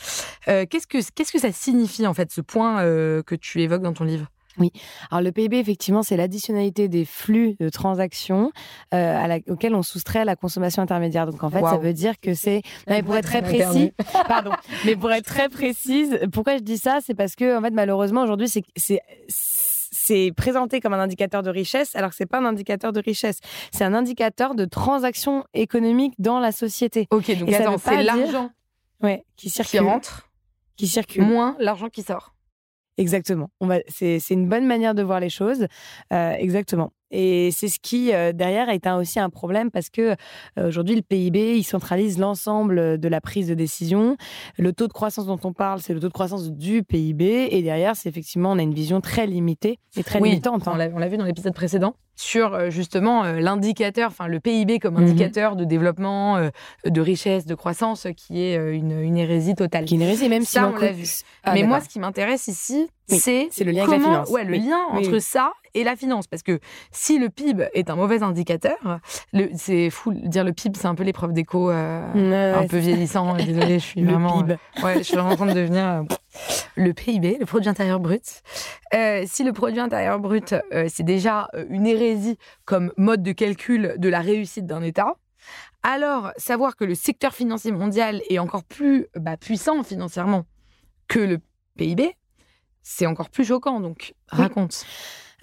Euh, 0.48 0.66
qu'est-ce 0.68 0.86
que 0.86 0.98
qu'est-ce 1.14 1.32
que 1.32 1.38
ça 1.38 1.52
signifie 1.52 2.06
en 2.06 2.14
fait 2.14 2.30
ce 2.32 2.40
point 2.40 2.82
euh, 2.82 3.22
que 3.22 3.34
tu 3.36 3.62
évoques 3.62 3.82
dans 3.82 3.92
ton 3.92 4.04
livre? 4.04 4.26
Alors 5.10 5.22
le 5.22 5.32
PIB, 5.32 5.58
effectivement, 5.58 6.02
c'est 6.02 6.16
l'additionnalité 6.16 6.88
des 6.88 7.04
flux 7.04 7.56
de 7.60 7.68
transactions 7.68 8.52
euh, 8.94 9.24
à 9.24 9.26
la- 9.28 9.38
auxquels 9.48 9.74
on 9.74 9.82
soustrait 9.82 10.24
la 10.24 10.36
consommation 10.36 10.82
intermédiaire. 10.82 11.26
Donc 11.26 11.42
en 11.42 11.50
fait, 11.50 11.60
ça 11.60 11.76
veut 11.78 11.92
dire 11.92 12.20
que 12.20 12.34
c'est... 12.34 12.62
Non, 12.88 12.94
mais 12.94 13.02
pour 13.02 13.16
être 13.16 13.24
très 13.26 13.42
précis, 13.42 13.92
pardon, 14.28 14.52
mais 14.84 14.96
pour 14.96 15.10
être 15.12 15.24
très 15.26 15.48
précise, 15.48 16.18
pourquoi 16.32 16.56
je 16.56 16.62
dis 16.62 16.78
ça? 16.78 16.98
C'est 17.04 17.14
parce 17.14 17.34
que 17.36 17.56
en 17.58 17.60
fait, 17.62 17.70
malheureusement, 17.70 18.22
aujourd'hui, 18.22 18.48
c'est 18.48 18.62
c'est 18.76 19.00
c'est 19.96 20.32
présenté 20.36 20.80
comme 20.80 20.92
un 20.92 20.98
indicateur 21.00 21.42
de 21.42 21.50
richesse, 21.50 21.94
alors 21.96 22.10
que 22.10 22.16
c'est 22.16 22.26
pas 22.26 22.38
un 22.38 22.44
indicateur 22.44 22.92
de 22.92 23.00
richesse. 23.00 23.38
C'est 23.72 23.84
un 23.84 23.94
indicateur 23.94 24.54
de 24.54 24.64
transactions 24.64 25.44
économiques 25.54 26.14
dans 26.18 26.40
la 26.40 26.52
société. 26.52 27.06
Ok, 27.10 27.30
donc 27.38 27.48
c'est 27.50 27.96
dire 27.96 28.02
l'argent 28.02 28.50
Ouais, 29.02 29.24
qui 29.36 29.46
qui 29.46 29.50
circule, 29.50 29.80
rentre 29.80 30.28
qui 30.76 30.86
circule. 30.88 31.22
moins 31.24 31.56
l'argent 31.58 31.88
qui 31.88 32.02
sort. 32.02 32.33
Exactement. 32.98 33.50
On 33.60 33.66
va, 33.66 33.78
c'est, 33.88 34.18
c'est 34.20 34.34
une 34.34 34.48
bonne 34.48 34.66
manière 34.66 34.94
de 34.94 35.02
voir 35.02 35.20
les 35.20 35.30
choses. 35.30 35.66
Euh, 36.12 36.32
exactement. 36.32 36.92
Et 37.16 37.50
c'est 37.52 37.68
ce 37.68 37.78
qui, 37.78 38.12
euh, 38.12 38.32
derrière, 38.32 38.68
est 38.70 38.86
un- 38.88 38.96
aussi 38.98 39.20
un 39.20 39.30
problème 39.30 39.70
parce 39.70 39.88
que 39.88 40.16
euh, 40.58 40.68
aujourd'hui, 40.68 40.96
le 40.96 41.02
PIB, 41.02 41.56
il 41.56 41.62
centralise 41.62 42.18
l'ensemble 42.18 42.98
de 42.98 43.08
la 43.08 43.20
prise 43.20 43.46
de 43.46 43.54
décision. 43.54 44.16
Le 44.58 44.72
taux 44.72 44.88
de 44.88 44.92
croissance 44.92 45.26
dont 45.26 45.38
on 45.44 45.52
parle, 45.52 45.80
c'est 45.80 45.94
le 45.94 46.00
taux 46.00 46.08
de 46.08 46.12
croissance 46.12 46.50
du 46.50 46.82
PIB. 46.82 47.48
Et 47.52 47.62
derrière, 47.62 47.94
c'est 47.94 48.08
effectivement, 48.08 48.50
on 48.52 48.58
a 48.58 48.62
une 48.62 48.74
vision 48.74 49.00
très 49.00 49.26
limitée 49.26 49.78
et 49.96 50.02
très 50.02 50.20
Oui, 50.20 50.30
limitante. 50.30 50.66
hein. 50.66 50.72
On 50.94 50.98
l'a 50.98 51.08
vu 51.08 51.16
dans 51.16 51.24
l'épisode 51.24 51.54
précédent 51.54 51.94
sur 52.16 52.54
euh, 52.54 52.70
justement 52.70 53.24
euh, 53.24 53.40
l'indicateur, 53.40 54.08
enfin 54.10 54.28
le 54.28 54.38
PIB 54.40 54.78
comme 54.78 54.94
Mhm. 54.94 55.02
indicateur 55.04 55.56
de 55.56 55.64
développement, 55.64 56.36
euh, 56.36 56.48
de 56.84 57.00
richesse, 57.00 57.44
de 57.46 57.54
croissance, 57.54 58.06
qui 58.16 58.42
est 58.42 58.56
euh, 58.58 58.72
une, 58.74 59.00
une 59.00 59.16
hérésie 59.16 59.54
totale. 59.54 59.84
Qui 59.84 59.94
est 59.94 59.96
une 59.96 60.02
hérésie, 60.02 60.28
même 60.28 60.42
si 60.42 60.52
Ça, 60.52 60.62
l'on 60.62 60.74
on 60.74 60.78
l'a 60.78 60.92
vu. 60.92 61.04
Ah, 61.42 61.54
Mais 61.54 61.62
moi, 61.64 61.80
ce 61.80 61.88
qui 61.88 61.98
m'intéresse 61.98 62.46
ici, 62.48 62.86
Oui, 63.10 63.18
c'est 63.18 63.48
le 63.64 63.72
lien 63.72 63.82
avec 63.82 63.90
la 63.90 63.96
comment- 63.98 64.08
finance. 64.12 64.30
Ouais, 64.30 64.44
le 64.44 64.52
Oui. 64.52 64.60
lien 64.60 64.78
entre 64.92 65.12
oui. 65.12 65.20
ça 65.20 65.52
et 65.74 65.84
la 65.84 65.96
finance. 65.96 66.26
Parce 66.26 66.42
que 66.42 66.60
si 66.90 67.18
le 67.18 67.28
PIB 67.28 67.68
est 67.74 67.90
un 67.90 67.96
mauvais 67.96 68.22
indicateur, 68.22 69.00
c'est 69.56 69.90
fou 69.90 70.12
de 70.12 70.26
dire 70.26 70.44
le 70.44 70.52
PIB, 70.52 70.78
c'est 70.78 70.86
un 70.86 70.94
peu 70.94 71.02
l'épreuve 71.04 71.32
d'écho 71.32 71.70
euh, 71.70 72.54
un 72.54 72.66
peu 72.66 72.78
vieillissant. 72.78 73.34
Désolée, 73.36 73.78
je 73.78 73.84
suis 73.84 74.00
le 74.00 74.10
vraiment. 74.10 74.38
PIB. 74.42 74.52
euh, 74.54 74.82
ouais, 74.82 74.98
je 74.98 75.02
suis 75.02 75.14
vraiment 75.16 75.30
en 75.30 75.36
train 75.36 75.46
de 75.46 75.52
devenir 75.52 75.84
euh, 75.84 76.02
le 76.76 76.92
PIB, 76.92 77.38
le 77.38 77.46
produit 77.46 77.68
intérieur 77.68 78.00
brut. 78.00 78.42
Euh, 78.94 79.24
si 79.26 79.44
le 79.44 79.52
produit 79.52 79.80
intérieur 79.80 80.18
brut, 80.20 80.54
c'est 80.88 81.02
déjà 81.02 81.48
une 81.68 81.86
hérésie 81.86 82.38
comme 82.64 82.92
mode 82.96 83.22
de 83.22 83.32
calcul 83.32 83.94
de 83.98 84.08
la 84.08 84.20
réussite 84.20 84.66
d'un 84.66 84.82
État, 84.82 85.14
alors 85.82 86.32
savoir 86.36 86.76
que 86.76 86.84
le 86.84 86.94
secteur 86.94 87.34
financier 87.34 87.70
mondial 87.72 88.22
est 88.30 88.38
encore 88.38 88.64
plus 88.64 89.06
bah, 89.16 89.36
puissant 89.36 89.82
financièrement 89.82 90.44
que 91.08 91.18
le 91.18 91.40
PIB, 91.76 92.16
c'est 92.82 93.06
encore 93.06 93.28
plus 93.30 93.44
choquant. 93.44 93.80
Donc, 93.80 94.14
Oui. 94.32 94.38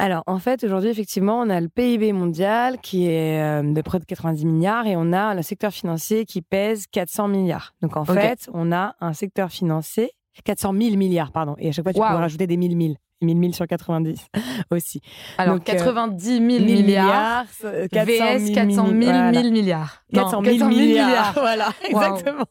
Alors, 0.01 0.23
en 0.25 0.39
fait, 0.39 0.63
aujourd'hui, 0.63 0.89
effectivement, 0.89 1.39
on 1.39 1.49
a 1.51 1.61
le 1.61 1.69
PIB 1.69 2.11
mondial 2.11 2.79
qui 2.79 3.05
est 3.05 3.39
euh, 3.39 3.61
de 3.61 3.81
près 3.81 3.99
de 3.99 4.05
90 4.05 4.47
milliards 4.47 4.87
et 4.87 4.95
on 4.95 5.13
a 5.13 5.35
le 5.35 5.43
secteur 5.43 5.71
financier 5.71 6.25
qui 6.25 6.41
pèse 6.41 6.87
400 6.87 7.27
milliards. 7.27 7.75
Donc, 7.83 7.95
en 7.95 8.03
fait, 8.03 8.49
on 8.51 8.71
a 8.71 8.95
un 8.99 9.13
secteur 9.13 9.51
financier, 9.51 10.11
400 10.43 10.73
000 10.73 10.95
milliards, 10.95 11.31
pardon. 11.31 11.55
Et 11.59 11.69
à 11.69 11.71
chaque 11.71 11.85
fois, 11.85 11.93
tu 11.93 11.99
peux 11.99 12.05
rajouter 12.05 12.47
des 12.47 12.57
1000 12.57 12.81
000. 12.81 12.95
1000 13.21 13.39
000 13.39 13.53
sur 13.53 13.67
90 13.67 14.27
aussi. 14.71 15.01
Alors, 15.37 15.55
Donc, 15.55 15.69
euh, 15.69 15.73
90 15.73 16.25
000 16.25 16.39
1000 16.41 16.63
milliards, 16.65 17.45
euh, 17.63 17.87
VS 17.91 18.53
400 18.53 18.87
000 18.87 18.99
voilà. 18.99 19.31
1000 19.31 19.51
milliards. 19.51 20.03
Non, 20.13 20.23
400 20.23 20.43
000 20.43 20.69
milliards. 20.69 21.33
Voilà, 21.41 21.69
Waouh. 21.91 22.15
exactement. 22.15 22.45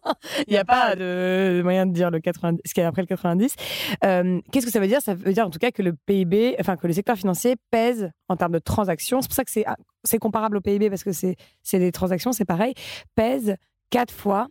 Il 0.46 0.52
n'y 0.52 0.58
a 0.58 0.64
pas 0.64 0.96
de 0.96 1.60
moyen 1.62 1.86
de 1.86 1.92
dire 1.92 2.10
le 2.10 2.20
90, 2.20 2.60
ce 2.64 2.74
qu'il 2.74 2.82
y 2.82 2.84
a 2.84 2.88
après 2.88 3.02
le 3.02 3.06
90. 3.06 3.54
Euh, 4.04 4.40
Qu'est-ce 4.50 4.66
que 4.66 4.72
ça 4.72 4.80
veut 4.80 4.88
dire? 4.88 5.00
Ça 5.00 5.14
veut 5.14 5.32
dire 5.32 5.46
en 5.46 5.50
tout 5.50 5.58
cas 5.58 5.70
que 5.70 5.82
le 5.82 5.94
PIB, 6.06 6.56
enfin 6.60 6.76
que 6.76 6.86
le 6.86 6.92
secteur 6.92 7.16
financier 7.16 7.56
pèse 7.70 8.10
en 8.28 8.36
termes 8.36 8.52
de 8.52 8.58
transactions. 8.58 9.20
C'est 9.22 9.28
pour 9.28 9.36
ça 9.36 9.44
que 9.44 9.50
c'est 9.50 9.64
ah, 9.66 9.76
c'est 10.04 10.18
comparable 10.18 10.56
au 10.56 10.60
PIB 10.60 10.88
parce 10.90 11.04
que 11.04 11.12
c'est 11.12 11.36
c'est 11.62 11.78
des 11.78 11.92
transactions, 11.92 12.32
c'est 12.32 12.44
pareil. 12.44 12.74
Pèse 13.14 13.56
quatre 13.90 14.12
fois 14.12 14.48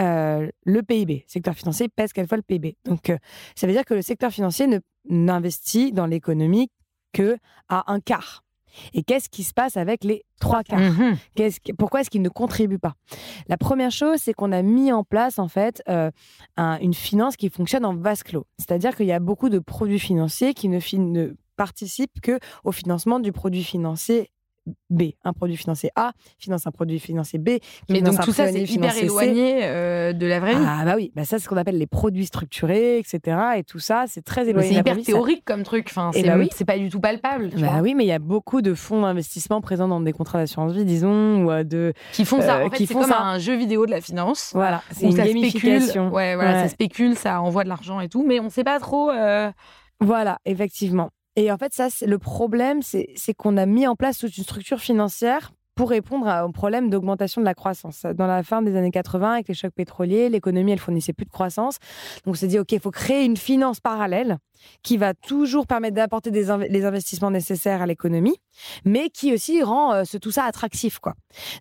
euh, 0.00 0.48
le 0.64 0.82
PIB. 0.82 1.24
Le 1.26 1.30
secteur 1.30 1.54
financier 1.54 1.88
pèse 1.88 2.12
quatre 2.12 2.28
fois 2.28 2.36
le 2.36 2.42
PIB. 2.42 2.76
Donc 2.84 3.10
euh, 3.10 3.16
ça 3.54 3.66
veut 3.66 3.72
dire 3.72 3.84
que 3.84 3.94
le 3.94 4.02
secteur 4.02 4.30
financier 4.30 4.66
ne 4.66 4.78
n'investit 5.08 5.92
dans 5.92 6.06
l'économie 6.06 6.68
que 7.12 7.36
à 7.68 7.92
un 7.92 8.00
quart. 8.00 8.42
Et 8.92 9.02
qu'est-ce 9.02 9.30
qui 9.30 9.42
se 9.42 9.54
passe 9.54 9.78
avec 9.78 10.04
les 10.04 10.24
trois 10.38 10.62
quarts? 10.62 10.78
Mhm. 10.80 11.16
Qu'est-ce 11.34 11.60
que- 11.60 11.72
pourquoi 11.72 12.02
est-ce 12.02 12.10
qu'ils 12.10 12.20
ne 12.20 12.28
contribuent 12.28 12.78
pas? 12.78 12.94
La 13.48 13.56
première 13.56 13.90
chose, 13.90 14.18
c'est 14.20 14.34
qu'on 14.34 14.52
a 14.52 14.60
mis 14.60 14.92
en 14.92 15.02
place 15.02 15.38
en 15.38 15.48
fait 15.48 15.82
euh, 15.88 16.10
un- 16.58 16.78
une 16.80 16.92
finance 16.92 17.36
qui 17.36 17.48
fonctionne 17.48 17.86
en 17.86 17.94
vase 17.96 18.22
clos. 18.22 18.44
C'est-à-dire 18.58 18.94
qu'il 18.94 19.06
y 19.06 19.12
a 19.12 19.18
beaucoup 19.20 19.48
de 19.48 19.58
produits 19.60 19.98
financiers 19.98 20.52
qui 20.52 20.68
ne, 20.68 20.78
fin- 20.78 20.98
ne 20.98 21.34
participent 21.56 22.20
que 22.20 22.38
au 22.64 22.72
financement 22.72 23.18
du 23.18 23.32
produit 23.32 23.64
financier 23.64 24.30
B. 24.90 25.02
Un 25.24 25.32
produit 25.32 25.56
financier 25.56 25.90
A 25.96 26.12
finance 26.38 26.66
un 26.66 26.70
produit 26.70 26.98
financier 26.98 27.38
B. 27.38 27.50
Mais 27.88 28.00
donc 28.02 28.20
tout 28.20 28.32
ça, 28.32 28.48
c'est 28.50 28.62
hyper 28.62 28.96
éloigné 28.96 29.60
euh, 29.64 30.12
de 30.12 30.26
la 30.26 30.40
vraie 30.40 30.54
vie. 30.54 30.64
Ah 30.66 30.82
bah 30.84 30.94
oui, 30.96 31.12
bah 31.14 31.24
ça 31.24 31.38
c'est 31.38 31.44
ce 31.44 31.48
qu'on 31.48 31.56
appelle 31.56 31.78
les 31.78 31.86
produits 31.86 32.26
structurés, 32.26 32.98
etc. 32.98 33.36
Et 33.56 33.64
tout 33.64 33.78
ça, 33.78 34.04
c'est 34.08 34.22
très 34.24 34.48
éloigné. 34.48 34.68
c'est 34.68 34.80
de 34.82 34.84
la 34.86 34.92
hyper 34.92 34.96
ça- 34.96 35.02
théorique 35.12 35.44
comme 35.44 35.62
truc. 35.62 35.86
Enfin, 35.90 36.10
Eh 36.14 36.20
c'est 36.20 36.26
bah 36.26 36.36
oui. 36.38 36.48
c'est 36.52 36.64
pas 36.64 36.78
du 36.78 36.88
tout 36.88 37.00
palpable. 37.00 37.50
tu 37.50 37.60
Bah 37.60 37.68
vois. 37.72 37.80
oui, 37.80 37.94
mais 37.94 38.04
il 38.04 38.08
y 38.08 38.12
a 38.12 38.18
beaucoup 38.18 38.62
de 38.62 38.74
fonds 38.74 39.02
d'investissement 39.02 39.60
présents 39.60 39.88
dans 39.88 40.00
des 40.00 40.12
contrats 40.12 40.38
d'assurance 40.38 40.72
vie, 40.72 40.84
disons, 40.84 41.44
ou 41.44 41.50
euh, 41.50 41.62
de 41.64 41.92
Qui 42.12 42.24
font 42.24 42.40
ça. 42.40 42.58
Euh, 42.60 42.66
En 42.66 42.70
fait, 42.70 42.76
qui 42.76 42.86
c'est 42.86 42.94
font 42.94 43.00
comme 43.02 43.10
ça. 43.10 43.20
un 43.22 43.38
jeu 43.38 43.54
vidéo 43.56 43.86
de 43.86 43.90
la 43.92 44.00
finance. 44.00 44.50
voilà, 44.54 44.82
c'est 44.92 45.06
une 45.06 45.12
ça 45.16 45.24
spécule. 45.26 45.82
Ouais, 46.12 46.34
voilà, 46.34 46.52
Ouais. 46.52 46.62
ça 46.62 46.68
spécule, 46.68 47.16
ça 47.16 47.40
envoie 47.40 47.64
de 47.64 47.68
l'argent 47.68 48.00
et 48.00 48.08
tout, 48.08 48.24
mais 48.26 48.40
on 48.40 48.50
sait 48.50 48.64
pas 48.64 48.80
trop. 48.80 49.10
euh, 49.10 49.50
Voilà, 50.00 50.38
effectivement. 50.44 51.10
Et 51.36 51.52
en 51.52 51.58
fait, 51.58 51.72
ça, 51.74 51.90
c'est 51.90 52.06
le 52.06 52.18
problème, 52.18 52.80
c'est 52.82 53.06
qu'on 53.36 53.56
a 53.56 53.66
mis 53.66 53.86
en 53.86 53.94
place 53.94 54.18
toute 54.18 54.36
une 54.38 54.44
structure 54.44 54.80
financière 54.80 55.52
pour 55.74 55.90
répondre 55.90 56.26
à- 56.26 56.46
au 56.46 56.52
problème 56.52 56.88
d'augmentation 56.88 57.42
de 57.42 57.44
la 57.44 57.52
croissance. 57.52 58.06
Dans 58.14 58.26
la 58.26 58.42
fin 58.42 58.62
des 58.62 58.74
années 58.76 58.90
80, 58.90 59.32
avec 59.34 59.48
les 59.48 59.52
chocs 59.52 59.74
pétroliers, 59.74 60.30
l'économie, 60.30 60.72
elle 60.72 60.78
fournissait 60.78 61.12
plus 61.12 61.26
de 61.26 61.30
croissance. 61.30 61.76
Donc, 62.24 62.32
on 62.32 62.34
s'est 62.38 62.46
dit, 62.46 62.58
OK, 62.58 62.72
il 62.72 62.80
faut 62.80 62.90
créer 62.90 63.26
une 63.26 63.36
finance 63.36 63.78
parallèle 63.80 64.38
qui 64.82 64.96
va 64.96 65.12
toujours 65.12 65.66
permettre 65.66 65.94
d'apporter 65.96 66.30
inv- 66.30 66.66
les 66.70 66.86
investissements 66.86 67.30
nécessaires 67.30 67.82
à 67.82 67.86
l'économie, 67.86 68.36
mais 68.86 69.10
qui 69.10 69.34
aussi 69.34 69.62
rend 69.62 69.92
euh, 69.92 70.04
ce, 70.04 70.16
tout 70.16 70.30
ça 70.30 70.44
attractif. 70.44 70.98
quoi. 70.98 71.12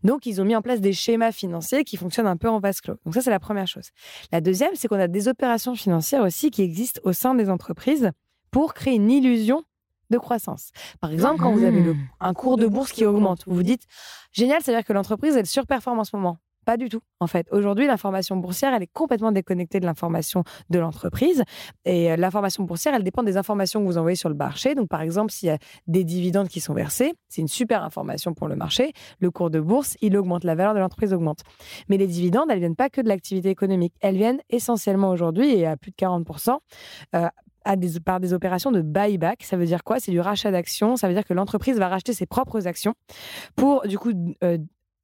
Donc, 0.06 0.26
ils 0.26 0.40
ont 0.42 0.46
mis 0.46 0.56
en 0.56 0.62
place 0.62 0.80
des 0.80 0.94
schémas 0.94 1.34
financiers 1.34 1.84
qui 1.84 1.98
fonctionnent 1.98 2.26
un 2.28 2.38
peu 2.38 2.48
en 2.48 2.60
vase 2.62 2.80
clos. 2.80 2.96
Donc, 3.04 3.16
ça, 3.16 3.22
c'est 3.22 3.30
la 3.32 3.42
première 3.42 3.68
chose. 3.68 3.90
La 4.32 4.40
deuxième, 4.40 4.72
c'est 4.76 4.88
qu'on 4.88 4.98
a 4.98 5.10
des 5.10 5.28
opérations 5.28 5.76
financières 5.76 6.22
aussi 6.24 6.52
qui 6.52 6.62
existent 6.62 7.02
au 7.04 7.12
sein 7.12 7.36
des 7.36 7.50
entreprises 7.50 8.12
pour 8.56 8.74
créer 8.74 8.96
une 8.96 9.12
illusion 9.12 9.64
de 10.12 10.18
croissance. 10.18 10.70
Par 11.02 11.12
exemple, 11.12 11.42
quand 11.42 11.52
vous 11.52 11.66
avez 11.66 11.82
le- 11.82 11.96
un 12.22 12.34
cours 12.34 12.56
de 12.56 12.68
bourse 12.68 12.94
qui 12.94 13.04
augmente, 13.06 13.44
vous 13.48 13.54
vous 13.56 13.64
dites 13.64 13.84
génial, 14.32 14.62
c'est-à-dire 14.62 14.86
que 14.86 14.94
l'entreprise 14.94 15.36
elle 15.36 15.46
surperforme 15.46 16.00
en 16.00 16.06
ce 16.06 16.16
moment. 16.16 16.38
Pas 16.66 16.78
du 16.78 16.88
tout. 16.90 17.02
En 17.20 17.28
fait, 17.28 17.46
aujourd'hui, 17.52 17.86
l'information 17.86 18.38
boursière, 18.38 18.74
elle 18.74 18.82
est 18.82 18.92
complètement 18.92 19.32
déconnectée 19.32 19.80
de 19.80 19.86
l'information 19.86 20.44
de 20.72 20.80
l'entreprise. 20.80 21.44
Et 21.84 22.12
euh, 22.12 22.16
l'information 22.16 22.64
boursière, 22.64 22.96
elle 22.96 23.04
dépend 23.04 23.22
des 23.24 23.38
informations 23.38 23.82
que 23.82 23.86
vous 23.86 23.98
envoyez 24.00 24.16
sur 24.16 24.30
le 24.30 24.36
marché. 24.36 24.74
Donc, 24.74 24.88
par 24.90 25.02
exemple, 25.02 25.32
s'il 25.32 25.48
y 25.50 25.52
a 25.52 25.60
des 25.86 26.04
dividendes 26.04 26.48
qui 26.48 26.62
sont 26.62 26.74
versés, 26.74 27.14
c'est 27.30 27.42
une 27.42 27.48
super 27.48 27.84
information 27.84 28.34
pour 28.34 28.48
le 28.48 28.56
marché. 28.56 28.94
Le 29.20 29.30
cours 29.30 29.52
de 29.52 29.60
bourse, 29.60 29.96
il 30.02 30.18
augmente, 30.18 30.44
la 30.44 30.56
valeur 30.56 30.74
de 30.74 30.80
l'entreprise 30.80 31.14
augmente. 31.14 31.42
Mais 31.88 31.98
les 31.98 32.08
dividendes, 32.08 32.50
elles 32.50 32.58
viennent 32.60 32.76
pas 32.76 32.90
que 32.90 33.02
de 33.02 33.10
l'activité 33.10 33.50
économique. 33.50 33.94
Elles 34.02 34.18
viennent 34.18 34.42
essentiellement 34.50 35.10
aujourd'hui, 35.12 35.54
et 35.54 35.68
à 35.68 35.78
plus 35.78 35.92
de 35.92 35.96
40%, 35.98 36.62
euh, 37.16 37.28
à 37.66 37.76
des, 37.76 38.00
par 38.00 38.20
des 38.20 38.34
opérations 38.34 38.72
de 38.72 38.82
buyback. 38.82 39.44
Ça 39.44 39.58
veut 39.58 39.66
dire 39.66 39.84
quoi? 39.84 40.00
C'est 40.00 40.12
du 40.12 40.20
rachat 40.20 40.52
d'actions. 40.52 40.96
Ça 40.96 41.08
veut 41.08 41.14
dire 41.14 41.26
que 41.26 41.34
l'entreprise 41.34 41.78
va 41.78 41.90
racheter 41.90 42.14
ses 42.14 42.26
propres 42.26 42.68
actions 42.68 42.94
pour, 43.56 43.82
du 43.88 43.98
coup, 43.98 44.12
euh, 44.44 44.58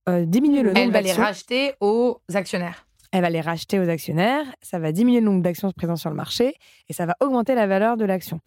euh, 0.08 0.26
diminuer 0.26 0.62
le 0.62 0.69
nombre 0.69 0.80
Elle 0.80 0.91
va 0.91 1.02
les 1.02 1.08
d'actions. 1.08 1.24
racheter 1.24 1.74
aux 1.82 2.21
actionnaires. 2.34 2.88
Elle 3.12 3.21
va 3.21 3.30
les 3.30 3.41
racheter 3.41 3.80
aux 3.80 3.89
actionnaires. 3.89 4.45
Ça 4.62 4.80
va 4.80 4.91
diminuer 4.93 5.19
le 5.19 5.26
nombre 5.26 5.41
d'actions 5.41 5.69
présentes 5.71 5.97
sur 5.97 6.10
le 6.10 6.15
marché 6.15 6.54
et 6.88 6.93
ça 6.93 7.06
va 7.06 7.15
augmenter 7.19 7.56
la 7.56 7.67
valeur 7.67 7.97
de 7.97 8.06
l'action. 8.06 8.39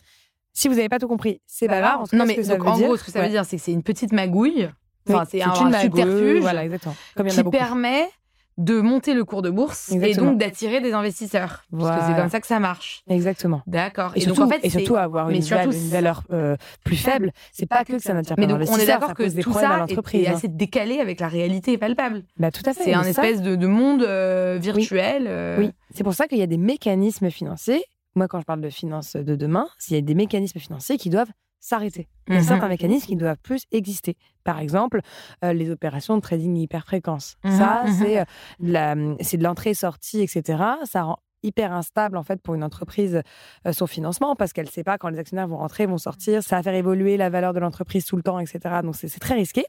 Si 0.52 0.68
vous 0.68 0.74
n'avez 0.76 0.88
pas 0.88 0.98
tout 0.98 1.08
compris, 1.08 1.42
c'est 1.46 1.66
pas 1.66 1.80
grave. 1.80 2.04
Tout 2.04 2.10
cas, 2.10 2.16
non, 2.16 2.24
mais 2.26 2.36
donc, 2.42 2.64
en 2.64 2.78
gros, 2.78 2.96
ce 2.96 3.04
que 3.04 3.10
ça 3.10 3.20
veut 3.20 3.28
dire, 3.28 3.44
c'est 3.44 3.56
que 3.56 3.62
c'est 3.62 3.72
une 3.72 3.82
petite 3.82 4.12
magouille. 4.12 4.70
Oui, 5.08 5.16
c'est 5.28 5.42
un, 5.42 5.52
une 5.52 5.66
un 5.66 5.70
magouille, 5.70 6.00
subterfuge 6.00 6.40
Voilà, 6.40 6.64
exactement. 6.64 6.94
Comme 7.16 7.26
il 7.26 7.32
y 7.34 7.36
en 7.36 7.40
a 7.40 7.42
qui 7.44 7.50
permet 7.50 8.08
de 8.56 8.80
monter 8.80 9.14
le 9.14 9.24
cours 9.24 9.42
de 9.42 9.50
bourse 9.50 9.90
et 9.90 10.14
donc 10.14 10.38
d'attirer 10.38 10.80
des 10.80 10.92
investisseurs. 10.92 11.64
Parce 11.76 11.98
que 12.00 12.06
c'est 12.06 12.20
comme 12.20 12.30
ça 12.30 12.40
que 12.40 12.46
ça 12.46 12.60
marche. 12.60 13.02
Exactement. 13.08 13.62
D'accord. 13.66 14.12
Et, 14.14 14.20
surtout, 14.20 14.42
donc, 14.42 14.46
en 14.48 14.54
fait, 14.54 14.60
et 14.66 14.70
c'est- 14.70 14.78
surtout 14.80 14.96
avoir 14.96 15.28
une, 15.30 15.42
surtout, 15.42 15.70
val- 15.70 15.76
une 15.76 15.88
valeur 15.88 16.22
euh, 16.32 16.56
plus 16.84 16.96
faible, 16.96 17.32
c'est 17.52 17.66
pas 17.66 17.84
que 17.84 17.98
ça 17.98 18.14
n'attire 18.14 18.36
pas 18.36 18.40
Mais 18.42 18.46
donc, 18.46 18.60
on 18.68 18.76
est 18.76 18.86
d'accord 18.86 19.14
que 19.14 19.22
tout 19.42 19.52
ça 19.52 19.86
est, 19.88 20.16
est 20.22 20.28
hein. 20.28 20.34
assez 20.34 20.48
décalé 20.48 21.00
avec 21.00 21.18
la 21.20 21.28
réalité 21.28 21.78
palpable. 21.78 22.22
Bah, 22.38 22.50
tout 22.52 22.62
à 22.64 22.72
fait. 22.74 22.84
C'est 22.84 22.94
un 22.94 23.02
espèce 23.02 23.42
de, 23.42 23.56
de 23.56 23.66
monde 23.66 24.02
euh, 24.02 24.58
virtuel. 24.60 25.24
euh, 25.26 25.56
Oui, 25.58 25.70
c'est 25.92 26.04
pour 26.04 26.14
ça 26.14 26.28
qu'il 26.28 26.38
y 26.38 26.42
a 26.42 26.46
des 26.46 26.58
mécanismes 26.58 27.30
financiers. 27.30 27.84
Moi, 28.14 28.28
quand 28.28 28.38
je 28.38 28.44
parle 28.44 28.60
de 28.60 28.70
finances 28.70 29.16
de 29.16 29.34
demain, 29.34 29.66
il 29.88 29.94
y 29.94 29.98
a 29.98 30.00
des 30.00 30.14
mécanismes 30.14 30.60
financiers 30.60 30.96
qui 30.98 31.10
doivent 31.10 31.30
s'arrêter. 31.64 32.08
Il 32.28 32.34
y 32.34 32.36
a 32.36 32.40
Mhm. 32.40 32.46
certains 32.46 32.68
mécanismes 32.68 33.06
qui 33.06 33.14
ne 33.16 33.20
doivent 33.20 33.38
plus 33.42 33.64
exister. 33.72 34.16
Par 34.44 34.58
exemple, 34.58 35.00
euh, 35.44 35.52
les 35.52 35.70
opérations 35.70 36.14
de 36.16 36.20
trading 36.20 36.54
hyper-fréquence. 36.56 37.36
Mhm, 37.44 37.50
Ça, 37.58 37.84
c'est 37.98 38.20
euh, 38.20 39.14
c'est 39.20 39.36
de 39.38 39.42
l'entrée-sortie, 39.44 40.20
etc. 40.20 40.62
Ça 40.84 41.02
rend 41.04 41.18
hyper 41.44 41.72
instable 41.72 42.16
en 42.16 42.22
fait 42.22 42.40
pour 42.42 42.54
une 42.54 42.64
entreprise 42.64 43.22
euh, 43.66 43.72
son 43.72 43.86
financement 43.86 44.34
parce 44.34 44.52
qu'elle 44.52 44.66
ne 44.66 44.70
sait 44.70 44.84
pas 44.84 44.98
quand 44.98 45.08
les 45.08 45.18
actionnaires 45.18 45.48
vont 45.48 45.58
rentrer, 45.58 45.86
vont 45.86 45.98
sortir. 45.98 46.42
Ça 46.42 46.56
va 46.56 46.62
faire 46.62 46.74
évoluer 46.74 47.16
la 47.16 47.30
valeur 47.30 47.52
de 47.52 47.60
l'entreprise 47.60 48.04
tout 48.04 48.16
le 48.16 48.22
temps, 48.22 48.38
etc. 48.38 48.60
Donc 48.82 48.96
c'est 48.96 49.08
très 49.20 49.34
risqué. 49.34 49.64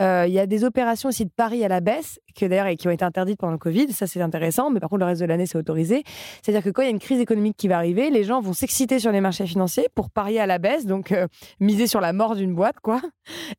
Euh, 0.00 0.24
Il 0.26 0.32
y 0.32 0.38
a 0.38 0.46
des 0.46 0.64
opérations 0.64 1.08
aussi 1.08 1.24
de 1.24 1.30
paris 1.30 1.64
à 1.64 1.68
la 1.68 1.80
baisse 1.80 2.20
que 2.34 2.46
d'ailleurs 2.46 2.66
et 2.66 2.76
qui 2.76 2.88
ont 2.88 2.92
été 2.92 3.04
interdites 3.04 3.38
pendant 3.38 3.52
le 3.52 3.58
Covid. 3.58 3.92
Ça 3.92 4.06
c'est 4.06 4.20
intéressant, 4.20 4.70
mais 4.70 4.80
par 4.80 4.88
contre 4.88 5.00
le 5.00 5.06
reste 5.06 5.20
de 5.20 5.26
l'année 5.26 5.46
c'est 5.46 5.58
autorisé. 5.58 6.04
C'est-à-dire 6.42 6.62
que 6.62 6.70
quand 6.70 6.82
il 6.82 6.86
y 6.86 6.88
a 6.88 6.92
une 6.92 6.98
crise 6.98 7.20
économique 7.20 7.56
qui 7.56 7.68
va 7.68 7.76
arriver, 7.76 8.10
les 8.10 8.24
gens 8.24 8.40
vont 8.40 8.52
s'exciter 8.52 8.98
sur 8.98 9.12
les 9.12 9.20
marchés 9.20 9.46
financiers 9.46 9.88
pour 9.94 10.10
parier 10.10 10.40
à 10.40 10.46
la 10.46 10.58
baisse, 10.58 10.86
donc 10.86 11.12
euh, 11.12 11.26
miser 11.60 11.86
sur 11.86 12.00
la 12.00 12.12
mort 12.12 12.36
d'une 12.36 12.54
boîte, 12.54 12.80
quoi. 12.80 13.00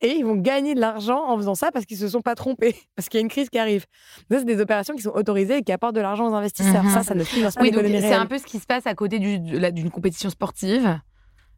Et 0.01 0.13
ils 0.13 0.25
vont 0.25 0.35
gagner 0.35 0.75
de 0.75 0.79
l'argent 0.79 1.23
en 1.27 1.37
faisant 1.37 1.55
ça 1.55 1.71
parce 1.71 1.85
qu'ils 1.85 1.97
se 1.97 2.07
sont 2.07 2.21
pas 2.21 2.35
trompés, 2.35 2.75
parce 2.95 3.09
qu'il 3.09 3.19
y 3.19 3.21
a 3.21 3.23
une 3.23 3.29
crise 3.29 3.49
qui 3.49 3.59
arrive. 3.59 3.85
Donc, 4.29 4.39
c'est 4.39 4.45
des 4.45 4.61
opérations 4.61 4.95
qui 4.95 5.01
sont 5.01 5.13
autorisées 5.13 5.57
et 5.57 5.63
qui 5.63 5.71
apportent 5.71 5.95
de 5.95 6.01
l'argent 6.01 6.29
aux 6.29 6.33
investisseurs. 6.33 6.83
Mhm. 6.83 6.91
Ça, 6.91 7.03
ça 7.03 7.15
ne 7.15 7.23
Oui, 7.59 7.71
donc 7.71 7.83
c'est 8.01 8.13
un 8.13 8.25
peu 8.25 8.37
ce 8.37 8.45
qui 8.45 8.59
se 8.59 8.65
passe 8.65 8.85
à 8.87 8.93
côté 8.95 9.19
du- 9.19 9.39
d'une 9.39 9.91
compétition 9.91 10.29
sportive. 10.29 10.99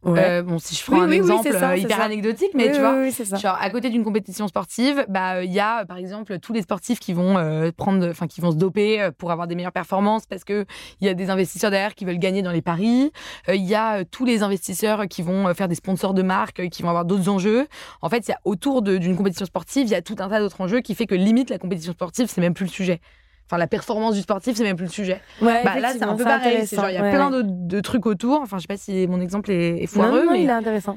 Ouais. 0.02 0.20
Euh, 0.24 0.42
bon, 0.42 0.58
si 0.60 0.76
je 0.76 0.84
prends 0.84 0.98
Oui, 0.98 1.04
un 1.04 1.08
oui, 1.08 1.16
exemple 1.16 1.50
ça, 1.50 1.70
euh, 1.70 1.76
hyper 1.76 2.00
anecdotique, 2.00 2.50
mais 2.54 2.70
tu 2.70 2.78
vois, 2.78 3.08
genre 3.38 3.58
à 3.60 3.70
côté 3.70 3.88
d'une 3.90 4.04
compétition 4.04 4.46
sportive, 4.46 5.04
bah 5.08 5.42
il 5.42 5.52
y 5.52 5.58
a 5.58 5.84
par 5.84 5.96
exemple 5.96 6.38
tous 6.38 6.52
les 6.52 6.62
sportifs 6.62 7.00
qui 7.00 7.12
vont 7.12 7.38
euh, 7.38 7.72
prendre, 7.76 8.06
enfin 8.08 8.28
qui 8.28 8.40
vont 8.40 8.52
se 8.52 8.56
doper 8.56 9.00
euh, 9.00 9.10
pour 9.10 9.32
avoir 9.32 9.48
des 9.48 9.56
meilleures 9.56 9.72
performances 9.72 10.26
parce 10.26 10.44
que 10.44 10.64
il 11.00 11.06
y 11.06 11.10
a 11.10 11.14
des 11.14 11.28
investisseurs 11.28 11.72
derrière 11.72 11.94
qui 11.96 12.04
veulent 12.04 12.18
gagner 12.20 12.42
dans 12.42 12.52
les 12.52 12.62
paris. 12.62 13.10
Euh, 13.48 13.56
Il 13.56 13.64
y 13.64 13.74
a 13.74 14.00
euh, 14.00 14.04
tous 14.08 14.24
les 14.26 14.44
investisseurs 14.44 15.08
qui 15.08 15.22
vont 15.22 15.48
euh, 15.48 15.54
faire 15.54 15.66
des 15.66 15.74
sponsors 15.74 16.14
de 16.14 16.22
marques, 16.22 16.60
euh, 16.60 16.68
qui 16.68 16.82
vont 16.82 16.90
avoir 16.90 17.04
d'autres 17.06 17.28
enjeux. 17.28 17.66
En 18.00 18.08
fait, 18.08 18.28
il 18.28 18.30
y 18.30 18.34
a 18.34 18.38
autour 18.44 18.82
d'une 18.82 19.16
compétition 19.16 19.46
sportive, 19.46 19.86
il 19.86 19.90
y 19.90 19.96
a 19.96 20.02
tout 20.02 20.16
un 20.20 20.28
tas 20.28 20.38
d'autres 20.38 20.60
enjeux 20.60 20.82
qui 20.82 20.94
fait 20.94 21.06
que 21.06 21.16
limite 21.16 21.50
la 21.50 21.58
compétition 21.58 21.92
sportive, 21.94 22.28
c'est 22.28 22.40
même 22.42 22.54
plus 22.54 22.66
le 22.66 22.70
sujet. 22.70 23.00
Enfin, 23.48 23.58
la 23.58 23.66
performance 23.68 24.14
du 24.16 24.22
sportif, 24.22 24.56
c'est 24.56 24.64
même 24.64 24.76
plus 24.76 24.86
le 24.86 24.90
sujet. 24.90 25.20
Ouais, 25.40 25.62
Bah, 25.62 25.78
là, 25.78 25.92
c'est 25.92 26.02
un 26.02 26.16
peu 26.16 26.24
pareil. 26.24 26.66
Il 26.70 26.76
y 26.76 26.78
a 26.80 26.82
Ouais, 27.02 27.10
plein 27.12 27.30
ouais. 27.30 27.42
de, 27.42 27.48
de 27.76 27.80
trucs 27.80 28.04
autour. 28.06 28.40
Enfin, 28.40 28.56
je 28.58 28.62
sais 28.62 28.66
pas 28.66 28.76
si 28.76 29.06
mon 29.06 29.20
exemple 29.20 29.50
est, 29.52 29.78
est 29.84 29.96
Non, 29.96 30.02
foireux, 30.02 30.24
non, 30.26 30.32
mais, 30.32 30.42
il 30.42 30.48
est 30.48 30.52
intéressant. 30.52 30.96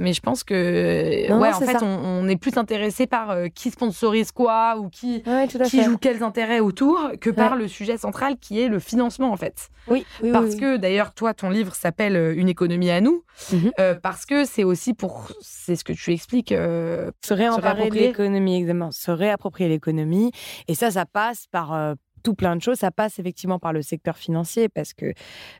Mais 0.00 0.12
je 0.12 0.20
pense 0.20 0.42
que, 0.44 1.28
Non, 1.30 1.38
ouais, 1.40 1.50
non, 1.50 1.56
en 1.56 1.60
fait, 1.60 1.78
ça. 1.78 1.84
on, 1.84 2.22
on 2.24 2.28
est 2.28 2.36
plus 2.36 2.56
intéressé 2.56 3.06
par 3.06 3.30
euh, 3.30 3.46
qui 3.54 3.70
sponsorise 3.70 4.32
quoi 4.32 4.76
ou 4.78 4.88
qui, 4.88 5.22
Ouais, 5.26 5.46
qui 5.66 5.82
joue 5.84 5.98
quels 5.98 6.22
intérêts 6.22 6.60
autour 6.60 7.12
que 7.20 7.30
par 7.30 7.54
le 7.54 7.68
sujet 7.68 7.96
central 7.98 8.36
qui 8.38 8.60
est 8.60 8.68
le 8.68 8.78
financement, 8.80 9.30
en 9.30 9.36
fait. 9.36 9.68
Oui, 9.88 10.04
oui, 10.22 10.32
Parce 10.32 10.54
oui, 10.54 10.56
que, 10.60 10.76
d'ailleurs, 10.76 11.12
toi, 11.14 11.34
ton 11.34 11.50
livre 11.50 11.74
s'appelle 11.74 12.16
euh, 12.16 12.34
Une 12.36 12.48
économie 12.48 12.90
à 12.90 13.00
nous. 13.00 13.24
Mhm. 13.52 13.70
euh, 13.78 13.94
parce 13.94 14.26
que 14.26 14.44
c'est 14.44 14.64
aussi 14.64 14.92
pour. 14.94 15.28
C'est 15.40 15.76
ce 15.76 15.84
que 15.84 15.92
tu 15.92 16.12
expliques. 16.12 16.52
euh, 16.52 17.10
se 17.24 17.32
réapproprier. 17.34 18.08
l'économie, 18.08 18.56
exactement, 18.56 18.90
se 18.90 19.10
réapproprier 19.10 19.68
l'économie. 19.68 20.32
Et 20.68 20.74
ça, 20.74 20.90
ça 20.90 21.06
passe 21.06 21.46
par 21.50 21.94
tout 22.22 22.34
plein 22.34 22.56
de 22.56 22.62
choses. 22.62 22.78
Ça 22.78 22.90
passe 22.90 23.18
effectivement 23.18 23.58
par 23.58 23.72
le 23.72 23.82
secteur 23.82 24.16
financier 24.16 24.68
parce 24.68 24.92
que, 24.92 25.12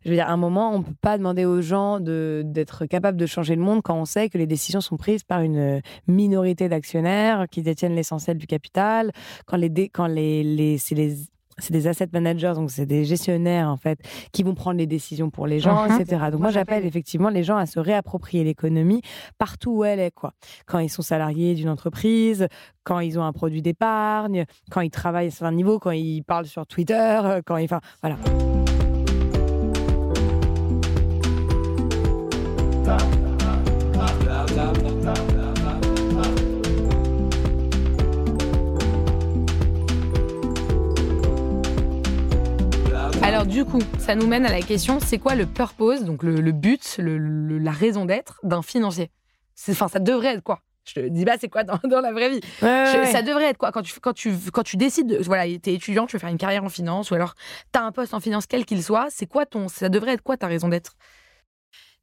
je 0.05 0.11
veux 0.11 0.15
dire, 0.15 0.29
à 0.29 0.33
un 0.33 0.37
moment, 0.37 0.75
on 0.75 0.83
peut 0.83 0.95
pas 1.01 1.19
demander 1.19 1.45
aux 1.45 1.61
gens 1.61 2.01
d'être 2.01 2.87
capables 2.87 3.19
de 3.19 3.27
changer 3.27 3.57
le 3.57 3.63
monde 3.63 3.83
quand 3.83 3.97
on 3.97 4.05
sait 4.05 4.29
que 4.29 4.39
les 4.39 4.47
décisions 4.47 4.81
sont 4.81 4.97
prises 4.97 5.25
par 5.25 5.41
une 5.41 5.81
minorité 6.07 6.69
d'actionnaires 6.69 7.47
qui 7.51 7.63
détiennent 7.63 7.95
l'essentiel 7.95 8.39
du 8.39 8.47
capital, 8.47 9.13
quand 9.47 9.57
les, 9.57 9.89
quand 9.89 10.07
les, 10.07 10.43
les, 10.43 10.79
les 10.91 11.17
c'est 11.61 11.73
des 11.73 11.87
asset 11.87 12.09
managers, 12.13 12.53
donc 12.55 12.71
c'est 12.71 12.87
des 12.87 13.05
gestionnaires 13.05 13.69
en 13.69 13.77
fait 13.77 13.99
qui 14.33 14.43
vont 14.43 14.55
prendre 14.55 14.79
les 14.79 14.87
décisions 14.87 15.31
pour 15.31 15.47
les 15.47 15.61
gens, 15.61 15.87
Mhm. 15.89 16.01
etc. 16.01 16.23
Donc 16.33 16.41
moi 16.41 16.51
j'appelle 16.51 16.85
effectivement 16.87 17.29
les 17.29 17.43
gens 17.45 17.57
à 17.57 17.67
se 17.67 17.79
réapproprier 17.79 18.45
l'économie 18.45 19.03
partout 19.39 19.71
où 19.79 19.85
elle 19.85 20.01
est, 20.01 20.11
quoi. 20.11 20.33
Quand 20.67 20.79
ils 20.79 20.89
sont 20.91 21.03
salariés 21.03 21.55
d'une 21.55 21.69
entreprise, 21.69 22.47
quand 22.85 23.01
ils 23.01 23.19
ont 23.19 23.23
un 23.25 23.33
produit 23.33 23.63
d'épargne, 23.63 24.45
quand 24.71 24.81
ils 24.81 24.91
travaillent 24.91 25.31
à 25.41 25.47
un 25.47 25.53
niveau, 25.53 25.79
quand 25.79 25.91
ils 25.93 26.23
parlent 26.23 26.47
sur 26.47 26.67
Twitter, 26.67 27.21
euh, 27.25 27.41
quand 27.45 27.57
ils, 27.57 27.65
enfin 27.65 27.81
voilà. 28.03 28.17
Du 43.61 43.67
coup, 43.67 43.83
ça 43.99 44.15
nous 44.15 44.27
mène 44.27 44.47
à 44.47 44.51
la 44.51 44.63
question, 44.63 45.01
c'est 45.01 45.19
quoi 45.19 45.35
le 45.35 45.45
purpose, 45.45 46.03
donc 46.05 46.23
le, 46.23 46.41
le 46.41 46.53
but, 46.53 46.97
le- 46.99 47.19
le- 47.19 47.59
la 47.59 47.73
raison 47.73 48.07
d'être 48.07 48.41
d'un 48.43 48.63
financier? 48.63 49.11
Enfin, 49.69 49.87
ça 49.87 49.99
devrait 49.99 50.29
être 50.37 50.43
quoi? 50.43 50.61
Je 50.87 50.95
te 50.95 51.01
dis 51.09 51.27
pas 51.27 51.37
c'est 51.39 51.51
quoi 51.51 51.63
dans, 51.63 51.79
dans 51.85 52.01
la 52.01 52.11
vraie 52.11 52.31
vie. 52.31 52.41
Je- 52.63 53.11
Ça 53.13 53.21
devrait 53.21 53.51
être 53.51 53.59
quoi? 53.59 53.71
Quand 53.71 53.83
tu, 53.83 54.01
quand, 54.01 54.15
tu, 54.15 54.33
quand 54.51 54.63
tu 54.63 54.79
décides, 54.79 55.09
de, 55.09 55.19
voilà, 55.19 55.45
t'es 55.59 55.75
étudiant, 55.75 56.07
tu 56.07 56.17
veux 56.17 56.21
faire 56.21 56.31
une 56.31 56.39
carrière 56.39 56.65
en 56.65 56.71
finance, 56.71 57.11
ou 57.11 57.15
alors 57.17 57.35
t'as 57.71 57.83
un 57.83 57.93
poste 57.93 58.15
en 58.15 58.21
finance 58.21 58.47
quel 58.47 58.65
qu'il 58.65 58.83
soit, 58.83 59.09
c'est 59.11 59.27
quoi 59.27 59.45
ton, 59.45 59.69
ça 59.69 59.91
devrait 59.91 60.13
être 60.15 60.23
quoi 60.23 60.39
ta 60.39 60.47
raison 60.47 60.69
d'être? 60.69 60.97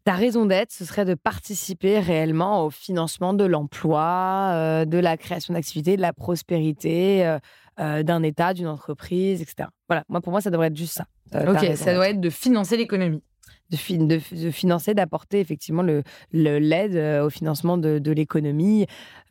Ta 0.03 0.13
raison 0.13 0.45
d'être, 0.45 0.71
ce 0.71 0.85
serait 0.85 1.05
de 1.05 1.15
participer 1.15 1.99
réellement 1.99 2.65
au 2.65 2.69
financement 2.69 3.33
de 3.33 3.45
l'emploi, 3.45 4.51
euh, 4.53 4.85
de 4.85 4.99
la 4.99 5.17
création 5.17 5.55
d'activités, 5.55 5.97
de 5.97 6.01
la 6.03 6.13
prospérité 6.13 7.25
euh, 7.25 7.39
euh, 7.79 8.03
d'un 8.03 8.23
État, 8.23 8.53
d'une 8.53 8.67
entreprise, 8.67 9.41
etc. 9.41 9.69
Voilà, 9.87 10.03
moi 10.09 10.21
pour 10.21 10.31
moi 10.31 10.41
ça 10.41 10.49
devrait 10.49 10.67
être 10.67 10.75
juste 10.75 10.93
ça. 10.93 11.05
Ok, 11.33 11.75
ça 11.75 11.93
doit 11.93 12.09
être 12.09 12.21
de 12.21 12.29
financer 12.29 12.77
l'économie. 12.77 13.23
De, 13.69 13.75
fi- 13.77 13.97
de, 13.97 14.05
de 14.43 14.51
financer, 14.51 14.93
d'apporter 14.93 15.39
effectivement 15.39 15.81
le 15.81 16.03
le- 16.31 16.59
l'aide 16.59 16.95
euh, 16.95 17.25
au 17.25 17.29
financement 17.29 17.77
de, 17.77 17.99
de 17.99 18.11
l'économie, 18.11 18.85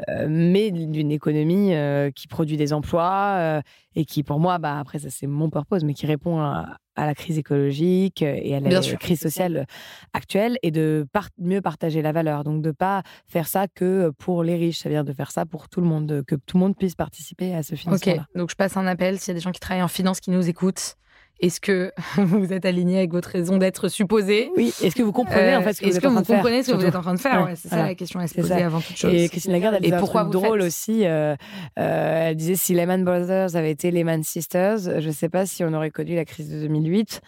euh, 0.08 0.26
mais 0.28 0.70
d'une 0.70 1.10
économie 1.10 1.74
euh, 1.74 2.10
qui 2.10 2.26
produit 2.28 2.56
des 2.56 2.72
emplois 2.72 3.36
euh, 3.38 3.60
et 3.94 4.04
qui, 4.04 4.22
pour 4.22 4.38
moi, 4.38 4.58
bah, 4.58 4.78
après, 4.78 4.98
ça 4.98 5.08
c'est 5.10 5.26
mon 5.26 5.48
purpose, 5.50 5.84
mais 5.84 5.94
qui 5.94 6.06
répond 6.06 6.38
à, 6.40 6.76
à 6.96 7.06
la 7.06 7.14
crise 7.14 7.38
écologique 7.38 8.20
et 8.22 8.54
à 8.54 8.60
la 8.60 8.68
Bien 8.68 8.82
sûr. 8.82 8.98
crise 8.98 9.20
sociale 9.20 9.66
actuelle 10.12 10.58
et 10.62 10.70
de 10.70 11.06
par- 11.12 11.28
mieux 11.38 11.60
partager 11.62 12.02
la 12.02 12.12
valeur. 12.12 12.44
Donc, 12.44 12.62
de 12.62 12.72
pas 12.72 13.02
faire 13.26 13.46
ça 13.48 13.68
que 13.68 14.10
pour 14.18 14.42
les 14.42 14.56
riches, 14.56 14.78
ça 14.80 14.90
dire 14.90 15.04
de 15.04 15.12
faire 15.12 15.30
ça 15.30 15.46
pour 15.46 15.68
tout 15.70 15.80
le 15.80 15.86
monde, 15.86 16.22
que 16.26 16.34
tout 16.34 16.56
le 16.58 16.60
monde 16.60 16.76
puisse 16.76 16.94
participer 16.94 17.54
à 17.54 17.62
ce 17.62 17.74
Ok, 17.74 17.80
financement-là. 17.80 18.26
donc 18.34 18.50
je 18.50 18.56
passe 18.56 18.76
un 18.76 18.86
appel 18.86 19.18
s'il 19.18 19.28
y 19.28 19.30
a 19.32 19.34
des 19.34 19.40
gens 19.40 19.52
qui 19.52 19.60
travaillent 19.60 19.82
en 19.82 19.88
finance 19.88 20.20
qui 20.20 20.30
nous 20.30 20.46
écoutent. 20.48 20.96
Est-ce 21.40 21.60
que 21.60 21.92
vous 22.16 22.52
êtes 22.52 22.64
aligné 22.64 22.98
avec 22.98 23.12
votre 23.12 23.28
raison 23.28 23.58
d'être 23.58 23.88
supposée? 23.88 24.50
Oui, 24.56 24.72
est-ce 24.82 24.96
que 24.96 25.02
vous 25.02 25.12
comprenez 25.12 25.54
en 25.56 25.62
fait 25.62 25.74
ce 25.74 25.80
que 25.80 25.86
Euh, 25.86 25.90
vous 25.90 25.96
Est-ce 25.96 25.98
êtes 25.98 26.06
en 26.06 26.12
train 26.12 26.20
de 26.22 26.26
faire 26.26 26.36
comprenez 26.36 26.62
ce 26.62 26.70
que 26.72 26.76
vous 26.76 26.84
êtes 26.84 26.94
en 26.96 27.02
train 27.02 27.14
de 27.14 27.20
faire? 27.20 27.44
Ouais, 27.44 27.54
C'est 27.56 27.68
ça 27.68 27.84
la 27.84 27.94
question 27.94 28.20
à 28.20 28.26
se 28.26 28.34
poser 28.34 28.54
avant 28.54 28.80
toute 28.80 28.96
chose. 28.96 29.12
Et 29.12 29.28
Christine 29.28 29.52
Lagarde, 29.52 29.74
elle 29.76 29.82
Et 29.82 29.86
disait 29.88 29.96
un 29.96 30.00
pourquoi 30.00 30.22
truc 30.22 30.34
vous 30.34 30.40
drôle 30.40 30.62
aussi. 30.62 31.06
euh, 31.06 31.36
euh, 31.78 32.28
elle 32.28 32.36
disait 32.36 32.54
si 32.56 32.72
Lehman 32.74 33.04
Brothers 33.04 33.54
avait 33.54 33.70
été 33.70 33.90
Lehman 33.90 34.22
Sisters, 34.22 34.78
je 35.00 35.06
ne 35.06 35.12
sais 35.12 35.28
pas 35.28 35.44
si 35.46 35.62
on 35.64 35.72
aurait 35.74 35.90
connu 35.90 36.14
la 36.14 36.24
crise 36.24 36.48
de 36.50 36.60
2008. 36.62 37.20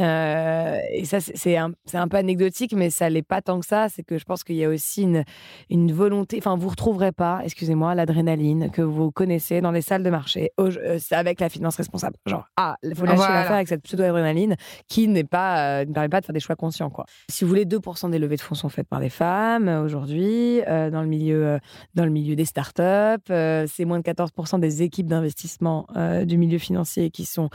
Euh, 0.00 0.78
et 0.90 1.04
ça, 1.04 1.20
c'est- 1.20 1.56
un, 1.56 1.72
un 1.92 2.08
peu 2.08 2.16
anecdotique, 2.16 2.72
mais 2.74 2.88
ça 2.90 3.10
l'est 3.10 3.22
pas 3.22 3.42
tant 3.42 3.60
que 3.60 3.66
ça. 3.66 3.88
C'est 3.90 4.02
que 4.02 4.16
je 4.18 4.24
pense 4.24 4.42
qu'il 4.42 4.56
y 4.56 4.64
a 4.64 4.68
aussi 4.68 5.02
une, 5.02 5.24
une 5.70 5.92
volonté. 5.92 6.38
Enfin, 6.38 6.56
vous 6.56 6.68
retrouverez 6.70 7.12
pas, 7.12 7.40
excusez-moi, 7.44 7.94
l'adrénaline 7.94 8.70
que 8.70 8.80
vous 8.82 9.10
connaissez 9.10 9.60
dans 9.60 9.70
les 9.70 9.82
salles 9.82 10.02
de 10.02 10.08
marché 10.10 10.50
au- 10.56 10.68
euh, 10.68 10.98
avec 11.10 11.40
la 11.40 11.48
finance 11.50 11.76
responsable. 11.76 12.16
Genre, 12.26 12.46
ah, 12.56 12.76
il 12.82 12.94
faut 12.94 13.04
lâcher 13.04 13.16
Voilà. 13.16 13.34
l'affaire 13.34 13.56
avec 13.56 13.68
cette 13.68 13.82
pseudo-adrénaline 13.82 14.56
qui 14.88 15.08
n'est 15.08 15.24
pas, 15.24 15.80
euh, 15.80 15.84
ne 15.84 15.92
permet 15.92 16.08
pas 16.08 16.20
de 16.20 16.26
faire 16.26 16.32
des 16.32 16.40
choix 16.40 16.56
conscients, 16.56 16.88
quoi. 16.90 17.04
Si 17.28 17.44
vous 17.44 17.48
voulez, 17.50 17.64
2% 17.66 18.08
des 18.08 18.18
levées 18.18 18.36
de 18.36 18.40
fonds 18.40 18.54
sont 18.54 18.68
faites 18.70 18.88
par 18.88 19.00
des 19.00 19.10
femmes 19.10 19.68
aujourd'hui 19.68 20.60
dans 20.66 21.02
le 21.02 21.06
milieu, 21.08 21.58
dans 21.94 22.04
le 22.04 22.10
milieu 22.10 22.34
des 22.34 22.44
startups. 22.46 22.82
C'est 23.28 23.84
moins 23.84 23.98
de 23.98 24.02
14% 24.04 24.58
des 24.58 24.82
équipes 24.82 25.06
d'investissement 25.06 25.86
du 26.24 26.38
milieu 26.38 26.58
financier 26.58 27.10
qui 27.10 27.24
sont 27.26 27.50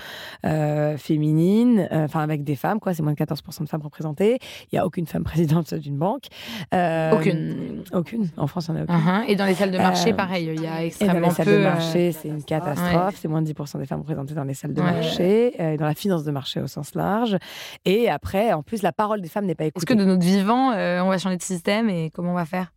féminines, 0.97 1.87
enfin 1.91 2.26
avec 2.29 2.43
des 2.43 2.55
femmes, 2.55 2.79
quoi. 2.79 2.93
C'est 2.93 3.03
moins 3.03 3.13
de 3.13 3.17
14% 3.17 3.63
de 3.63 3.69
femmes 3.69 3.81
représentées. 3.81 4.39
Il 4.63 4.75
n'y 4.75 4.79
a 4.79 4.85
aucune 4.85 5.07
femme 5.07 5.23
présidente 5.25 5.73
d'une 5.73 5.97
banque. 5.97 6.25
Euh, 6.73 7.11
Aucune. 7.11 7.83
Aucune. 7.93 8.29
En 8.37 8.47
France, 8.47 8.67
il 8.69 8.73
n'y 8.75 8.77
en 8.79 8.81
a 8.81 8.83
aucune. 8.85 8.95
Mhm. 8.95 9.23
Et 9.27 9.35
dans 9.35 9.45
les 9.45 9.53
salles 9.53 9.71
de 9.71 9.77
marché, 9.77 10.11
Euh, 10.11 10.15
pareil, 10.15 10.51
il 10.55 10.61
y 10.61 10.67
a 10.67 10.75
Et 10.75 10.81
dans 10.81 10.85
extrêmement 10.87 11.27
les 11.27 11.33
salles 11.33 11.45
peu. 11.45 11.51
de 11.51 11.57
euh, 11.57 11.63
marché, 11.63 12.11
c'est 12.11 12.27
une 12.27 12.43
catastrophe. 12.43 13.15
C'est 13.19 13.27
moins 13.27 13.41
de 13.41 13.47
10% 13.47 13.77
des 13.79 13.85
femmes 13.85 13.99
représentées 14.01 14.33
dans 14.33 14.43
les 14.43 14.53
salles 14.53 14.73
de 14.73 14.81
Ouais. 14.81 14.91
marché, 14.91 15.53
euh, 15.59 15.77
dans 15.77 15.85
la 15.85 15.93
finance 15.95 16.23
de 16.23 16.31
marché 16.31 16.59
au 16.61 16.67
sens 16.67 16.95
large. 16.95 17.37
Et 17.85 18.09
après, 18.09 18.53
en 18.53 18.63
plus, 18.63 18.81
la 18.83 18.91
parole 18.91 19.21
des 19.21 19.29
femmes 19.29 19.45
n'est 19.45 19.55
pas 19.55 19.63
Est-ce 19.65 19.69
écoutée. 19.77 19.93
que 19.95 19.99
de 19.99 20.05
notre 20.05 20.23
vivant, 20.25 20.71
euh, 20.71 21.01
on 21.01 21.09
va 21.09 21.17
changer 21.17 21.37
de 21.37 21.41
système 21.41 21.89
et 21.89 22.09
comment 22.11 22.31
on 22.31 22.35
va 22.35 22.45
faire? 22.45 22.71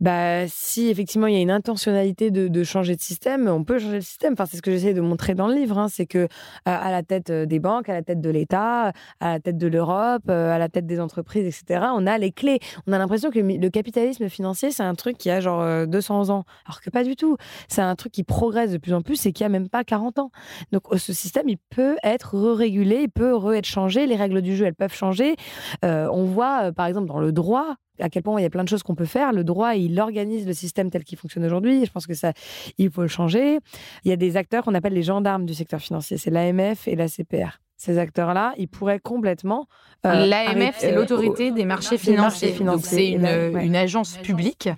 Bah, 0.00 0.46
si 0.48 0.88
effectivement 0.88 1.26
il 1.26 1.34
y 1.34 1.36
a 1.36 1.40
une 1.40 1.50
intentionnalité 1.50 2.30
de, 2.30 2.64
changer 2.64 2.96
de 2.96 3.00
système, 3.00 3.48
on 3.48 3.64
peut 3.64 3.78
changer 3.78 3.96
le 3.96 4.00
système. 4.00 4.32
Enfin, 4.34 4.46
c'est 4.46 4.56
ce 4.56 4.62
que 4.62 4.70
j'essaie 4.70 4.94
de 4.94 5.00
montrer 5.00 5.34
dans 5.34 5.48
le 5.48 5.54
livre. 5.54 5.78
hein. 5.78 5.88
C'est 5.88 6.06
que 6.06 6.28
à, 6.64 6.76
à 6.76 6.90
la 6.90 7.02
tête 7.02 7.30
euh, 7.30 7.46
des 7.46 7.58
banques, 7.58 7.88
à 7.88 7.94
la 7.94 8.02
tête 8.02 8.20
de 8.20 8.30
l'État, 8.30 8.92
à 9.20 9.32
la 9.32 9.40
tête 9.40 9.58
de 9.58 9.66
l'Europe, 9.66 10.22
euh, 10.28 10.52
à 10.52 10.58
la 10.58 10.68
tête 10.68 10.86
des 10.86 11.00
entreprises, 11.00 11.46
etc. 11.46 11.86
On 11.94 12.06
a 12.06 12.18
les 12.18 12.32
clés. 12.32 12.60
On 12.86 12.92
a 12.92 12.98
l'impression 12.98 13.30
que 13.30 13.38
le, 13.38 13.68
capitalisme 13.70 14.28
financier, 14.28 14.70
c'est 14.70 14.82
un 14.82 14.94
truc 14.94 15.18
qui 15.18 15.30
a 15.30 15.40
genre 15.40 15.60
euh, 15.60 15.86
200 15.86 16.30
ans, 16.30 16.44
alors 16.66 16.80
que 16.80 16.90
pas 16.90 17.04
du 17.04 17.16
tout. 17.16 17.36
C'est 17.68 17.82
un 17.82 17.94
truc 17.96 18.12
qui 18.12 18.24
progresse 18.24 18.72
de 18.72 18.78
plus 18.78 18.94
en 18.94 19.02
plus 19.02 19.24
et 19.26 19.32
qui 19.32 19.44
a 19.44 19.48
même 19.48 19.68
pas 19.68 19.84
40 19.84 20.18
ans. 20.18 20.30
Donc 20.72 20.82
euh, 20.92 20.98
ce 20.98 21.12
système, 21.12 21.48
il 21.48 21.58
peut 21.58 21.96
être 22.02 22.38
régulé, 22.38 23.02
il 23.02 23.10
peut 23.10 23.34
re 23.34 23.54
être 23.54 23.66
changé. 23.66 24.06
Les 24.06 24.16
règles 24.16 24.42
du 24.42 24.56
jeu, 24.56 24.66
elles 24.66 24.74
peuvent 24.74 24.94
changer. 24.94 25.36
Euh, 25.84 26.08
on 26.12 26.24
voit, 26.24 26.64
euh, 26.64 26.72
par 26.72 26.86
exemple, 26.86 27.08
dans 27.08 27.20
le 27.20 27.32
droit, 27.32 27.76
à 28.00 28.08
quel 28.08 28.22
point 28.22 28.38
il 28.40 28.42
y 28.42 28.46
a 28.46 28.50
plein 28.50 28.64
de 28.64 28.68
choses 28.68 28.82
qu'on 28.82 28.94
peut 28.94 29.04
faire. 29.04 29.32
Le 29.32 29.44
droit, 29.44 29.74
il 29.74 29.87
organise 29.98 30.46
le 30.46 30.52
système 30.52 30.90
tel 30.90 31.04
qu'il 31.04 31.16
fonctionne 31.18 31.44
aujourd'hui. 31.44 31.84
Je 31.86 31.90
pense 31.92 32.06
que 32.06 32.14
ça, 32.14 32.32
il 32.78 32.90
faut 32.90 33.02
le 33.02 33.08
changer. 33.08 33.58
Il 34.04 34.10
y 34.10 34.12
a 34.12 34.16
des 34.16 34.36
acteurs 34.36 34.64
qu'on 34.64 34.74
appelle 34.74 34.94
les 34.94 35.02
gendarmes 35.02 35.46
du 35.46 35.54
secteur 35.54 35.80
financier. 35.80 36.16
C'est 36.18 36.30
l'AMF 36.30 36.88
et 36.88 36.96
la 36.96 37.08
CPR. 37.08 37.60
Ces 37.80 37.96
acteurs-là, 37.98 38.54
ils 38.58 38.66
pourraient 38.66 38.98
complètement. 38.98 39.68
euh, 40.04 40.26
L'AMF, 40.26 40.74
c'est 40.78 40.92
euh, 40.92 40.96
l'autorité 40.96 41.52
des 41.52 41.64
marchés 41.64 41.96
des 41.96 42.16
marchés 42.16 42.48
financiers. 42.48 42.64
Donc, 42.64 42.80
c'est 42.84 43.10
une, 43.10 43.22
là, 43.22 43.50
ouais. 43.50 43.64
une 43.64 43.76
agence 43.76 44.16
publique 44.18 44.68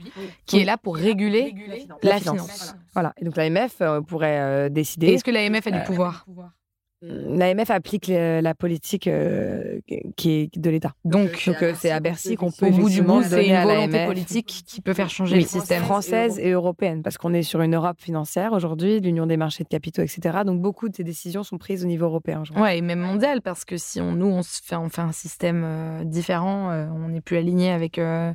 qui 0.44 0.56
Oui. 0.56 0.62
est 0.62 0.64
là 0.66 0.76
pour 0.76 0.96
réguler 0.96 1.54
la 2.02 2.18
finance. 2.18 2.74
Voilà. 2.92 3.14
Et 3.16 3.24
donc 3.24 3.36
l'AMF 3.36 3.76
euh, 3.80 4.02
pourrait 4.02 4.38
euh, 4.40 4.68
décider. 4.68 5.06
est-ce 5.14 5.24
que 5.24 5.30
l'AMF 5.30 5.66
a 5.66 5.70
du 5.70 5.78
Euh, 5.78 5.84
pouvoir 5.84 6.26
L'AMF 7.03 7.70
applique 7.70 8.09
le- 8.09 8.40
la 8.42 8.55
politique 8.55 9.07
euh, 9.07 9.80
qui 10.16 10.30
est 10.32 10.59
de 10.59 10.68
l'État. 10.68 10.92
Donc, 11.07 11.48
c'est 11.76 11.90
à 11.90 11.98
Bercy 11.98 12.36
qu'on 12.36 12.51
peut 12.51 12.66
au 12.66 12.70
bout 12.70 12.90
du 12.90 13.01
bout, 13.01 13.22
c'est 13.22 13.30
donner 13.30 13.55
une 13.57 13.62
volonté 13.62 13.92
l'AMF. 13.92 14.07
politique 14.07 14.64
qui 14.66 14.82
peut 14.82 14.92
faire 14.92 15.09
changer 15.09 15.36
Oui, 15.36 15.42
le 15.42 15.48
système. 15.48 15.82
française 15.82 16.38
et 16.38 16.51
européenne, 16.51 17.03
parce 17.03 17.16
qu'on 17.16 17.32
est 17.32 17.42
sur 17.42 17.62
une 17.62 17.74
Europe 17.74 17.98
financière 18.01 18.53
aujourd'hui, 18.53 19.01
l'Union 19.01 19.24
des 19.26 19.38
marchés 19.38 19.64
de 19.64 19.68
capitaux, 19.70 20.03
etc. 20.03 20.40
Donc 20.44 20.61
beaucoup 20.61 20.90
de 20.90 20.94
ces 20.94 21.05
décisions 21.05 21.42
sont 21.42 21.57
prises 21.57 21.84
au 21.84 21.88
niveau 21.88 22.05
européen. 22.05 22.42
Ouais, 22.57 22.76
et 22.78 22.80
même 22.82 23.01
mondial, 23.01 23.40
parce 23.40 23.64
que 23.64 23.78
si 23.78 24.01
on, 24.01 24.12
nous, 24.12 24.26
on, 24.26 24.42
se 24.42 24.61
fait, 24.62 24.76
on 24.76 24.90
fait 24.90 25.01
un 25.01 25.12
système 25.12 25.62
euh, 25.64 26.05
différent, 26.05 26.70
euh, 26.70 26.86
on 26.94 27.09
n'est 27.09 27.22
plus 27.22 27.38
aligné 27.38 27.70
avec, 27.70 27.98
euh, 27.98 28.32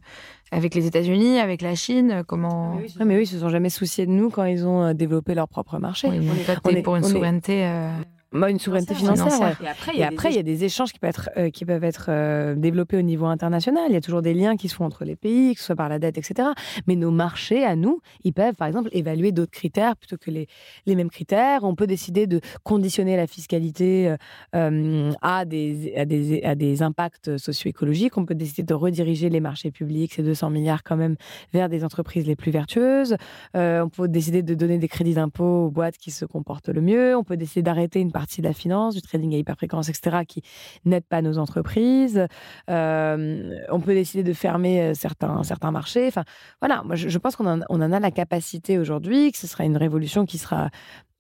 avec 0.52 0.74
les 0.74 0.88
États-Unis, 0.88 1.40
avec 1.40 1.62
la 1.62 1.76
Chine, 1.76 2.24
comment... 2.28 2.78
Ouais, 2.78 3.06
mais 3.06 3.16
oui, 3.16 3.24
ils 3.24 3.28
se 3.28 3.38
sont 3.40 3.50
jamais 3.50 3.70
souciés 3.70 4.08
de 4.08 4.12
nous 4.12 4.32
quand 4.32 4.46
ils 4.46 4.66
ont 4.66 4.92
développé 4.96 5.36
leur 5.36 5.48
propre 5.48 5.78
marché. 5.78 6.08
Oui, 6.10 6.18
on 6.20 6.32
on 6.32 6.70
est- 6.72 6.82
pour 6.82 6.96
une 6.96 7.04
on 7.04 7.08
est- 7.08 7.12
souveraineté. 7.12 7.64
euh, 7.66 7.90
Moi, 8.32 8.50
une 8.52 8.60
souveraineté 8.60 8.94
Financière. 8.96 9.28
financière. 9.28 9.58
ouais. 9.62 9.66
Et 9.66 9.70
après, 9.70 9.98
Et 9.98 10.04
après, 10.04 10.30
il 10.32 10.36
y 10.36 10.40
a 10.40 10.44
des 10.44 10.64
échanges 10.66 10.92
qui 10.92 11.00
peuvent 11.00 11.10
être, 11.10 11.30
euh, 11.38 11.50
qui 11.50 11.64
peuvent 11.64 11.84
être 11.84 12.08
euh, 12.10 12.56
développés 12.56 12.98
au 12.98 13.02
niveau 13.02 13.26
international. 13.28 13.86
Il 13.90 13.94
y 13.94 13.98
a 13.98 14.02
toujours 14.02 14.22
des 14.22 14.34
liens 14.34 14.58
qui 14.58 14.68
se 14.68 14.76
font 14.76 14.86
entre 14.86 15.06
les 15.06 15.16
pays, 15.16 15.54
que 15.54 15.60
ce 15.60 15.68
soit 15.68 15.76
par 15.76 15.88
la 15.90 16.00
dette, 16.00 16.18
etc. 16.18 16.50
Mais 16.88 16.96
nos 16.96 17.12
marchés, 17.12 17.64
à 17.64 17.76
nous, 17.76 18.02
ils 18.24 18.34
peuvent, 18.34 18.56
par 18.56 18.68
exemple, 18.68 18.90
évaluer 18.92 19.32
d'autres 19.32 19.52
critères 19.52 19.96
plutôt 19.96 20.18
que 20.18 20.32
les, 20.32 20.48
les 20.86 20.96
mêmes 20.96 21.10
critères. 21.10 21.64
On 21.64 21.76
peut 21.76 21.88
décider 21.88 22.28
de 22.28 22.42
conditionner 22.64 23.16
la 23.16 23.28
fiscalité 23.28 24.10
euh, 24.10 24.18
euh, 24.56 25.12
à, 25.22 25.46
des, 25.46 25.94
à, 25.96 26.06
des, 26.06 26.44
à 26.44 26.56
des 26.56 26.82
impacts 26.82 27.38
socio-écologiques. 27.38 28.18
On 28.18 28.26
peut 28.26 28.36
décider 28.36 28.64
de 28.64 28.74
rediriger 28.74 29.30
les 29.30 29.40
marchés 29.40 29.72
publics, 29.72 30.14
ces 30.14 30.24
200 30.24 30.50
milliards 30.50 30.84
quand 30.84 30.98
même, 30.98 31.16
vers 31.54 31.70
des 31.70 31.84
entreprises 31.86 32.28
les 32.28 32.36
plus 32.36 32.52
vertueuses. 32.52 33.16
Euh, 33.56 33.82
on 33.82 33.90
peut 33.90 34.08
décider 34.08 34.42
de 34.44 34.54
donner 34.56 34.78
des 34.78 34.88
crédits 34.88 35.14
d'impôt 35.14 35.66
aux 35.66 35.72
boîtes 35.72 35.98
qui 35.98 36.12
se 36.12 36.26
comportent 36.26 36.70
le 36.70 36.82
mieux. 36.82 37.16
On 37.16 37.24
peut 37.24 37.38
décider 37.38 37.62
d'arrêter 37.64 38.00
une 38.00 38.12
partie 38.16 38.42
de 38.42 38.48
la 38.48 38.54
finance, 38.54 38.96
du 38.96 39.02
trading 39.02 39.36
à 39.36 39.38
hyperfréquence, 39.38 39.90
etc., 39.90 40.24
qui 40.26 40.42
n'aide 40.86 41.04
pas 41.04 41.22
nos 41.22 41.38
entreprises. 41.38 42.28
Euh, 42.70 43.60
on 43.70 43.82
peut 43.82 43.94
décider 43.94 44.24
de 44.24 44.32
fermer 44.32 44.82
euh, 44.82 44.94
certains, 44.94 45.44
certains 45.44 45.72
marchés. 45.72 46.08
Enfin, 46.08 46.24
voilà, 46.62 46.82
moi, 46.84 46.96
je, 46.96 47.18
pense 47.18 47.36
qu'on 47.36 47.46
en, 47.46 47.62
en 47.68 47.92
a 47.92 48.00
la 48.00 48.12
capacité 48.12 48.80
aujourd'hui, 48.80 49.34
que 49.34 49.38
ce 49.38 49.48
sera 49.48 49.66
une 49.66 49.76
révolution 49.76 50.26
qui 50.26 50.38
sera 50.38 50.70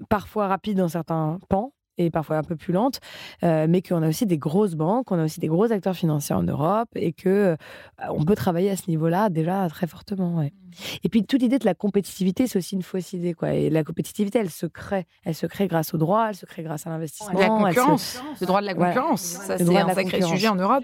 parfois 0.07 0.47
rapide 0.47 0.77
dans 0.77 0.87
certains 0.87 1.39
pans 1.49 1.74
et 1.97 2.09
parfois 2.09 2.37
un 2.37 2.43
peu 2.43 2.55
plus 2.55 2.73
lente, 2.73 2.99
euh, 3.43 3.67
mais 3.69 3.81
qu'on 3.81 4.01
a 4.03 4.07
aussi 4.09 4.25
des 4.25 4.37
grosses 4.37 4.75
banques, 4.75 5.11
on 5.11 5.19
a 5.19 5.23
aussi 5.25 5.39
des 5.39 5.47
gros 5.47 5.71
acteurs 5.71 5.95
financiers 5.95 6.35
en 6.35 6.43
Europe 6.43 6.89
et 6.95 7.13
que 7.13 7.29
euh, 7.29 7.55
on 8.09 8.23
peut 8.25 8.35
travailler 8.35 8.69
à 8.69 8.75
ce 8.75 8.89
niveau-là 8.89 9.29
déjà 9.29 9.67
très 9.69 9.87
fortement. 9.87 10.37
ouais. 10.37 10.53
Et 11.03 11.09
puis 11.09 11.23
toute 11.23 11.41
l'idée 11.41 11.57
de 11.57 11.65
la 11.65 11.73
compétitivité, 11.73 12.47
c'est 12.47 12.57
aussi 12.59 12.75
une 12.75 12.81
fausse 12.83 13.13
idée, 13.13 13.33
quoi. 13.33 13.53
Et 13.53 13.69
la 13.69 13.83
compétitivité, 13.85 14.39
elle 14.39 14.49
se 14.49 14.65
crée, 14.65 15.05
elle 15.23 15.35
se 15.35 15.45
crée 15.47 15.67
grâce 15.67 15.93
au 15.93 15.97
droit, 15.97 16.27
elle 16.29 16.35
se 16.35 16.45
crée 16.45 16.63
grâce 16.63 16.85
à 16.85 16.89
l'investissement, 16.89 17.39
la 17.39 17.45
se- 17.45 17.49
concurrence, 17.49 18.21
le 18.41 18.45
droit 18.47 18.59
de 18.59 18.65
la 18.65 18.73
Voilà. 18.73 18.93
concurrence. 18.93 19.21
Ça, 19.21 19.57
c'est 19.57 19.77
un 19.77 19.93
sacré 19.93 20.21
sujet 20.21 20.47
en 20.49 20.55
Europe. 20.55 20.83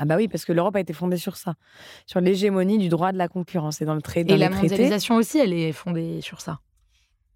Ah 0.00 0.04
bah 0.04 0.14
oui, 0.16 0.28
parce 0.28 0.44
que 0.44 0.52
l'Europe 0.52 0.76
a 0.76 0.80
été 0.80 0.92
fondée 0.92 1.16
sur 1.16 1.36
ça, 1.36 1.54
sur 2.06 2.20
l'hégémonie 2.20 2.78
du 2.78 2.88
droit 2.88 3.10
de 3.10 3.18
la 3.18 3.26
concurrence 3.26 3.82
et 3.82 3.84
dans 3.84 3.96
le 3.96 4.02
traité. 4.02 4.34
Et 4.34 4.36
la 4.36 4.48
mondialisation 4.50 5.16
aussi, 5.16 5.38
elle 5.40 5.52
est 5.52 5.72
fondée 5.72 6.20
sur 6.20 6.40
ça. 6.40 6.60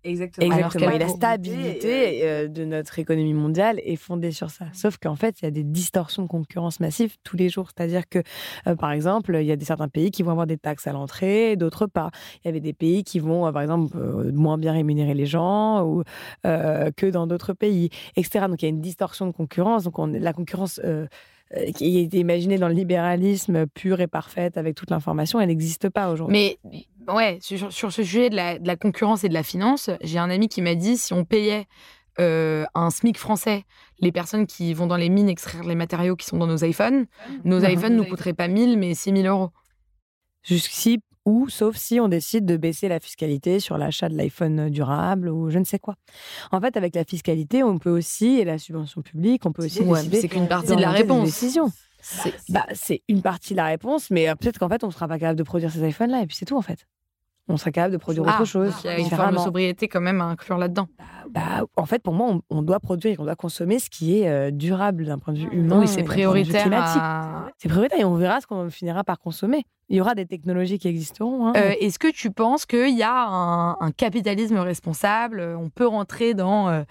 Exactement. 0.05 0.47
Exactement. 0.47 0.87
Alors 0.87 0.97
Et 0.97 0.99
la 0.99 1.09
stabilité 1.09 2.21
euh, 2.23 2.49
de 2.49 2.65
notre 2.65 2.99
économie 2.99 3.35
mondiale 3.35 3.81
est 3.85 3.97
fondée 3.97 4.33
sur 4.33 4.51
ça. 4.51 4.67
Sauf 4.73 4.99
qu'en 4.99 5.17
fait, 5.17 5.41
il 5.41 5.45
y 5.45 5.49
a 5.49 5.51
des 5.51 5.63
distorsions 5.63 6.23
de 6.23 6.29
concurrence 6.29 6.81
massives 6.81 7.17
tous 7.23 7.37
les 7.37 7.49
jours. 7.49 7.69
C'est-à-dire 7.75 8.09
que, 8.09 8.21
euh, 8.67 8.75
par 8.75 8.93
exemple, 8.93 9.37
il 9.41 9.47
y 9.47 9.53
a 9.53 9.57
des 9.57 9.65
certains 9.65 9.89
pays 9.89 10.11
qui 10.11 10.23
vont 10.23 10.33
avoir 10.33 10.47
des 10.47 10.59
taxes 10.59 10.87
à 10.87 10.93
l'entrée, 10.93 11.57
d'autres 11.57 11.87
pas. 11.87 12.11
Il 12.45 12.49
y 12.49 12.51
avait 12.51 12.61
des 12.61 12.73
pays 12.73 13.05
qui 13.05 13.19
vont, 13.19 13.47
euh, 13.47 13.53
par 13.53 13.63
exemple, 13.63 13.97
euh, 13.97 14.33
moins 14.33 14.59
bien 14.59 14.73
rémunérer 14.73 15.15
les 15.15 15.27
gens 15.27 15.85
ou 15.85 16.03
euh, 16.47 16.91
que 16.97 17.07
dans 17.07 17.27
d'autres 17.27 17.53
pays, 17.53 17.91
etc. 18.17 18.47
Donc 18.49 18.63
il 18.63 18.67
y 18.67 18.69
a 18.69 18.71
une 18.71 18.81
distorsion 18.81 19.27
de 19.27 19.33
concurrence. 19.33 19.85
Donc 19.85 19.99
on, 19.99 20.07
la 20.07 20.33
concurrence 20.33 20.81
euh, 20.85 21.07
euh, 21.57 21.71
qui 21.73 21.99
était 21.99 22.19
imaginée 22.19 22.57
dans 22.57 22.69
le 22.69 22.75
libéralisme 22.75 23.67
pur 23.67 24.01
et 24.01 24.07
parfaite 24.07 24.57
avec 24.57 24.75
toute 24.75 24.91
l'information, 24.91 25.41
elle 25.41 25.49
n'existe 25.49 25.91
pas 25.91 26.11
aujourd'hui. 26.11 26.59
Mais 26.65 26.81
ouais, 27.09 27.39
sur, 27.41 27.73
sur 27.73 27.93
ce 27.93 28.03
sujet 28.03 28.31
de 28.31 28.37
la, 28.37 28.59
de 28.59 28.67
la 28.67 28.77
concurrence 28.77 29.25
et 29.25 29.29
de 29.29 29.35
la 29.35 29.43
finance, 29.43 29.91
j'ai 30.03 30.19
un 30.19 30.31
ami 30.31 30.49
qui 30.49 30.63
m'a 30.63 30.75
dit 30.75 30.97
si 30.97 31.13
on 31.13 31.25
payait 31.25 31.67
euh, 32.21 32.65
un 32.75 32.91
SMIC 32.91 33.17
français 33.19 33.65
les 34.01 34.13
personnes 34.13 34.47
qui 34.47 34.75
vont 34.75 34.87
dans 34.87 34.97
les 34.97 35.09
mines 35.09 35.29
extraire 35.29 35.63
les 35.65 35.75
matériaux 35.75 36.17
qui 36.17 36.27
sont 36.27 36.37
dans 36.37 36.47
nos 36.47 36.59
iPhones, 36.65 37.07
nos 37.45 37.61
Mhm. 37.61 37.71
iPhones 37.71 37.97
nous 37.97 38.05
coûteraient 38.05 38.33
pas 38.35 38.49
1000 38.49 38.77
mais 38.79 38.95
6000 38.95 39.27
euros. 39.27 39.51
Jusqu'ici, 40.43 40.99
ou 41.25 41.49
sauf 41.49 41.77
si 41.77 42.01
on 42.01 42.09
décide 42.09 42.45
de 42.45 42.57
baisser 42.57 42.89
la 42.89 42.99
fiscalité 42.99 43.61
sur 43.61 43.79
l'achat 43.79 44.09
de 44.09 44.17
l'iPhone 44.17 44.69
durable 44.71 45.29
ou 45.29 45.51
je 45.51 45.59
ne 45.61 45.65
sais 45.65 45.79
quoi. 45.79 45.95
En 46.51 46.61
fait, 46.61 46.77
avec 46.77 46.97
la 46.97 47.05
fiscalité, 47.05 47.63
on 47.63 47.79
peut 47.79 47.91
aussi, 47.97 48.41
et 48.41 48.45
la 48.45 48.59
subvention 48.59 49.03
publique, 49.03 49.47
on 49.47 49.53
peut 49.53 49.65
aussi 49.65 49.83
Ouais, 49.83 49.99
décider 50.01 50.21
c'est 50.21 50.29
qu'une 50.29 50.49
partie 50.49 50.75
de 50.75 50.81
la 50.81 50.91
réponse. 50.91 51.31
C'est- 52.03 52.35
Bah, 52.49 52.67
c'est 52.75 53.03
une 53.09 53.23
partie 53.23 53.53
de 53.55 53.59
la 53.59 53.67
réponse, 53.67 54.11
mais 54.11 54.29
euh, 54.29 54.35
peut-être 54.35 54.59
qu'en 54.59 54.69
fait, 54.69 54.83
on 54.85 54.89
ne 54.89 54.93
sera 54.93 55.09
pas 55.09 55.19
capable 55.19 55.39
de 55.39 55.45
produire 55.45 55.71
ces 55.71 55.87
iPhones-là, 55.89 56.23
et 56.23 56.27
puis 56.27 56.37
c'est 56.37 56.45
tout 56.45 56.57
en 56.57 56.63
fait. 56.63 56.87
On 57.49 57.57
sera 57.57 57.73
capable 57.73 57.93
de 57.93 57.99
produire 57.99 58.25
Ah, 58.27 58.37
autre 58.37 58.45
chose. 58.45 58.73
Il 58.85 58.87
y 58.87 58.91
a 58.91 58.99
une 58.99 59.11
forme 59.11 59.33
de 59.35 59.39
sobriété 59.41 59.89
quand 59.89 60.01
même 60.01 60.21
à 60.21 60.25
inclure 60.27 60.59
là-dedans. 60.59 60.87
Bah, 61.31 61.65
en 61.77 61.87
fait, 61.87 62.01
pour 62.03 62.15
moi, 62.15 62.29
on, 62.31 62.43
on 62.59 62.63
doit 62.63 62.79
produire, 62.79 63.19
on 63.21 63.25
doit 63.25 63.35
consommer 63.37 63.79
ce 63.79 63.91
qui 63.91 64.19
est 64.21 64.29
euh, 64.29 64.51
durable 64.53 65.05
d'un 65.07 65.19
point 65.19 65.35
de 65.35 65.39
vue 65.41 65.49
humain. 65.51 65.81
oui, 65.81 65.89
c'est 65.89 66.03
prioritaire. 66.05 66.69
à- 66.73 67.49
C'est 67.59 67.69
prioritaire 67.69 67.99
et 67.99 68.05
on 68.05 68.15
verra 68.15 68.41
ce 68.41 68.47
qu'on 68.47 68.71
finira 68.71 69.03
par 69.03 69.19
consommer. 69.19 69.65
Il 69.89 69.97
y 69.97 70.01
aura 70.01 70.15
des 70.15 70.25
technologies 70.27 70.79
qui 70.79 70.89
existeront. 70.89 71.49
hein. 71.49 71.53
Euh, 71.57 71.73
Est-ce 71.81 71.99
que 71.99 72.11
tu 72.13 72.31
penses 72.31 72.65
qu'il 72.65 72.97
y 72.97 73.03
a 73.03 73.27
un, 73.27 73.73
un 73.81 73.91
capitalisme 73.91 74.57
responsable? 74.59 75.41
On 75.59 75.69
peut 75.69 75.87
rentrer 75.87 76.35
dans 76.35 76.69
euh, 76.69 76.83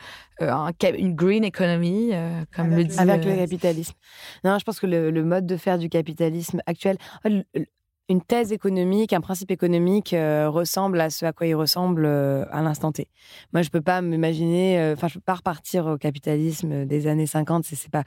un 0.41 0.71
une 0.97 1.15
green 1.15 1.43
economy, 1.45 2.09
euh, 2.13 2.43
comme 2.55 2.71
le 2.75 2.83
dit. 2.83 2.99
avec 2.99 3.25
euh, 3.25 3.29
le 3.31 3.35
capitalisme. 3.37 3.93
Non, 4.43 4.57
je 4.59 4.63
pense 4.65 4.79
que 4.79 4.87
le, 4.87 5.11
le 5.11 5.23
mode 5.23 5.45
de 5.45 5.55
faire 5.57 5.77
du 5.77 5.87
capitalisme 5.89 6.61
actuel, 6.65 6.97
une 8.09 8.21
thèse 8.21 8.51
économique, 8.51 9.13
un 9.13 9.21
principe 9.21 9.51
économique 9.51 10.13
euh, 10.13 10.49
ressemble 10.49 10.99
à 10.99 11.09
ce 11.09 11.25
à 11.25 11.31
quoi 11.31 11.47
il 11.47 11.55
ressemble 11.55 12.05
euh, 12.05 12.45
à 12.51 12.61
l'instant 12.61 12.91
T. 12.91 13.07
Moi, 13.53 13.61
je 13.61 13.69
peux 13.69 13.81
pas 13.81 14.01
m'imaginer, 14.01 14.79
euh, 14.79 14.93
enfin, 14.93 15.07
je 15.07 15.15
peux 15.15 15.21
pas 15.21 15.35
repartir 15.35 15.87
au 15.87 15.97
capitalisme 15.97 16.85
des 16.85 17.07
années 17.07 17.27
50. 17.27 17.63
C'est 17.65 17.89
pas, 17.89 18.03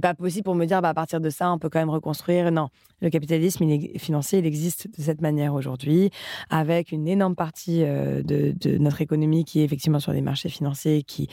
pas 0.00 0.14
possible 0.14 0.44
pour 0.44 0.54
me 0.54 0.64
dire, 0.64 0.80
bah, 0.80 0.90
à 0.90 0.94
partir 0.94 1.20
de 1.20 1.28
ça, 1.28 1.52
on 1.52 1.58
peut 1.58 1.68
quand 1.68 1.80
même 1.80 1.90
reconstruire. 1.90 2.50
Non, 2.50 2.68
le 3.02 3.10
capitalisme 3.10 3.64
il 3.64 3.72
est 3.72 3.98
financier, 3.98 4.38
il 4.38 4.46
existe 4.46 4.88
de 4.96 5.02
cette 5.02 5.20
manière 5.20 5.54
aujourd'hui, 5.54 6.10
avec 6.48 6.92
une 6.92 7.08
énorme 7.08 7.34
partie 7.34 7.82
euh, 7.82 8.22
de, 8.22 8.54
notre 8.78 9.02
économie 9.02 9.44
qui 9.44 9.60
est 9.60 9.64
effectivement 9.64 9.98
sur 9.98 10.12
des 10.12 10.22
marchés 10.22 10.48
financiers 10.48 11.02
qui 11.02 11.28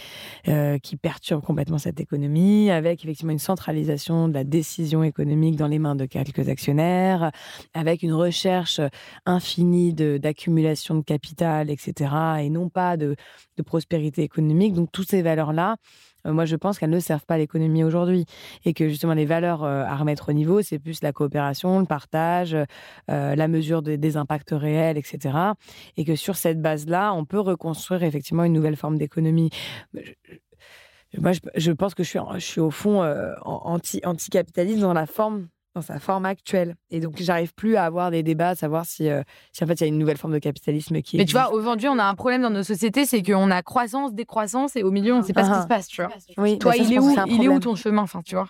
euh, 0.48 0.80
qui 0.80 0.98
perturbe 0.98 1.44
complètement 1.44 1.78
cette 1.78 2.00
économie, 2.00 2.72
avec 2.72 3.04
effectivement 3.04 3.32
une 3.32 3.40
centralisation 3.40 4.28
de 4.28 4.34
la 4.34 4.44
décision 4.44 5.04
économique 5.04 5.56
dans 5.56 5.68
les 5.68 5.80
mains 5.80 5.96
de 5.96 6.06
quelques 6.06 6.50
actionnaires, 6.50 7.32
avec 7.74 7.99
une 8.04 8.14
recherche 8.14 8.82
infinie 9.26 9.94
de- 9.94 10.18
d'accumulation 10.18 10.96
de, 10.96 11.02
capital, 11.02 11.70
etc., 11.70 12.12
et 12.42 12.50
non 12.50 12.70
pas 12.70 12.98
de, 12.98 13.16
de 13.58 13.64
prospérité 13.64 14.22
économique. 14.24 14.74
Donc 14.74 14.92
toutes 14.92 15.10
ces 15.10 15.22
valeurs-là, 15.22 15.78
euh, 16.26 16.34
moi 16.34 16.46
je 16.46 16.56
pense 16.56 16.80
qu'elles 16.80 16.90
ne 16.90 17.00
servent 17.00 17.26
pas 17.26 17.38
l'économie 17.38 17.84
aujourd'hui, 17.84 18.26
et 18.66 18.74
que 18.74 18.90
justement 18.90 19.14
les 19.14 19.26
valeurs 19.26 19.64
euh, 19.64 19.84
à 19.84 19.96
remettre 19.96 20.30
au 20.30 20.34
niveau, 20.34 20.62
c'est 20.62 20.80
plus 20.80 21.02
la 21.02 21.12
coopération, 21.14 21.80
le 21.80 21.86
partage, 21.86 22.56
euh, 22.56 23.36
la 23.36 23.48
mesure 23.48 23.82
de- 23.82 23.96
des 23.96 24.18
impacts 24.18 24.52
réels, 24.52 24.98
etc. 24.98 25.38
Et 25.98 26.06
que 26.06 26.16
sur 26.16 26.36
cette 26.36 26.62
base-là, 26.62 27.14
on 27.14 27.26
peut 27.26 27.40
reconstruire 27.40 28.04
effectivement 28.04 28.44
une 28.44 28.54
nouvelle 28.54 28.76
forme 28.76 28.98
d'économie. 28.98 29.50
Moi, 31.18 31.32
je, 31.56 31.72
pense 31.72 31.96
que 31.96 32.04
je 32.04 32.10
suis, 32.10 32.20
je 32.36 32.40
suis 32.40 32.62
au 32.62 32.70
fond 32.70 33.02
euh, 33.02 33.34
anti, 33.44 34.00
anticapitaliste 34.06 34.82
dans 34.82 34.94
la 34.94 35.08
forme, 35.08 35.48
dans 35.76 35.82
sa 35.82 36.00
forme 36.00 36.26
actuelle. 36.26 36.76
Et 36.90 37.00
donc, 37.00 37.16
j'arrive 37.20 37.54
plus 37.54 37.76
à 37.76 37.86
avoir 37.86 38.12
des 38.12 38.24
débats, 38.24 38.50
à 38.50 38.56
savoir 38.56 38.86
si, 38.86 39.08
euh, 39.10 39.22
si 39.54 39.64
en 39.64 39.68
fait 39.68 39.74
il 39.76 39.82
y 39.82 39.84
a 39.84 39.88
une 39.88 39.98
nouvelle 39.98 40.18
forme 40.18 40.34
de 40.34 40.40
capitalisme 40.40 41.02
qui. 41.02 41.18
Mais 41.18 41.26
tu 41.26 41.34
vois, 41.34 41.52
aujourd'hui, 41.54 41.88
on 41.88 42.00
a 42.00 42.04
un 42.04 42.16
problème 42.16 42.42
dans 42.42 42.50
nos 42.50 42.64
sociétés, 42.64 43.06
c'est 43.06 43.22
qu'on 43.22 43.52
a 43.52 43.62
croissance, 43.62 44.14
décroissance, 44.14 44.76
et 44.76 44.84
au 44.84 44.92
milieu, 44.92 45.14
on 45.14 45.20
ne 45.20 45.24
sait 45.24 45.34
pas 45.34 45.44
ce 45.44 45.50
qui 45.50 45.56
Ah. 45.58 45.62
se 45.64 45.68
passe, 45.68 45.88
tu 45.88 46.02
vois. 46.02 46.12
oui, 46.38 46.58
Toi, 46.58 46.72
ça, 46.74 46.78
il 46.78 46.94
est 46.94 47.00
où 47.00 47.10
Il 47.28 47.44
est 47.44 47.48
où 47.48 47.60
ton 47.60 47.76
chemin, 47.76 48.02
enfin, 48.02 48.22
tu 48.26 48.36
vois 48.36 48.48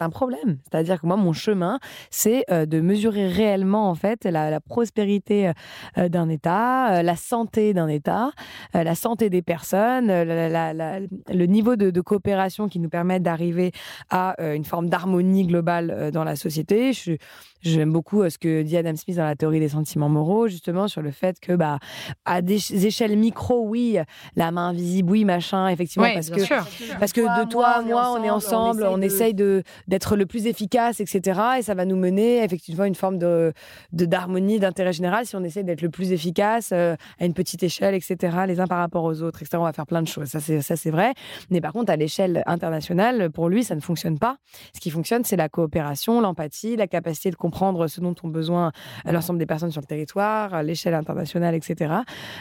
un 0.00 0.10
problème. 0.10 0.58
C'est-à-dire 0.70 1.00
que 1.00 1.06
moi, 1.06 1.16
mon 1.16 1.32
chemin, 1.32 1.78
c'est 2.10 2.44
euh, 2.50 2.66
de 2.66 2.80
mesurer 2.80 3.28
réellement 3.28 3.88
en 3.90 3.94
fait 3.94 4.24
la, 4.24 4.50
la 4.50 4.60
prospérité 4.60 5.50
euh, 5.96 6.08
d'un 6.08 6.28
État, 6.28 6.98
euh, 6.98 7.02
la 7.02 7.16
santé 7.16 7.74
d'un 7.74 7.88
État, 7.88 8.30
euh, 8.76 8.84
la 8.84 8.94
santé 8.94 9.28
des 9.30 9.42
personnes, 9.42 10.08
euh, 10.10 10.24
la- 10.24 10.48
la- 10.48 10.72
la- 10.72 11.00
le 11.00 11.46
niveau 11.46 11.76
de, 11.76 11.90
de 11.90 12.00
coopération 12.00 12.68
qui 12.68 12.78
nous 12.78 12.88
permet 12.88 13.18
d'arriver 13.20 13.72
à 14.10 14.40
euh, 14.40 14.54
une 14.54 14.64
forme 14.64 14.88
d'harmonie 14.88 15.46
globale 15.46 15.90
euh, 15.90 16.10
dans 16.10 16.24
la 16.24 16.36
société. 16.36 16.92
Je, 16.92 17.12
J'aime 17.60 17.92
beaucoup 17.92 18.22
euh, 18.22 18.30
ce 18.30 18.38
que 18.38 18.62
dit 18.62 18.76
Adam 18.76 18.94
Smith 18.94 19.16
dans 19.16 19.24
la 19.24 19.34
théorie 19.34 19.58
des 19.58 19.70
sentiments 19.70 20.08
moraux, 20.08 20.46
justement 20.46 20.86
sur 20.86 21.02
le 21.02 21.10
fait 21.10 21.40
que, 21.40 21.54
bah, 21.54 21.80
à 22.24 22.40
des 22.40 22.86
échelles 22.86 23.16
micro, 23.18 23.64
oui, 23.66 23.98
la 24.36 24.52
main 24.52 24.68
invisible, 24.68 25.10
oui, 25.10 25.24
machin, 25.24 25.66
effectivement, 25.66 26.06
Ouais, 26.06 26.14
parce 26.14 26.30
bien 26.30 26.36
que 26.38 26.44
sûr. 26.44 26.64
parce 27.00 27.12
que 27.12 27.20
de 27.20 27.48
toi 27.48 27.82
moi, 27.82 28.12
on 28.16 28.22
est 28.22 28.30
ensemble, 28.30 28.84
on 28.84 29.00
essaye 29.02 29.34
de, 29.34 29.64
d'être 29.88 30.16
le 30.16 30.26
plus 30.26 30.46
efficace, 30.46 31.00
etc. 31.00 31.40
Et 31.58 31.62
ça 31.62 31.74
va 31.74 31.84
nous 31.84 31.96
mener 31.96 32.44
effectivement 32.44 32.84
à 32.84 32.86
une 32.86 32.94
forme 32.94 33.18
de 33.18 33.52
d'harmonie, 33.92 34.58
d'intérêt 34.60 34.92
général 34.92 35.26
si 35.26 35.34
on 35.36 35.42
essaie 35.42 35.64
d'être 35.64 35.82
le 35.82 35.90
plus 35.90 36.12
efficace 36.12 36.70
euh, 36.72 36.94
à 37.18 37.24
une 37.24 37.34
petite 37.34 37.62
échelle, 37.62 37.94
etc. 37.94 38.16
Les 38.46 38.60
uns 38.60 38.66
par 38.66 38.78
rapport 38.78 39.04
aux 39.04 39.22
autres, 39.22 39.42
etc. 39.42 39.58
On 39.60 39.64
va 39.64 39.72
faire 39.72 39.86
plein 39.86 40.02
de 40.02 40.08
choses. 40.08 40.28
Ça, 40.28 40.40
c'est 40.40 40.60
ça, 40.60 40.76
c'est 40.76 40.90
vrai. 40.90 41.12
Mais 41.50 41.60
par 41.60 41.72
contre, 41.72 41.90
à 41.90 41.96
l'échelle 41.96 42.42
internationale, 42.46 43.30
pour 43.30 43.48
lui, 43.48 43.64
ça 43.64 43.74
ne 43.74 43.80
fonctionne 43.80 44.18
pas. 44.18 44.36
Ce 44.74 44.80
qui 44.80 44.90
fonctionne, 44.90 45.24
c'est 45.24 45.36
la 45.36 45.48
coopération, 45.48 46.20
l'empathie, 46.20 46.76
la 46.76 46.86
capacité 46.86 47.30
de 47.30 47.36
comprendre 47.36 47.86
ce 47.88 48.00
dont 48.00 48.14
ont 48.22 48.28
besoin 48.28 48.72
euh, 49.06 49.12
l'ensemble 49.12 49.38
des 49.38 49.46
personnes 49.46 49.70
sur 49.70 49.80
le 49.80 49.86
territoire, 49.86 50.54
à 50.54 50.62
l'échelle 50.62 50.94
internationale, 50.94 51.54
etc. 51.54 51.94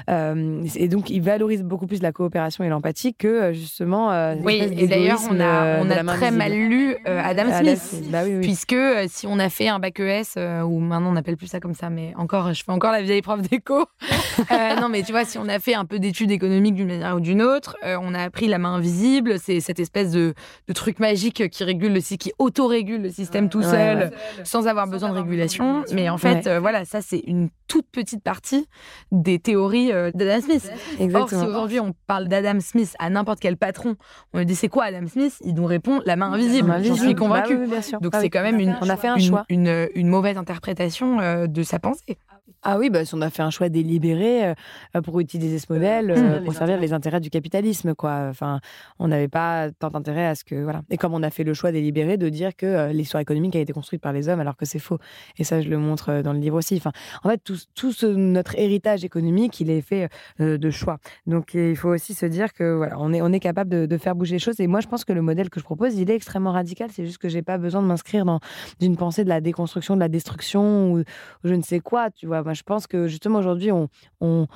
Euh, 0.10 0.64
et 0.76 0.88
donc, 0.88 1.10
il 1.10 1.22
valorise 1.22 1.64
beaucoup 1.64 1.88
plus 1.88 2.02
la 2.02 2.12
coopération 2.12 2.64
et 2.64 2.70
l'empathie 2.70 3.14
que 3.14 3.54
justement. 3.54 4.12
euh, 4.12 4.36
Oui, 4.44 4.62
et 4.78 4.88
d'ailleurs, 4.88 5.20
on 5.30 5.40
a, 5.40 5.80
on 5.82 6.06
très 6.08 6.32
mal 6.32 6.54
lu 6.54 6.96
euh, 7.08 7.22
Adam 7.38 7.52
Adam 7.52 7.76
Smith. 7.76 8.10
Bah 8.10 8.22
oui, 8.24 8.36
oui. 8.36 8.42
Puisque 8.42 8.74
euh, 8.74 9.06
si 9.08 9.28
on 9.28 9.40
a 9.40 9.50
fait 9.50 9.68
un 9.68 9.80
bac 9.80 10.00
ES, 10.00 10.24
euh, 10.38 10.62
ou 10.62 10.80
maintenant 10.80 11.10
on 11.10 11.14
n'appelle 11.14 11.38
plus 11.38 11.48
ça 11.48 11.60
comme 11.60 11.74
ça, 11.74 11.90
mais 11.90 12.14
encore, 12.18 12.54
je 12.54 12.64
fais 12.64 12.72
encore 12.72 12.92
la 12.92 13.02
vieille 13.02 13.22
prof 13.22 13.42
d'éco. 13.42 13.86
Euh, 14.52 14.76
non, 14.76 14.88
mais 14.88 15.02
tu 15.02 15.12
vois, 15.12 15.26
si 15.26 15.40
on 15.40 15.50
a 15.50 15.58
fait 15.58 15.74
un 15.74 15.84
peu 15.84 15.98
d'études 15.98 16.30
économiques 16.30 16.76
d'une 16.76 16.88
manière 16.88 17.16
ou 17.16 17.20
d'une 17.20 17.42
autre, 17.42 17.76
on 17.84 18.14
a 18.14 18.22
appris 18.22 18.48
la 18.48 18.60
main 18.60 18.76
invisible, 18.76 19.40
c'est 19.40 19.60
cette 19.62 19.80
espèce 19.80 20.12
de, 20.12 20.36
de 20.68 20.74
truc 20.74 21.00
magique 21.00 21.50
qui 21.50 21.64
régule 21.64 21.92
le 21.92 22.02
qui 22.02 22.32
autorégule 22.38 23.02
le 23.02 23.10
système 23.10 23.50
tout 23.50 23.64
seul, 23.64 23.98
ouais. 23.98 24.12
sans 24.44 24.68
avoir 24.68 24.88
besoin 24.88 25.10
de 25.10 25.16
régulation. 25.16 25.84
Mais 25.92 26.08
en 26.08 26.20
fait, 26.20 26.48
voilà, 26.60 26.86
ça 26.86 27.02
c'est 27.02 27.24
une 27.26 27.50
toute 27.68 27.88
petite 27.92 28.24
partie 28.24 28.68
des 29.12 29.40
théories 29.40 29.92
d'Adam 30.14 30.40
Smith. 30.42 30.70
Or, 30.72 30.80
si 30.98 31.04
Exactement. 31.04 31.46
aujourd'hui 31.46 31.80
on 31.80 31.94
parle 32.06 32.28
d'Adam 32.28 32.60
Smith 32.60 32.96
à 33.00 33.10
n'importe 33.10 33.40
quel 33.40 33.58
patron, 33.58 33.96
on 34.34 34.38
lui 34.38 34.46
dit 34.46 34.56
c'est 34.56 34.70
quoi 34.70 34.86
Adam 34.86 35.08
Smith? 35.08 35.36
Il 35.44 35.56
nous 35.56 35.66
répond 35.66 36.00
la 36.06 36.16
main 36.16 36.32
invisible. 36.32 36.74
J'en 36.84 36.96
suis 36.96 37.16
Bah 37.30 37.44
oui, 37.50 37.68
bien 37.68 37.82
sûr. 37.82 38.00
Donc 38.02 38.12
Ah 38.14 38.20
c'est 38.20 38.26
oui. 38.26 38.30
quand 38.30 38.44
même 38.44 38.60
une, 38.60 38.78
On 38.82 38.90
a 38.90 38.98
fait 38.98 39.08
un 39.08 39.16
une- 39.16 39.22
choix. 39.22 39.46
une, 39.50 39.88
une 39.96 40.08
mauvaise 40.08 40.38
interprétation 40.38 41.20
euh, 41.20 41.48
de 41.48 41.64
sa 41.64 41.80
pensée. 41.80 42.18
Ah 42.64 42.78
oui, 42.78 42.90
bah, 42.90 43.02
on 43.14 43.22
a 43.22 43.30
fait 43.30 43.44
un 43.44 43.50
choix 43.50 43.70
délibéré 43.70 44.50
euh, 44.96 45.02
pour 45.04 45.20
utiliser 45.20 45.60
ce 45.60 45.72
modèle 45.72 46.12
euh, 46.12 46.42
pour 46.42 46.54
servir 46.54 46.80
les 46.80 46.92
intérêts 46.94 47.20
du 47.20 47.30
capitalisme, 47.30 47.94
quoi. 47.94 48.28
Enfin, 48.30 48.60
on 49.00 49.08
n'avait 49.08 49.28
pas 49.28 49.70
tant 49.72 49.94
intérêt 49.94 50.26
à 50.28 50.36
ce 50.36 50.44
que 50.44 50.56
voilà. 50.64 50.82
Et 50.90 50.98
comme 50.98 51.14
on 51.14 51.24
a 51.24 51.30
fait 51.30 51.44
le 51.44 51.54
choix 51.54 51.72
délibéré 51.72 52.18
de 52.18 52.30
dire 52.30 52.56
que 52.56 52.66
euh, 52.66 52.92
l'histoire 52.94 53.22
économique 53.22 53.56
a 53.56 53.60
été 53.60 53.74
construite 53.74 54.02
par 54.02 54.14
les 54.14 54.28
hommes, 54.30 54.40
alors 54.40 54.56
que 54.58 54.66
c'est 54.66 54.80
faux. 54.80 54.98
Et 55.38 55.44
ça, 55.44 55.62
je 55.62 55.70
le 55.70 55.78
montre 55.78 56.10
euh, 56.10 56.24
dans 56.24 56.34
le 56.34 56.40
livre 56.40 56.58
aussi. 56.58 56.76
Enfin, 56.78 56.92
en 57.24 57.30
fait, 57.30 57.38
tout, 57.44 57.58
tout 57.76 57.92
ce- 57.92 58.06
notre 58.06 58.58
héritage 58.58 59.04
économique, 59.06 59.60
il 59.60 59.70
est 59.70 59.82
fait 59.82 60.10
euh, 60.40 60.58
de 60.58 60.70
choix. 60.70 60.98
Donc, 61.26 61.54
il 61.54 61.76
faut 61.76 61.90
aussi 61.90 62.14
se 62.14 62.26
dire 62.26 62.54
que 62.54 62.76
voilà, 62.76 62.96
on 63.00 63.14
est 63.14 63.22
on 63.22 63.32
est 63.34 63.40
capable 63.40 63.70
de, 63.70 63.86
de 63.86 63.98
faire 63.98 64.16
bouger 64.16 64.36
les 64.36 64.40
choses. 64.40 64.60
Et 64.60 64.68
moi, 64.68 64.80
je 64.80 64.88
pense 64.88 65.06
que 65.06 65.14
le 65.14 65.22
modèle 65.22 65.50
que 65.50 65.60
je 65.60 65.66
propose, 65.66 65.96
il 65.96 66.10
est 66.10 66.16
extrêmement 66.16 66.52
radical. 66.52 66.90
C'est 66.92 67.06
juste 67.06 67.18
que 67.20 67.30
j'ai 67.30 67.42
pas 67.42 67.58
besoin 67.58 67.82
de 67.82 67.88
m'inscrire 67.88 68.26
dans 68.26 68.40
d'une 68.80 68.98
pensée 68.98 69.24
de 69.24 69.30
la 69.30 69.42
déconstruction, 69.42 69.96
de 69.96 70.00
la 70.00 70.10
destruction 70.10 70.92
ou, 70.94 71.00
ou 71.00 71.04
je 71.44 71.54
ne 71.54 71.62
sais 71.62 71.80
quoi. 71.80 72.10
Tu 72.12 72.26
vois, 72.26 72.37
moi, 72.44 72.54
je 72.54 72.64
pense 72.64 72.88
que 72.88 73.08
justement 73.08 73.40
aujourd'hui, 73.40 73.72
on, 73.72 73.88
on, 74.22 74.48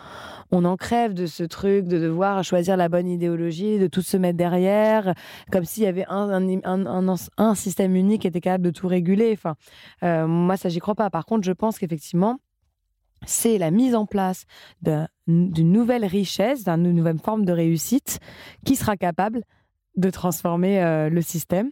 on 0.51 0.65
en 0.65 0.77
crève 0.77 1.13
de 1.13 1.25
ce 1.25 1.43
truc 1.43 1.87
de 1.87 1.99
devoir 1.99 2.43
choisir 2.43 2.77
la 2.77 2.89
bonne 2.89 3.07
idéologie, 3.07 3.79
de 3.79 3.87
tout 3.87 4.01
se 4.01 4.17
mettre 4.17 4.37
derrière, 4.37 5.13
comme 5.51 5.65
s'il 5.65 5.83
y 5.83 5.87
avait 5.87 6.05
un, 6.07 6.31
un, 7.37 7.55
système 7.55 7.95
unique 7.95 8.21
qui 8.21 8.27
était 8.27 8.41
capable 8.41 8.63
de 8.63 8.71
tout 8.71 8.87
réguler. 8.87 9.31
Enfin, 9.33 9.55
euh, 10.03 10.27
moi, 10.27 10.57
ça, 10.57 10.69
j'y 10.69 10.79
crois 10.79 10.95
pas. 10.95 11.09
Par 11.09 11.25
contre, 11.25 11.45
je 11.45 11.51
pense 11.51 11.77
qu'effectivement, 11.79 12.37
c'est 13.25 13.57
la 13.57 13.71
mise 13.71 13.95
en 13.95 14.05
place 14.05 14.45
d'un- 14.81 15.07
d'une 15.27 15.71
nouvelle 15.71 16.05
richesse, 16.05 16.63
d'une 16.63 16.91
nouvelle 16.91 17.19
forme 17.19 17.45
de 17.45 17.53
réussite 17.53 18.19
qui 18.65 18.75
sera 18.75 18.97
capable 18.97 19.43
de 19.95 20.09
transformer 20.09 20.81
euh, 20.83 21.09
le 21.09 21.21
système. 21.21 21.71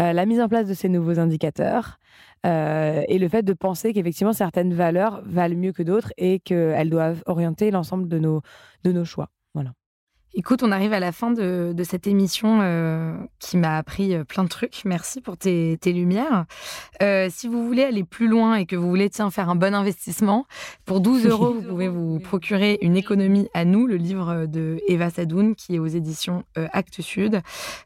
Euh, 0.00 0.12
la 0.12 0.26
mise 0.26 0.40
en 0.40 0.48
place 0.48 0.66
de 0.66 0.74
ces 0.74 0.88
nouveaux 0.88 1.18
indicateurs 1.20 1.98
euh, 2.44 3.02
et 3.08 3.18
le 3.18 3.28
fait 3.28 3.42
de 3.42 3.52
penser 3.52 3.92
qu'effectivement 3.92 4.32
certaines 4.32 4.74
valeurs 4.74 5.22
valent 5.24 5.56
mieux 5.56 5.72
que 5.72 5.82
d'autres 5.82 6.12
et 6.16 6.40
qu'elles 6.40 6.90
doivent 6.90 7.22
orienter 7.26 7.70
l'ensemble 7.70 8.08
de 8.08 8.18
nos, 8.18 8.42
de 8.84 8.92
nos 8.92 9.04
choix. 9.04 9.30
Voilà. 9.54 9.72
Écoute, 10.36 10.64
on 10.64 10.72
arrive 10.72 10.92
à 10.92 10.98
la 10.98 11.12
fin 11.12 11.30
de, 11.30 11.72
de 11.72 11.84
cette 11.84 12.08
émission 12.08 12.58
euh, 12.60 13.16
qui 13.38 13.56
m'a 13.56 13.76
appris 13.76 14.14
euh, 14.14 14.24
plein 14.24 14.42
de 14.42 14.48
trucs. 14.48 14.82
Merci 14.84 15.20
pour 15.20 15.36
tes, 15.36 15.78
tes 15.80 15.92
lumières. 15.92 16.46
Euh, 17.02 17.28
si 17.30 17.46
vous 17.46 17.64
voulez 17.64 17.84
aller 17.84 18.02
plus 18.02 18.26
loin 18.26 18.56
et 18.56 18.66
que 18.66 18.74
vous 18.74 18.88
voulez 18.88 19.08
tiens, 19.10 19.30
faire 19.30 19.48
un 19.48 19.54
bon 19.54 19.72
investissement, 19.72 20.44
pour 20.86 21.00
12 21.00 21.26
euros, 21.26 21.54
vous 21.54 21.62
pouvez 21.62 21.86
vous 21.86 22.18
procurer 22.18 22.78
Une 22.82 22.96
économie 22.96 23.48
à 23.54 23.64
nous, 23.64 23.86
le 23.86 23.94
livre 23.94 24.46
de 24.46 24.80
Eva 24.88 25.08
Sadoun 25.08 25.54
qui 25.54 25.76
est 25.76 25.78
aux 25.78 25.86
éditions 25.86 26.42
euh, 26.58 26.66
Actes 26.72 27.00
Sud. 27.00 27.40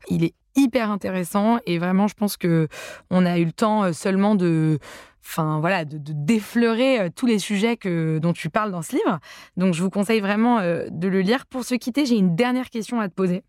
Il 0.09 0.25
est 0.25 0.33
hyper 0.59 0.91
intéressant 0.91 1.59
et 1.67 1.79
vraiment, 1.79 2.09
je 2.09 2.15
pense 2.15 2.37
que 2.37 2.69
on 3.11 3.25
a 3.25 3.39
eu 3.39 3.45
le 3.45 3.53
temps 3.53 3.85
euh, 3.85 3.93
seulement 3.93 4.35
de 4.35 4.79
enfin 5.25 5.59
voilà, 5.61 5.85
de, 5.85 5.99
de 5.99 6.13
défleurer 6.15 7.01
euh, 7.01 7.09
tous 7.15 7.27
les 7.27 7.39
sujets 7.39 7.77
que, 7.77 8.19
dont 8.19 8.33
tu 8.33 8.49
parles 8.51 8.71
dans 8.73 8.83
ce 8.83 8.93
livre. 8.97 9.19
Donc 9.57 9.75
je 9.75 9.83
vous 9.83 9.91
conseille 9.91 10.21
vraiment 10.21 10.59
euh, 10.61 10.87
de 10.91 11.09
le 11.09 11.21
lire. 11.21 11.47
Pour 11.47 11.65
se 11.65 11.75
quitter, 11.75 12.07
j'ai 12.07 12.17
une 12.17 12.35
dernière 12.35 12.71
question 12.71 13.01
à 13.01 13.09
te 13.09 13.15
poser. 13.15 13.43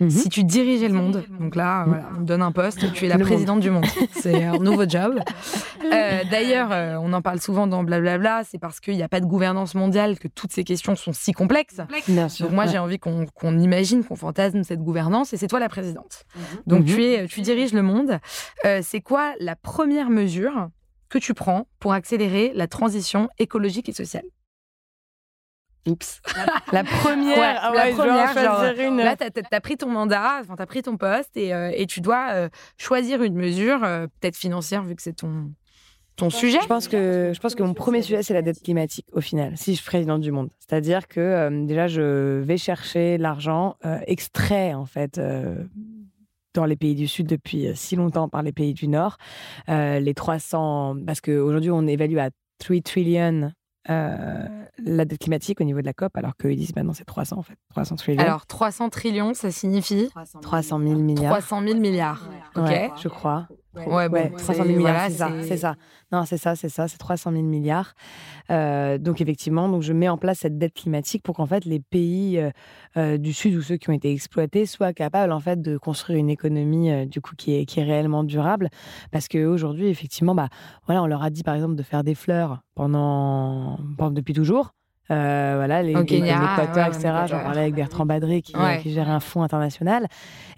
Mhm. 0.00 0.10
Si 0.10 0.28
tu 0.30 0.42
dirigeais 0.44 0.88
le 0.88 0.94
monde, 0.94 1.22
donc 1.38 1.54
là, 1.54 1.84
voilà, 1.86 2.08
on 2.16 2.20
te 2.20 2.24
donne 2.24 2.42
un 2.42 2.52
poste, 2.52 2.92
tu 2.94 3.04
es 3.04 3.08
la 3.08 3.16
Le 3.18 3.24
présidente 3.24 3.60
du 3.60 3.70
monde. 3.70 3.84
C'est 4.12 4.42
un 4.44 4.56
nouveau 4.58 4.88
job. 4.88 5.20
Euh, 5.92 6.20
D'ailleurs, 6.30 6.70
euh, 6.72 6.96
on 7.00 7.12
en 7.12 7.22
parle 7.22 7.40
souvent 7.40 7.66
dans 7.66 7.82
Blablabla, 7.84 8.42
c'est 8.44 8.58
parce 8.58 8.80
qu'il 8.80 8.94
n'y 8.96 9.02
a 9.02 9.08
pas 9.08 9.20
de 9.20 9.26
gouvernance 9.26 9.74
mondiale 9.74 10.18
que 10.18 10.28
toutes 10.28 10.52
ces 10.52 10.64
questions 10.64 10.96
sont 10.96 11.12
si 11.12 11.32
complexes. 11.32 11.80
Bien 12.08 12.28
sûr. 12.28 12.46
Donc 12.46 12.54
moi, 12.54 12.64
Ouais. 12.64 12.70
j'ai 12.72 12.78
envie 12.78 12.98
qu'on 12.98 13.26
qu'on 13.26 13.58
imagine, 13.58 14.04
qu'on 14.04 14.16
fantasme 14.16 14.62
cette 14.64 14.80
gouvernance, 14.82 15.32
et 15.32 15.36
c'est 15.36 15.46
toi 15.46 15.60
la 15.60 15.68
présidente. 15.68 16.24
Donc 16.66 16.80
Mhm. 16.80 16.86
tu, 16.86 17.04
es, 17.04 17.26
tu 17.26 17.40
diriges 17.42 17.72
le 17.72 17.82
monde. 17.82 18.18
Euh, 18.64 18.80
c'est 18.82 19.00
quoi 19.00 19.32
la 19.40 19.56
première 19.56 20.10
mesure 20.10 20.68
que 21.10 21.18
tu 21.18 21.34
prends 21.34 21.66
pour 21.78 21.92
accélérer 21.92 22.52
la 22.54 22.66
transition 22.66 23.28
écologique 23.38 23.88
et 23.88 23.92
sociale 23.92 24.24
Oups. 25.86 26.20
La 26.72 26.84
première, 26.84 27.38
Ouais, 27.38 27.56
ah 27.58 27.72
la 27.74 27.84
ouais, 27.84 27.90
je 27.92 27.96
vais 27.96 28.02
en 28.02 28.06
première, 28.06 28.34
genre, 28.34 28.58
choisir 28.58 28.88
une. 28.88 28.98
Là, 28.98 29.16
tu 29.16 29.24
as, 29.50 29.60
pris 29.62 29.78
ton 29.78 29.88
mandat, 29.88 30.40
enfin, 30.40 30.54
tu 30.54 30.62
as 30.62 30.66
pris 30.66 30.82
ton 30.82 30.98
poste 30.98 31.34
et, 31.36 31.54
euh, 31.54 31.72
et 31.74 31.86
tu 31.86 32.02
dois 32.02 32.32
euh, 32.32 32.48
choisir 32.76 33.22
une 33.22 33.34
mesure, 33.34 33.82
euh, 33.82 34.06
peut-être 34.20 34.36
financière, 34.36 34.82
vu 34.82 34.94
que 34.94 35.00
c'est 35.00 35.14
ton, 35.14 35.50
ton 36.20 36.30
sujet. 36.30 36.58
Je 36.62 36.66
pense 36.66 36.88
que 36.88 37.32
je 37.34 37.40
pense 37.40 37.54
que 37.54 37.62
mon 37.62 37.74
premier 37.74 38.02
sujet 38.02 38.22
c'est 38.22 38.34
la 38.34 38.42
dette 38.42 38.62
climatique 38.62 39.06
au 39.12 39.20
final, 39.20 39.56
si 39.56 39.72
je 39.72 39.80
suis 39.80 39.86
présidente 39.86 40.20
du 40.20 40.32
monde. 40.32 40.50
C'est-à-dire 40.58 41.08
que 41.08 41.20
euh, 41.20 41.64
déjà 41.64 41.88
je 41.88 42.40
vais 42.40 42.56
chercher 42.56 43.18
l'argent 43.18 43.76
euh, 43.84 43.98
extrait 44.06 44.74
en 44.74 44.86
fait 44.86 45.18
euh, 45.18 45.64
dans 46.54 46.64
les 46.64 46.76
pays 46.76 46.94
du 46.94 47.06
Sud 47.06 47.26
depuis 47.26 47.68
euh, 47.68 47.72
si 47.74 47.96
longtemps 47.96 48.28
par 48.28 48.42
les 48.42 48.52
pays 48.52 48.74
du 48.74 48.88
Nord. 48.88 49.16
Euh, 49.68 50.00
les 50.00 50.14
300 50.14 50.96
parce 51.06 51.20
qu'aujourd'hui 51.20 51.70
on 51.70 51.86
évalue 51.86 52.18
à 52.18 52.30
3 52.58 52.80
trillion 52.82 53.52
euh, 53.88 54.46
la 54.84 55.04
dette 55.06 55.20
climatique 55.20 55.60
au 55.60 55.64
niveau 55.64 55.80
de 55.80 55.86
la 55.86 55.94
COP, 55.94 56.14
alors 56.16 56.36
qu'ils 56.36 56.56
disent 56.56 56.76
maintenant 56.76 56.92
c'est 56.92 57.04
300 57.04 57.38
en 57.38 57.42
fait, 57.42 57.56
300 57.70 57.96
trillions. 57.96 58.22
Alors, 58.22 58.46
300 58.46 58.90
trillions, 58.90 59.32
ça 59.32 59.50
signifie? 59.50 60.10
300 60.42 60.78
000 60.80 60.94
milliards. 60.96 61.38
300 61.38 61.62
000 61.66 61.80
milliards. 61.80 62.28
Ok. 62.56 62.68
Ouais, 62.68 62.90
je 63.00 63.08
crois. 63.08 63.48
Ouais, 63.74 64.08
bon, 64.08 64.16
Ouais, 64.16 64.30
300 64.36 64.64
000 64.64 64.66
c'est- 64.66 64.72
milliards, 64.76 65.06
c'est 65.10 65.16
ça, 65.16 65.30
c'est 65.42 65.56
ça. 65.56 65.76
Non, 66.10 66.24
c'est 66.24 66.38
ça, 66.38 66.56
c'est 66.56 66.68
ça, 66.68 66.88
c'est 66.88 66.98
300 66.98 67.30
000 67.30 67.44
milliards. 67.44 67.94
Euh, 68.50 68.98
donc 68.98 69.20
effectivement, 69.20 69.68
donc 69.68 69.82
je 69.82 69.92
mets 69.92 70.08
en 70.08 70.18
place 70.18 70.40
cette 70.40 70.58
dette 70.58 70.74
climatique 70.74 71.22
pour 71.22 71.36
qu'en 71.36 71.46
fait 71.46 71.64
les 71.64 71.78
pays 71.78 72.38
euh, 72.38 72.50
euh, 72.96 73.16
du 73.16 73.32
Sud 73.32 73.54
ou 73.54 73.62
ceux 73.62 73.76
qui 73.76 73.88
ont 73.88 73.92
été 73.92 74.10
exploités 74.10 74.66
soient 74.66 74.92
capables 74.92 75.32
en 75.32 75.38
fait 75.38 75.62
de 75.62 75.78
construire 75.78 76.18
une 76.18 76.30
économie 76.30 76.90
euh, 76.90 77.06
du 77.06 77.20
coup 77.20 77.36
qui 77.36 77.54
est, 77.54 77.64
qui 77.64 77.78
est 77.78 77.84
réellement 77.84 78.24
durable. 78.24 78.70
Parce 79.12 79.28
qu'aujourd'hui, 79.28 79.86
effectivement, 79.86 80.34
bah 80.34 80.48
voilà, 80.86 81.02
on 81.02 81.06
leur 81.06 81.22
a 81.22 81.30
dit 81.30 81.44
par 81.44 81.54
exemple 81.54 81.76
de 81.76 81.82
faire 81.84 82.02
des 82.02 82.16
fleurs 82.16 82.62
pendant, 82.74 83.78
pendant 83.96 84.10
depuis 84.10 84.34
toujours. 84.34 84.72
Euh, 85.10 85.54
voilà, 85.56 85.82
les, 85.82 85.94
Au 85.96 86.02
les- 86.02 86.20
ouais, 86.20 86.28
etc. 86.28 87.10
J'en 87.26 87.40
parlais 87.40 87.60
avec 87.62 87.74
Bertrand 87.74 88.06
Badré 88.06 88.42
qui, 88.42 88.56
Ouais. 88.56 88.78
qui 88.82 88.92
gère 88.92 89.08
un 89.10 89.18
fonds 89.20 89.42
international. 89.42 90.06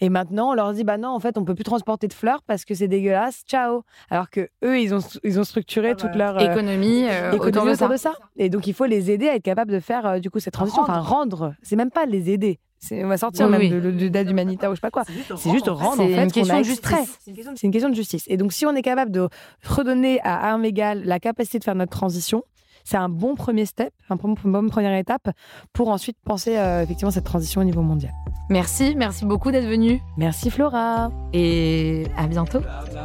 Et 0.01 0.09
maintenant, 0.09 0.51
on 0.51 0.55
leur 0.55 0.73
dit, 0.73 0.85
bah 0.85 0.99
non, 0.99 1.09
en 1.09 1.21
fait, 1.21 1.39
on 1.39 1.45
peut 1.45 1.55
plus 1.55 1.65
transporter 1.65 2.07
de 2.09 2.13
fleurs 2.13 2.43
parce 2.47 2.65
que 2.65 2.75
c'est 2.75 2.89
dégueulasse. 2.89 3.43
Ciao. 3.49 3.83
Alors 4.11 4.29
que 4.31 4.49
eux, 4.65 4.79
ils 4.81 4.95
ont, 4.95 5.01
ils 5.25 5.41
ont 5.41 5.45
structuré 5.45 5.95
toute 5.95 6.15
leur 6.15 6.37
euh, 6.37 6.53
Économie, 6.53 7.07
euh, 7.09 7.33
économie 7.33 7.71
autour 7.73 7.89
de 7.89 7.97
ça. 7.97 8.13
Et 8.37 8.51
donc, 8.51 8.67
il 8.67 8.75
faut 8.75 8.85
les 8.87 9.11
aider 9.11 9.29
à 9.29 9.37
être 9.37 9.43
capables 9.43 9.73
de 9.73 9.81
faire 9.81 10.21
du 10.21 10.31
coup 10.31 10.41
cette 10.41 10.55
transition. 10.55 10.83
Enfin, 10.83 10.99
rendre. 11.01 11.55
C'est 11.63 11.77
même 11.77 11.91
pas 11.91 12.05
les 12.07 12.31
aider. 12.31 12.59
C'est- 12.79 13.05
On 13.05 13.09
va 13.09 13.17
sortir 13.17 13.47
Oui, 13.47 13.53
même 13.53 13.61
oui. 13.61 13.71
de, 13.71 13.91
de- 13.93 14.09
d'aide 14.09 14.29
humanitaire 14.29 14.69
ou 14.69 14.73
je 14.75 14.79
sais 14.79 14.81
pas 14.81 14.91
quoi. 14.91 15.05
C'est 15.07 15.51
juste 15.53 15.69
rendre 15.69 16.03
en 16.03 16.07
C'est 16.09 16.15
fait 16.15 16.25
une 16.25 16.33
question 16.33 16.55
a 16.57 16.59
de 16.59 16.65
justice. 16.65 17.19
C'est 17.25 17.63
une 17.67 17.71
question 17.71 17.89
de 17.89 17.95
justice. 17.95 18.25
Et 18.27 18.37
donc, 18.37 18.53
si 18.53 18.67
on 18.67 18.75
est 18.75 18.83
capable 18.83 19.13
de 19.13 19.29
redonner 19.67 20.21
à 20.25 20.49
armes 20.51 20.65
égales 20.65 21.03
la 21.05 21.21
capacité 21.21 21.61
de 21.61 21.65
faire 21.65 21.77
notre 21.77 21.93
transition, 21.93 22.43
c'est 22.85 22.97
un 22.97 23.09
bon 23.09 23.35
premier 23.35 23.67
step, 23.67 23.93
un 24.11 24.17
bon, 24.17 24.35
une 24.45 24.53
bonne 24.53 24.71
première 24.71 24.97
étape 24.97 25.31
pour 25.73 25.89
ensuite 25.89 26.17
penser 26.25 26.57
euh, 26.57 26.83
effectivement 26.83 27.11
cette 27.11 27.25
transition 27.25 27.61
au 27.61 27.65
niveau 27.65 27.83
mondial. 27.83 28.13
Merci, 28.49 28.95
merci 28.97 29.25
beaucoup 29.25 29.51
d'être 29.51 29.67
venu. 29.67 30.01
Merci 30.17 30.51
Flora. 30.51 31.11
Et 31.33 32.07
à 32.17 32.27
bientôt. 32.27 32.61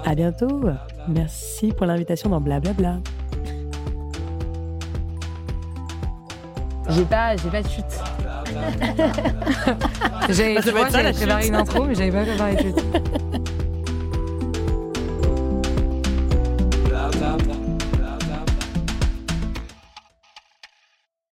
À 0.06 0.16
bientôt. 0.16 0.64
Merci 1.08 1.72
pour 1.72 1.86
l'invitation 1.86 2.30
dans 2.30 2.42
Blablabla. 2.42 2.98
J'ai 6.90 7.06
pas, 7.06 7.36
j'ai 7.36 7.50
pas 7.50 7.62
de 7.62 7.68
chute. 7.68 7.86
j'avais 10.30 10.56
préparé 10.56 11.48
une 11.48 11.56
intro, 11.56 11.84
mais 11.86 11.96
j'avais 11.96 12.12
pas 12.12 12.24
préparé 12.24 12.56
de 12.56 12.62
chute. 12.62 12.84